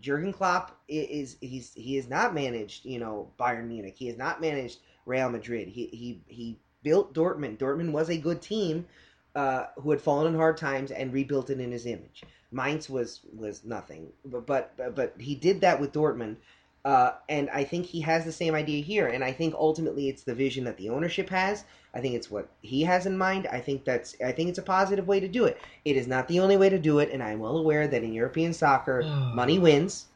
Jurgen 0.00 0.32
Klopp 0.32 0.76
is 0.88 1.36
he's 1.40 1.72
he 1.74 1.96
has 1.96 2.08
not 2.08 2.34
managed 2.34 2.84
you 2.84 2.98
know 2.98 3.30
Bayern 3.38 3.68
Munich. 3.68 3.94
He 3.96 4.06
has 4.06 4.16
not 4.16 4.40
managed 4.40 4.78
Real 5.06 5.30
Madrid. 5.30 5.68
He 5.68 5.86
he 5.86 6.20
he 6.26 6.58
built 6.82 7.14
Dortmund. 7.14 7.58
Dortmund 7.58 7.92
was 7.92 8.08
a 8.08 8.16
good 8.16 8.40
team 8.40 8.86
uh, 9.34 9.66
who 9.76 9.90
had 9.90 10.00
fallen 10.00 10.32
in 10.32 10.38
hard 10.38 10.56
times 10.56 10.90
and 10.90 11.12
rebuilt 11.12 11.50
it 11.50 11.60
in 11.60 11.70
his 11.72 11.86
image. 11.86 12.22
Mainz 12.50 12.88
was 12.88 13.20
was 13.36 13.64
nothing, 13.64 14.08
but 14.24 14.46
but 14.46 14.94
but 14.94 15.14
he 15.18 15.34
did 15.34 15.60
that 15.60 15.80
with 15.80 15.92
Dortmund. 15.92 16.36
Uh, 16.84 17.12
and 17.28 17.50
I 17.50 17.64
think 17.64 17.86
he 17.86 18.00
has 18.00 18.24
the 18.24 18.32
same 18.32 18.54
idea 18.54 18.82
here. 18.82 19.08
And 19.08 19.22
I 19.22 19.32
think 19.32 19.54
ultimately 19.54 20.08
it's 20.08 20.22
the 20.22 20.34
vision 20.34 20.64
that 20.64 20.76
the 20.76 20.88
ownership 20.88 21.28
has. 21.28 21.64
I 21.98 22.00
think 22.00 22.14
it's 22.14 22.30
what 22.30 22.48
he 22.62 22.82
has 22.82 23.06
in 23.06 23.18
mind. 23.18 23.48
I 23.50 23.58
think 23.58 23.84
that's 23.84 24.14
I 24.24 24.30
think 24.30 24.48
it's 24.48 24.58
a 24.58 24.62
positive 24.62 25.08
way 25.08 25.18
to 25.18 25.26
do 25.26 25.46
it. 25.46 25.60
It 25.84 25.96
is 25.96 26.06
not 26.06 26.28
the 26.28 26.38
only 26.38 26.56
way 26.56 26.68
to 26.68 26.78
do 26.78 27.00
it, 27.00 27.10
and 27.12 27.20
I'm 27.20 27.40
well 27.40 27.58
aware 27.58 27.88
that 27.88 28.04
in 28.04 28.12
European 28.12 28.52
soccer, 28.52 29.02
money 29.34 29.58
wins. 29.58 30.06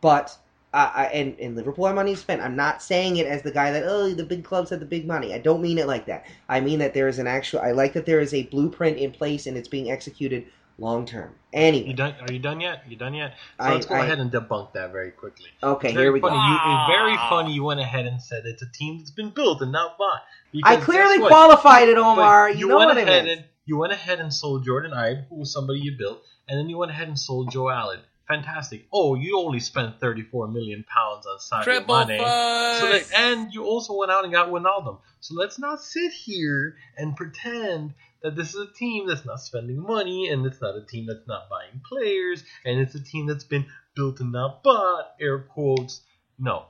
But 0.00 0.36
uh, 0.74 0.90
I, 0.92 1.04
and 1.06 1.38
in 1.38 1.54
Liverpool 1.54 1.92
money 1.92 2.14
to 2.14 2.20
spend. 2.20 2.42
I'm 2.42 2.56
not 2.56 2.82
saying 2.82 3.18
it 3.18 3.26
as 3.26 3.42
the 3.42 3.52
guy 3.52 3.70
that 3.70 3.84
oh 3.86 4.12
the 4.14 4.24
big 4.24 4.42
clubs 4.42 4.70
have 4.70 4.80
the 4.80 4.86
big 4.86 5.06
money. 5.06 5.32
I 5.32 5.38
don't 5.38 5.62
mean 5.62 5.78
it 5.78 5.86
like 5.86 6.06
that. 6.06 6.26
I 6.48 6.60
mean 6.60 6.80
that 6.80 6.92
there 6.92 7.06
is 7.06 7.20
an 7.20 7.28
actual. 7.28 7.60
I 7.60 7.70
like 7.70 7.92
that 7.92 8.04
there 8.04 8.20
is 8.20 8.34
a 8.34 8.42
blueprint 8.42 8.98
in 8.98 9.12
place 9.12 9.46
and 9.46 9.56
it's 9.56 9.68
being 9.68 9.92
executed 9.92 10.46
long 10.78 11.06
term. 11.06 11.34
Anyway, 11.52 11.88
You 11.88 11.94
done? 11.94 12.14
Are 12.20 12.32
you 12.32 12.38
done 12.38 12.60
yet? 12.60 12.82
You 12.88 12.96
done 12.96 13.14
yet? 13.14 13.34
So 13.58 13.66
I- 13.66 13.72
let's 13.74 13.86
go 13.86 13.94
I- 13.94 14.04
ahead 14.04 14.18
and 14.18 14.30
debunk 14.30 14.72
that 14.74 14.92
very 14.92 15.10
quickly. 15.10 15.46
okay, 15.62 15.92
very 15.92 16.04
here 16.04 16.12
we 16.12 16.20
funny. 16.20 16.34
go. 16.34 16.40
You, 16.42 16.56
ah. 16.58 16.86
very 16.88 17.16
funny. 17.16 17.52
You 17.54 17.64
went 17.64 17.80
ahead 17.80 18.06
and 18.06 18.20
said 18.20 18.42
it's 18.44 18.62
a 18.62 18.70
team 18.70 18.98
that's 18.98 19.10
been 19.10 19.30
built 19.30 19.62
and 19.62 19.72
not 19.72 19.96
bought. 19.96 20.22
I 20.64 20.76
clearly 20.76 21.18
qualified 21.18 21.88
it, 21.88 21.98
Omar. 21.98 22.50
You, 22.50 22.68
know 22.68 22.76
went 22.76 22.88
what 22.88 22.98
I 22.98 23.02
ahead 23.02 23.26
and 23.26 23.44
You 23.64 23.78
went 23.78 23.92
ahead 23.92 24.20
and 24.20 24.32
sold 24.32 24.64
Jordan 24.64 24.92
Ibe, 24.92 25.28
who 25.28 25.36
was 25.36 25.52
somebody 25.52 25.80
you 25.80 25.96
built, 25.98 26.22
and 26.48 26.58
then 26.58 26.68
you 26.68 26.78
went 26.78 26.92
ahead 26.92 27.08
and 27.08 27.18
sold 27.18 27.50
Joe 27.50 27.68
Allen. 27.68 28.00
Fantastic. 28.28 28.86
Oh, 28.92 29.14
you 29.14 29.38
only 29.38 29.60
spent 29.60 30.00
34 30.00 30.48
million 30.48 30.84
pounds 30.84 31.26
on 31.26 31.38
Sadio 31.38 31.62
Triple 31.62 32.06
Mane. 32.06 32.18
So 32.18 32.90
that, 32.90 33.04
and 33.14 33.54
you 33.54 33.64
also 33.64 33.94
went 33.94 34.10
out 34.10 34.24
and 34.24 34.32
got 34.32 34.50
Wijnaldum. 34.50 34.98
So 35.20 35.34
let's 35.34 35.58
not 35.60 35.80
sit 35.82 36.12
here 36.12 36.76
and 36.96 37.16
pretend 37.16 37.94
that 38.26 38.34
this 38.34 38.54
is 38.54 38.56
a 38.56 38.72
team 38.72 39.06
that's 39.06 39.24
not 39.24 39.40
spending 39.40 39.80
money, 39.80 40.28
and 40.28 40.44
it's 40.44 40.60
not 40.60 40.76
a 40.76 40.84
team 40.84 41.06
that's 41.06 41.28
not 41.28 41.48
buying 41.48 41.80
players, 41.88 42.42
and 42.64 42.80
it's 42.80 42.94
a 42.96 43.02
team 43.02 43.26
that's 43.26 43.44
been 43.44 43.66
built 43.94 44.18
and 44.18 44.32
not 44.32 44.64
bought. 44.64 45.12
Air 45.20 45.38
quotes. 45.38 46.00
No, 46.36 46.66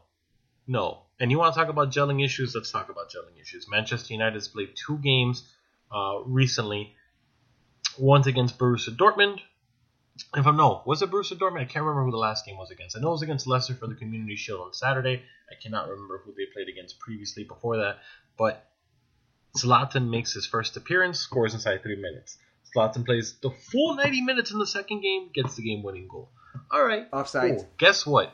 no. 0.66 0.98
And 1.18 1.30
you 1.30 1.38
want 1.38 1.54
to 1.54 1.58
talk 1.58 1.70
about 1.70 1.90
gelling 1.90 2.22
issues? 2.22 2.54
Let's 2.54 2.70
talk 2.70 2.90
about 2.90 3.10
gelling 3.10 3.40
issues. 3.40 3.66
Manchester 3.70 4.12
United 4.12 4.34
has 4.34 4.48
played 4.48 4.74
two 4.76 4.98
games 4.98 5.48
uh, 5.90 6.18
recently. 6.26 6.94
One's 7.98 8.26
against 8.26 8.58
Borussia 8.58 8.94
Dortmund. 8.94 9.38
If 10.34 10.46
I'm 10.46 10.58
no, 10.58 10.82
was 10.84 11.00
it 11.00 11.10
Borussia 11.10 11.38
Dortmund? 11.38 11.60
I 11.60 11.64
can't 11.64 11.86
remember 11.86 12.04
who 12.04 12.10
the 12.10 12.18
last 12.18 12.44
game 12.44 12.58
was 12.58 12.70
against. 12.70 12.98
I 12.98 13.00
know 13.00 13.08
it 13.08 13.12
was 13.12 13.22
against 13.22 13.46
Leicester 13.46 13.74
for 13.74 13.86
the 13.86 13.94
Community 13.94 14.36
Shield 14.36 14.60
on 14.60 14.74
Saturday. 14.74 15.22
I 15.50 15.54
cannot 15.62 15.88
remember 15.88 16.20
who 16.22 16.34
they 16.34 16.44
played 16.52 16.68
against 16.68 16.98
previously 16.98 17.44
before 17.44 17.78
that. 17.78 18.00
But 18.36 18.62
Zlatan 19.56 20.08
makes 20.08 20.32
his 20.32 20.46
first 20.46 20.76
appearance, 20.76 21.18
scores 21.20 21.54
inside 21.54 21.82
three 21.82 21.96
minutes. 21.96 22.38
Zlatan 22.74 23.04
plays 23.06 23.34
the 23.42 23.50
full 23.50 23.94
90 23.96 24.22
minutes 24.22 24.50
in 24.50 24.58
the 24.58 24.66
second 24.66 25.00
game, 25.00 25.30
gets 25.34 25.56
the 25.56 25.62
game-winning 25.62 26.08
goal. 26.08 26.28
All 26.70 26.84
right, 26.84 27.06
Offside. 27.12 27.56
cool. 27.58 27.68
Guess 27.78 28.06
what? 28.06 28.32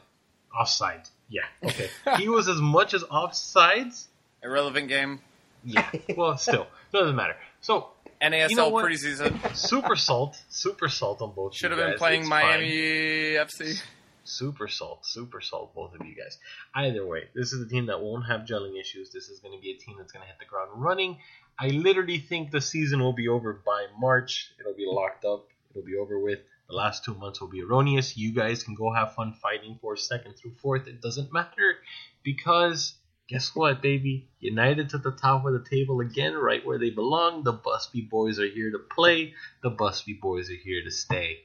Offside. 0.58 1.02
Yeah. 1.28 1.42
Okay. 1.64 1.88
he 2.18 2.28
was 2.28 2.48
as 2.48 2.60
much 2.60 2.94
as 2.94 3.02
offsides. 3.04 4.06
Irrelevant 4.42 4.88
game. 4.88 5.20
Yeah. 5.64 5.88
Well, 6.16 6.36
still 6.38 6.66
doesn't 6.92 7.14
matter. 7.16 7.36
So 7.60 7.88
NASL 8.20 8.50
You 8.50 8.56
know 8.56 8.68
what? 8.68 8.84
preseason. 8.84 9.54
super 9.56 9.96
salt, 9.96 10.40
super 10.48 10.88
salt 10.88 11.22
on 11.22 11.32
both. 11.32 11.54
Should 11.54 11.70
have 11.70 11.78
been 11.80 11.96
playing 11.96 12.20
It's 12.22 12.28
Miami 12.28 13.36
fine. 13.36 13.46
FC. 13.46 13.82
Super 14.24 14.68
salt, 14.68 15.04
super 15.04 15.40
salt, 15.40 15.74
both 15.74 15.94
of 15.94 16.06
you 16.06 16.14
guys. 16.14 16.38
Either 16.74 17.04
way, 17.06 17.24
this 17.34 17.52
is 17.52 17.60
a 17.60 17.68
team 17.68 17.86
that 17.86 18.00
won't 18.00 18.26
have 18.26 18.42
gelling 18.42 18.80
issues. 18.80 19.10
This 19.10 19.28
is 19.28 19.40
going 19.40 19.56
to 19.56 19.60
be 19.60 19.72
a 19.72 19.76
team 19.76 19.96
that's 19.98 20.12
going 20.12 20.22
to 20.22 20.28
hit 20.28 20.38
the 20.38 20.46
ground 20.46 20.70
running. 20.74 21.18
I 21.58 21.68
literally 21.68 22.18
think 22.18 22.50
the 22.50 22.60
season 22.60 23.00
will 23.00 23.12
be 23.12 23.28
over 23.28 23.52
by 23.52 23.86
March. 23.98 24.52
It'll 24.60 24.74
be 24.74 24.86
locked 24.86 25.24
up. 25.24 25.48
It'll 25.70 25.86
be 25.86 25.96
over 25.96 26.18
with. 26.18 26.40
The 26.68 26.76
last 26.76 27.04
two 27.04 27.14
months 27.14 27.40
will 27.40 27.48
be 27.48 27.62
erroneous. 27.62 28.16
You 28.16 28.32
guys 28.32 28.62
can 28.62 28.74
go 28.74 28.92
have 28.92 29.14
fun 29.14 29.34
fighting 29.34 29.78
for 29.80 29.96
second 29.96 30.34
through 30.34 30.54
fourth. 30.62 30.86
It 30.86 31.02
doesn't 31.02 31.32
matter 31.32 31.76
because 32.22 32.94
guess 33.28 33.54
what, 33.54 33.82
baby? 33.82 34.28
United 34.40 34.90
to 34.90 34.98
the 34.98 35.10
top 35.10 35.44
of 35.44 35.52
the 35.52 35.64
table 35.68 36.00
again, 36.00 36.34
right 36.34 36.64
where 36.64 36.78
they 36.78 36.90
belong. 36.90 37.42
The 37.42 37.52
Busby 37.52 38.02
boys 38.02 38.38
are 38.38 38.48
here 38.48 38.70
to 38.70 38.78
play. 38.78 39.34
The 39.62 39.70
Busby 39.70 40.14
boys 40.14 40.50
are 40.50 40.54
here 40.54 40.82
to 40.84 40.90
stay. 40.90 41.40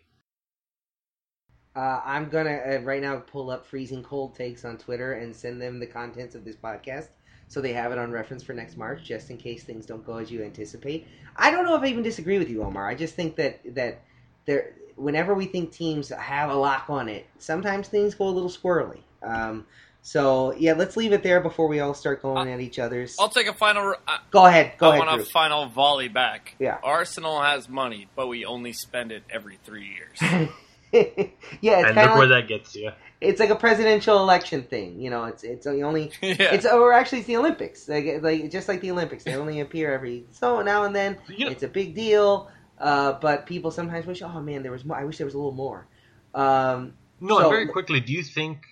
Uh, 1.77 2.01
I'm 2.03 2.27
gonna 2.27 2.55
uh, 2.55 2.79
right 2.81 3.01
now 3.01 3.17
pull 3.17 3.51
up 3.51 3.67
freezing 3.67 4.01
cold 4.01 4.35
takes 4.35 4.65
on 4.65 4.79
Twitter 4.79 5.13
and 5.13 5.35
send 5.35 5.61
them 5.61 5.79
the 5.79 5.85
contents 5.85 6.33
of 6.33 6.43
this 6.43 6.55
podcast 6.55 7.09
so 7.47 7.61
they 7.61 7.71
have 7.73 7.91
it 7.91 7.99
on 7.99 8.11
reference 8.11 8.41
for 8.43 8.53
next 8.53 8.77
March, 8.77 9.03
just 9.03 9.29
in 9.29 9.37
case 9.37 9.63
things 9.63 9.85
don't 9.85 10.03
go 10.05 10.17
as 10.17 10.31
you 10.31 10.43
anticipate. 10.43 11.07
I 11.35 11.51
don't 11.51 11.65
know 11.65 11.75
if 11.75 11.83
I 11.83 11.87
even 11.87 12.03
disagree 12.03 12.39
with 12.39 12.49
you, 12.49 12.63
Omar. 12.63 12.87
I 12.87 12.95
just 12.95 13.13
think 13.13 13.35
that 13.35 13.59
that 13.75 14.01
there, 14.45 14.73
whenever 14.95 15.35
we 15.35 15.45
think 15.45 15.71
teams 15.71 16.09
have 16.09 16.49
a 16.49 16.55
lock 16.55 16.89
on 16.89 17.09
it, 17.09 17.27
sometimes 17.37 17.87
things 17.87 18.15
go 18.15 18.27
a 18.27 18.29
little 18.31 18.49
squirrely. 18.49 19.01
Um, 19.21 19.67
so 20.01 20.53
yeah, 20.57 20.73
let's 20.73 20.97
leave 20.97 21.13
it 21.13 21.21
there 21.21 21.41
before 21.41 21.67
we 21.67 21.79
all 21.79 21.93
start 21.93 22.23
going 22.23 22.49
at 22.49 22.59
each 22.59 22.79
other's. 22.79 23.15
I'll 23.19 23.29
take 23.29 23.47
a 23.47 23.53
final. 23.53 23.93
Uh, 24.07 24.17
Go 24.31 24.47
ahead, 24.47 24.73
go 24.79 24.89
I 24.89 24.95
ahead. 24.95 25.07
want 25.07 25.21
a 25.21 25.25
final 25.25 25.67
volley 25.67 26.07
back. 26.07 26.55
Yeah. 26.57 26.79
Arsenal 26.83 27.39
has 27.41 27.69
money, 27.69 28.07
but 28.15 28.27
we 28.27 28.45
only 28.45 28.73
spend 28.73 29.11
it 29.11 29.21
every 29.29 29.59
three 29.63 29.87
years. 29.87 30.49
yeah, 30.93 31.79
it's 31.79 31.87
and 31.89 31.95
kind 31.95 31.95
look 31.97 32.09
of 32.11 32.17
where 32.17 32.27
that 32.29 32.47
gets 32.47 32.75
you. 32.75 32.91
it's 33.19 33.39
like 33.39 33.49
a 33.49 33.55
presidential 33.55 34.19
election 34.19 34.63
thing. 34.63 34.99
You 35.01 35.09
know, 35.09 35.25
it's 35.25 35.43
it's 35.43 35.65
the 35.65 35.81
only 35.81 36.11
yeah. 36.21 36.53
It's 36.53 36.65
or 36.65 36.93
actually 36.93 37.19
it's 37.19 37.27
the 37.27 37.37
Olympics. 37.37 37.87
Like, 37.89 38.21
like 38.21 38.51
just 38.51 38.67
like 38.67 38.81
the 38.81 38.91
Olympics, 38.91 39.23
they 39.23 39.35
only 39.35 39.59
appear 39.59 39.93
every 39.93 40.25
so 40.31 40.61
now 40.61 40.83
and 40.83 40.95
then. 40.95 41.17
You 41.27 41.45
know- 41.45 41.51
It's 41.51 41.63
a 41.63 41.67
big 41.67 41.95
deal, 41.95 42.49
uh, 42.79 43.13
but 43.13 43.45
people 43.45 43.71
sometimes 43.71 44.05
wish, 44.05 44.21
oh 44.21 44.41
man, 44.41 44.63
there 44.63 44.71
was 44.71 44.85
more. 44.85 44.97
I 44.97 45.03
wish 45.03 45.17
there 45.17 45.25
was 45.25 45.33
a 45.33 45.37
little 45.37 45.51
more. 45.51 45.87
Um, 46.33 46.93
No, 47.19 47.39
So- 47.39 47.49
very 47.49 47.67
quickly, 47.67 47.99
do 47.99 48.13
you 48.13 48.23
think 48.23 48.65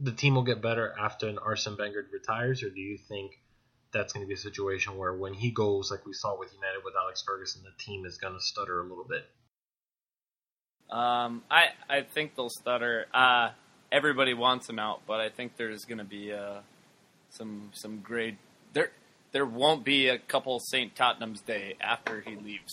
the 0.00 0.12
team 0.12 0.34
will 0.34 0.42
get 0.42 0.60
better 0.60 0.94
after 0.98 1.28
an 1.28 1.38
Arsene 1.38 1.76
Wenger 1.78 2.04
retires, 2.12 2.62
or 2.62 2.70
do 2.70 2.80
you 2.80 2.98
think 2.98 3.38
that's 3.92 4.12
going 4.12 4.24
to 4.24 4.28
be 4.28 4.34
a 4.34 4.36
situation 4.36 4.96
where 4.96 5.14
when 5.14 5.34
he 5.34 5.52
goes, 5.52 5.90
like 5.90 6.04
we 6.04 6.12
saw 6.12 6.36
with 6.36 6.52
United 6.52 6.82
with 6.84 6.94
Alex 7.00 7.22
Ferguson, 7.22 7.62
the 7.62 7.70
team 7.84 8.04
is 8.04 8.18
going 8.18 8.34
to 8.34 8.40
stutter 8.40 8.80
a 8.80 8.82
little 8.82 9.04
bit? 9.04 9.24
Um, 10.90 11.42
I 11.50 11.68
I 11.88 12.02
think 12.02 12.36
they'll 12.36 12.50
stutter. 12.50 13.06
Uh, 13.12 13.50
everybody 13.90 14.34
wants 14.34 14.68
him 14.68 14.78
out, 14.78 15.02
but 15.06 15.20
I 15.20 15.28
think 15.28 15.56
there's 15.56 15.84
going 15.84 15.98
to 15.98 16.04
be 16.04 16.32
uh, 16.32 16.60
some 17.30 17.70
some 17.72 18.00
great 18.00 18.36
there. 18.72 18.90
There 19.32 19.46
won't 19.46 19.84
be 19.84 20.08
a 20.08 20.18
couple 20.18 20.60
St. 20.60 20.94
Tottenham's 20.94 21.40
Day 21.40 21.74
after 21.80 22.20
he 22.20 22.36
leaves. 22.36 22.72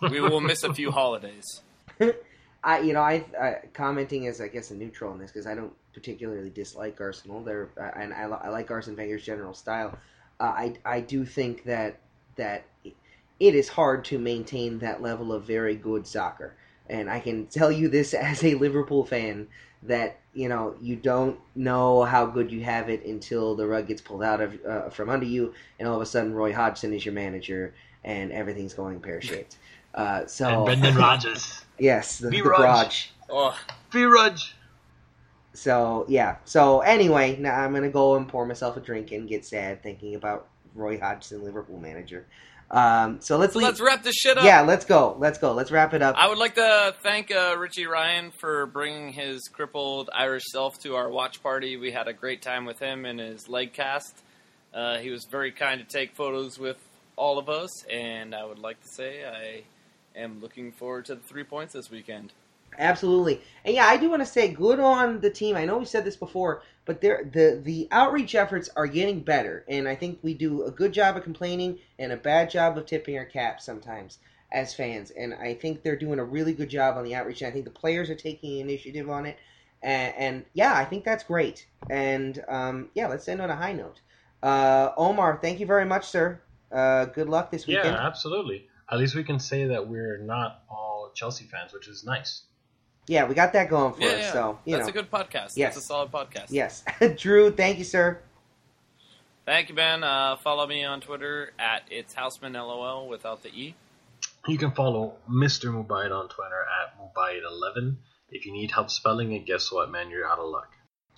We 0.00 0.20
will 0.20 0.40
miss 0.40 0.64
a 0.64 0.74
few 0.74 0.90
holidays. 0.90 1.62
I 2.64 2.80
you 2.80 2.92
know 2.92 3.02
I, 3.02 3.24
I 3.40 3.56
commenting 3.72 4.26
as 4.26 4.40
I 4.40 4.48
guess 4.48 4.70
a 4.70 4.74
neutral 4.74 5.12
on 5.12 5.18
this 5.18 5.30
because 5.30 5.46
I 5.46 5.54
don't 5.54 5.72
particularly 5.92 6.50
dislike 6.50 7.00
Arsenal. 7.00 7.42
They're 7.42 7.68
uh, 7.78 7.90
and 7.96 8.12
I, 8.12 8.22
I 8.22 8.48
like 8.48 8.70
Arsene 8.70 8.96
Wenger's 8.96 9.24
general 9.24 9.54
style. 9.54 9.96
Uh, 10.40 10.44
I 10.44 10.74
I 10.84 11.00
do 11.00 11.24
think 11.24 11.64
that 11.64 11.98
that 12.36 12.64
it 12.84 13.54
is 13.54 13.68
hard 13.68 14.04
to 14.06 14.18
maintain 14.18 14.78
that 14.78 15.02
level 15.02 15.32
of 15.32 15.44
very 15.44 15.76
good 15.76 16.06
soccer, 16.06 16.56
and 16.88 17.10
I 17.10 17.20
can 17.20 17.46
tell 17.46 17.70
you 17.72 17.88
this 17.88 18.14
as 18.14 18.42
a 18.44 18.54
Liverpool 18.54 19.04
fan 19.04 19.48
that 19.82 20.18
you 20.32 20.48
know 20.48 20.74
you 20.80 20.96
don't 20.96 21.38
know 21.54 22.02
how 22.04 22.26
good 22.26 22.50
you 22.50 22.62
have 22.64 22.88
it 22.88 23.04
until 23.04 23.54
the 23.54 23.66
rug 23.66 23.86
gets 23.86 24.00
pulled 24.00 24.22
out 24.22 24.40
of 24.40 24.58
uh, 24.66 24.88
from 24.90 25.08
under 25.10 25.26
you, 25.26 25.54
and 25.78 25.88
all 25.88 25.96
of 25.96 26.02
a 26.02 26.06
sudden 26.06 26.34
Roy 26.34 26.52
Hodgson 26.52 26.92
is 26.92 27.04
your 27.04 27.14
manager, 27.14 27.74
and 28.04 28.32
everything's 28.32 28.74
going 28.74 29.00
pear 29.00 29.20
shaped. 29.22 29.56
Uh, 29.94 30.26
so 30.26 30.48
And 30.48 30.64
Brendan 30.82 30.96
Rodgers, 30.96 31.64
Yes, 31.78 32.18
the, 32.18 32.30
Be 32.30 32.40
the 32.40 32.48
Rudge. 32.48 32.58
garage. 32.58 33.06
Oh, 33.30 33.58
Free 33.90 34.04
Rudge. 34.04 34.54
So 35.52 36.04
yeah. 36.08 36.36
So 36.44 36.80
anyway, 36.80 37.36
now 37.38 37.54
I'm 37.60 37.72
gonna 37.72 37.88
go 37.90 38.16
and 38.16 38.28
pour 38.28 38.44
myself 38.46 38.76
a 38.76 38.80
drink 38.80 39.12
and 39.12 39.28
get 39.28 39.44
sad 39.44 39.82
thinking 39.82 40.14
about 40.14 40.48
Roy 40.74 40.98
Hodgson, 40.98 41.44
Liverpool 41.44 41.78
manager. 41.78 42.26
Um, 42.74 43.20
so 43.20 43.36
let's 43.36 43.52
so 43.52 43.60
let's 43.60 43.80
wrap 43.80 44.02
this 44.02 44.16
shit 44.16 44.36
up. 44.36 44.44
yeah, 44.44 44.62
let's 44.62 44.84
go. 44.84 45.14
Let's 45.20 45.38
go. 45.38 45.52
Let's 45.52 45.70
wrap 45.70 45.94
it 45.94 46.02
up. 46.02 46.16
I 46.18 46.26
would 46.26 46.38
like 46.38 46.56
to 46.56 46.92
thank 47.04 47.30
uh, 47.30 47.54
Richie 47.56 47.86
Ryan 47.86 48.32
for 48.32 48.66
bringing 48.66 49.12
his 49.12 49.46
crippled 49.46 50.10
Irish 50.12 50.42
self 50.50 50.80
to 50.80 50.96
our 50.96 51.08
watch 51.08 51.40
party. 51.40 51.76
We 51.76 51.92
had 51.92 52.08
a 52.08 52.12
great 52.12 52.42
time 52.42 52.64
with 52.64 52.80
him 52.80 53.04
and 53.04 53.20
his 53.20 53.48
leg 53.48 53.74
cast. 53.74 54.20
Uh, 54.74 54.98
he 54.98 55.10
was 55.10 55.24
very 55.30 55.52
kind 55.52 55.80
to 55.80 55.86
take 55.86 56.16
photos 56.16 56.58
with 56.58 56.78
all 57.14 57.38
of 57.38 57.48
us, 57.48 57.84
and 57.84 58.34
I 58.34 58.44
would 58.44 58.58
like 58.58 58.82
to 58.82 58.88
say 58.88 59.24
I 59.24 59.62
am 60.18 60.40
looking 60.40 60.72
forward 60.72 61.04
to 61.04 61.14
the 61.14 61.22
three 61.22 61.44
points 61.44 61.74
this 61.74 61.92
weekend. 61.92 62.32
Absolutely. 62.76 63.40
And 63.64 63.72
yeah, 63.72 63.86
I 63.86 63.96
do 63.98 64.10
want 64.10 64.22
to 64.22 64.26
say 64.26 64.48
good 64.52 64.80
on 64.80 65.20
the 65.20 65.30
team. 65.30 65.54
I 65.54 65.64
know 65.64 65.78
we 65.78 65.84
said 65.84 66.04
this 66.04 66.16
before, 66.16 66.62
but 66.84 67.00
they're, 67.00 67.28
the 67.32 67.60
the 67.62 67.88
outreach 67.90 68.34
efforts 68.34 68.68
are 68.76 68.86
getting 68.86 69.20
better, 69.20 69.64
and 69.68 69.88
I 69.88 69.94
think 69.94 70.18
we 70.22 70.34
do 70.34 70.64
a 70.64 70.70
good 70.70 70.92
job 70.92 71.16
of 71.16 71.22
complaining 71.22 71.78
and 71.98 72.12
a 72.12 72.16
bad 72.16 72.50
job 72.50 72.76
of 72.76 72.86
tipping 72.86 73.16
our 73.16 73.24
cap 73.24 73.60
sometimes 73.60 74.18
as 74.54 74.72
fans. 74.72 75.10
And 75.10 75.34
I 75.34 75.54
think 75.54 75.82
they're 75.82 75.96
doing 75.96 76.18
a 76.18 76.24
really 76.24 76.54
good 76.54 76.70
job 76.70 76.96
on 76.96 77.04
the 77.04 77.14
outreach. 77.14 77.42
And 77.42 77.48
I 77.48 77.52
think 77.52 77.64
the 77.64 77.70
players 77.70 78.08
are 78.08 78.14
taking 78.14 78.58
initiative 78.58 79.10
on 79.10 79.26
it. 79.26 79.36
And, 79.82 80.14
and 80.16 80.44
yeah, 80.54 80.74
I 80.74 80.84
think 80.84 81.04
that's 81.04 81.24
great. 81.24 81.66
And 81.90 82.42
um, 82.48 82.88
yeah, 82.94 83.08
let's 83.08 83.28
end 83.28 83.42
on 83.42 83.50
a 83.50 83.56
high 83.56 83.72
note. 83.72 84.00
Uh, 84.42 84.92
Omar, 84.96 85.38
thank 85.42 85.60
you 85.60 85.66
very 85.66 85.84
much, 85.84 86.06
sir. 86.06 86.40
Uh, 86.70 87.06
good 87.06 87.28
luck 87.28 87.50
this 87.50 87.66
weekend. 87.66 87.94
Yeah, 87.94 88.06
absolutely. 88.06 88.68
At 88.90 88.98
least 88.98 89.14
we 89.14 89.24
can 89.24 89.38
say 89.38 89.66
that 89.66 89.88
we're 89.88 90.18
not 90.18 90.62
all 90.70 91.10
Chelsea 91.14 91.44
fans, 91.44 91.72
which 91.72 91.88
is 91.88 92.04
nice. 92.04 92.42
Yeah, 93.06 93.26
we 93.28 93.34
got 93.34 93.52
that 93.52 93.68
going 93.68 93.92
for 93.94 94.00
Yeah, 94.00 94.08
us. 94.08 94.20
yeah. 94.20 94.32
So 94.32 94.58
you 94.64 94.76
That's 94.76 94.86
know, 94.86 94.90
a 94.90 94.92
good 94.92 95.10
podcast. 95.10 95.52
Yes. 95.56 95.74
That's 95.74 95.76
a 95.78 95.80
solid 95.82 96.10
podcast. 96.10 96.46
yes. 96.50 96.84
Drew, 97.16 97.50
thank 97.50 97.78
you, 97.78 97.84
sir. 97.84 98.20
Thank 99.46 99.68
you, 99.68 99.74
Ben. 99.74 100.02
Uh, 100.02 100.36
follow 100.36 100.66
me 100.66 100.84
on 100.84 101.00
Twitter 101.02 101.52
at 101.58 101.82
it's 101.90 102.14
Houseman 102.14 102.54
LOL 102.54 103.08
without 103.08 103.42
the 103.42 103.50
E. 103.50 103.74
You 104.48 104.56
can 104.56 104.70
follow 104.72 105.16
Mr. 105.30 105.66
Mubayit 105.70 106.10
on 106.12 106.28
Twitter 106.28 106.64
at 106.82 106.98
Mubayit11. 106.98 107.96
If 108.30 108.46
you 108.46 108.52
need 108.52 108.70
help 108.70 108.90
spelling 108.90 109.32
it, 109.32 109.44
guess 109.46 109.70
what, 109.70 109.90
man? 109.90 110.08
You're 110.10 110.26
out 110.26 110.38
of 110.38 110.48
luck. 110.48 110.70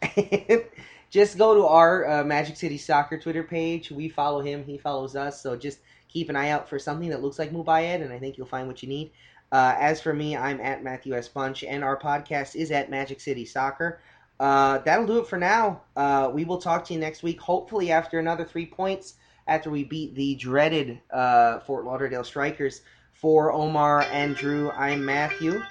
just 1.11 1.39
go 1.39 1.55
to 1.55 1.67
our 1.67 2.09
uh, 2.09 2.25
Magic 2.25 2.57
City 2.57 2.79
Soccer 2.79 3.19
Twitter 3.19 3.43
page. 3.45 3.91
We 3.91 4.09
follow 4.09 4.43
him, 4.43 4.65
he 4.65 4.77
follows 4.79 5.15
us. 5.17 5.41
So 5.41 5.57
just 5.57 5.79
keep 6.09 6.29
an 6.29 6.37
eye 6.37 6.51
out 6.51 6.69
for 6.69 6.79
something 6.79 7.11
that 7.11 7.23
looks 7.23 7.39
like 7.39 7.51
Mubayed, 7.53 8.03
and 8.03 8.13
I 8.13 8.19
think 8.19 8.37
you'll 8.37 8.47
find 8.49 8.67
what 8.69 8.83
you 8.83 8.89
need. 8.89 9.13
Uh, 9.53 9.75
as 9.79 10.01
for 10.01 10.13
me, 10.13 10.37
I'm 10.37 10.61
at 10.61 10.83
Matthew 10.83 11.15
S. 11.15 11.29
Bunch, 11.29 11.63
and 11.65 11.85
our 11.85 11.99
podcast 11.99 12.57
is 12.57 12.71
at 12.71 12.91
Magic 12.91 13.21
City 13.21 13.45
Soccer. 13.45 14.01
Uh, 14.39 14.79
that'll 14.79 15.07
do 15.07 15.19
it 15.19 15.27
for 15.29 15.39
now. 15.39 15.83
Uh, 15.97 16.31
we 16.33 16.45
will 16.45 16.59
talk 16.59 16.85
to 16.87 16.95
you 16.95 17.01
next 17.01 17.23
week, 17.23 17.41
hopefully 17.41 17.91
after 17.91 18.19
another 18.19 18.45
three 18.45 18.67
points. 18.67 19.15
after 19.47 19.71
we 19.71 19.85
beat 19.85 20.15
the 20.17 20.35
dreaded 20.35 21.01
uh, 21.13 21.61
Fort 21.61 21.85
Lauderdale 21.85 22.25
Strikers. 22.25 22.81
For 23.15 23.51
Omar 23.51 24.03
and 24.13 24.37
Drew, 24.37 24.71
I'm 24.73 25.05
Matthew. 25.07 25.63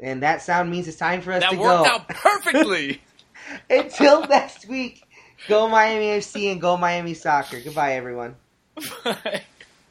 And 0.00 0.22
that 0.24 0.42
sound 0.42 0.68
means 0.68 0.88
it's 0.88 0.96
time 0.96 1.20
for 1.20 1.30
us 1.32 1.40
That 1.42 1.50
to 1.52 1.56
worked 1.56 1.84
go. 1.84 1.90
out 1.90 2.08
perfectly. 2.08 3.00
Until 3.70 4.26
next 4.26 4.66
week, 4.66 5.04
go 5.48 5.68
Miami 5.68 6.06
FC 6.06 6.50
and 6.50 6.60
go 6.60 6.76
Miami 6.76 7.14
Soccer. 7.14 7.60
Goodbye, 7.60 7.92
everyone. 7.94 8.34
Bye. 9.04 9.42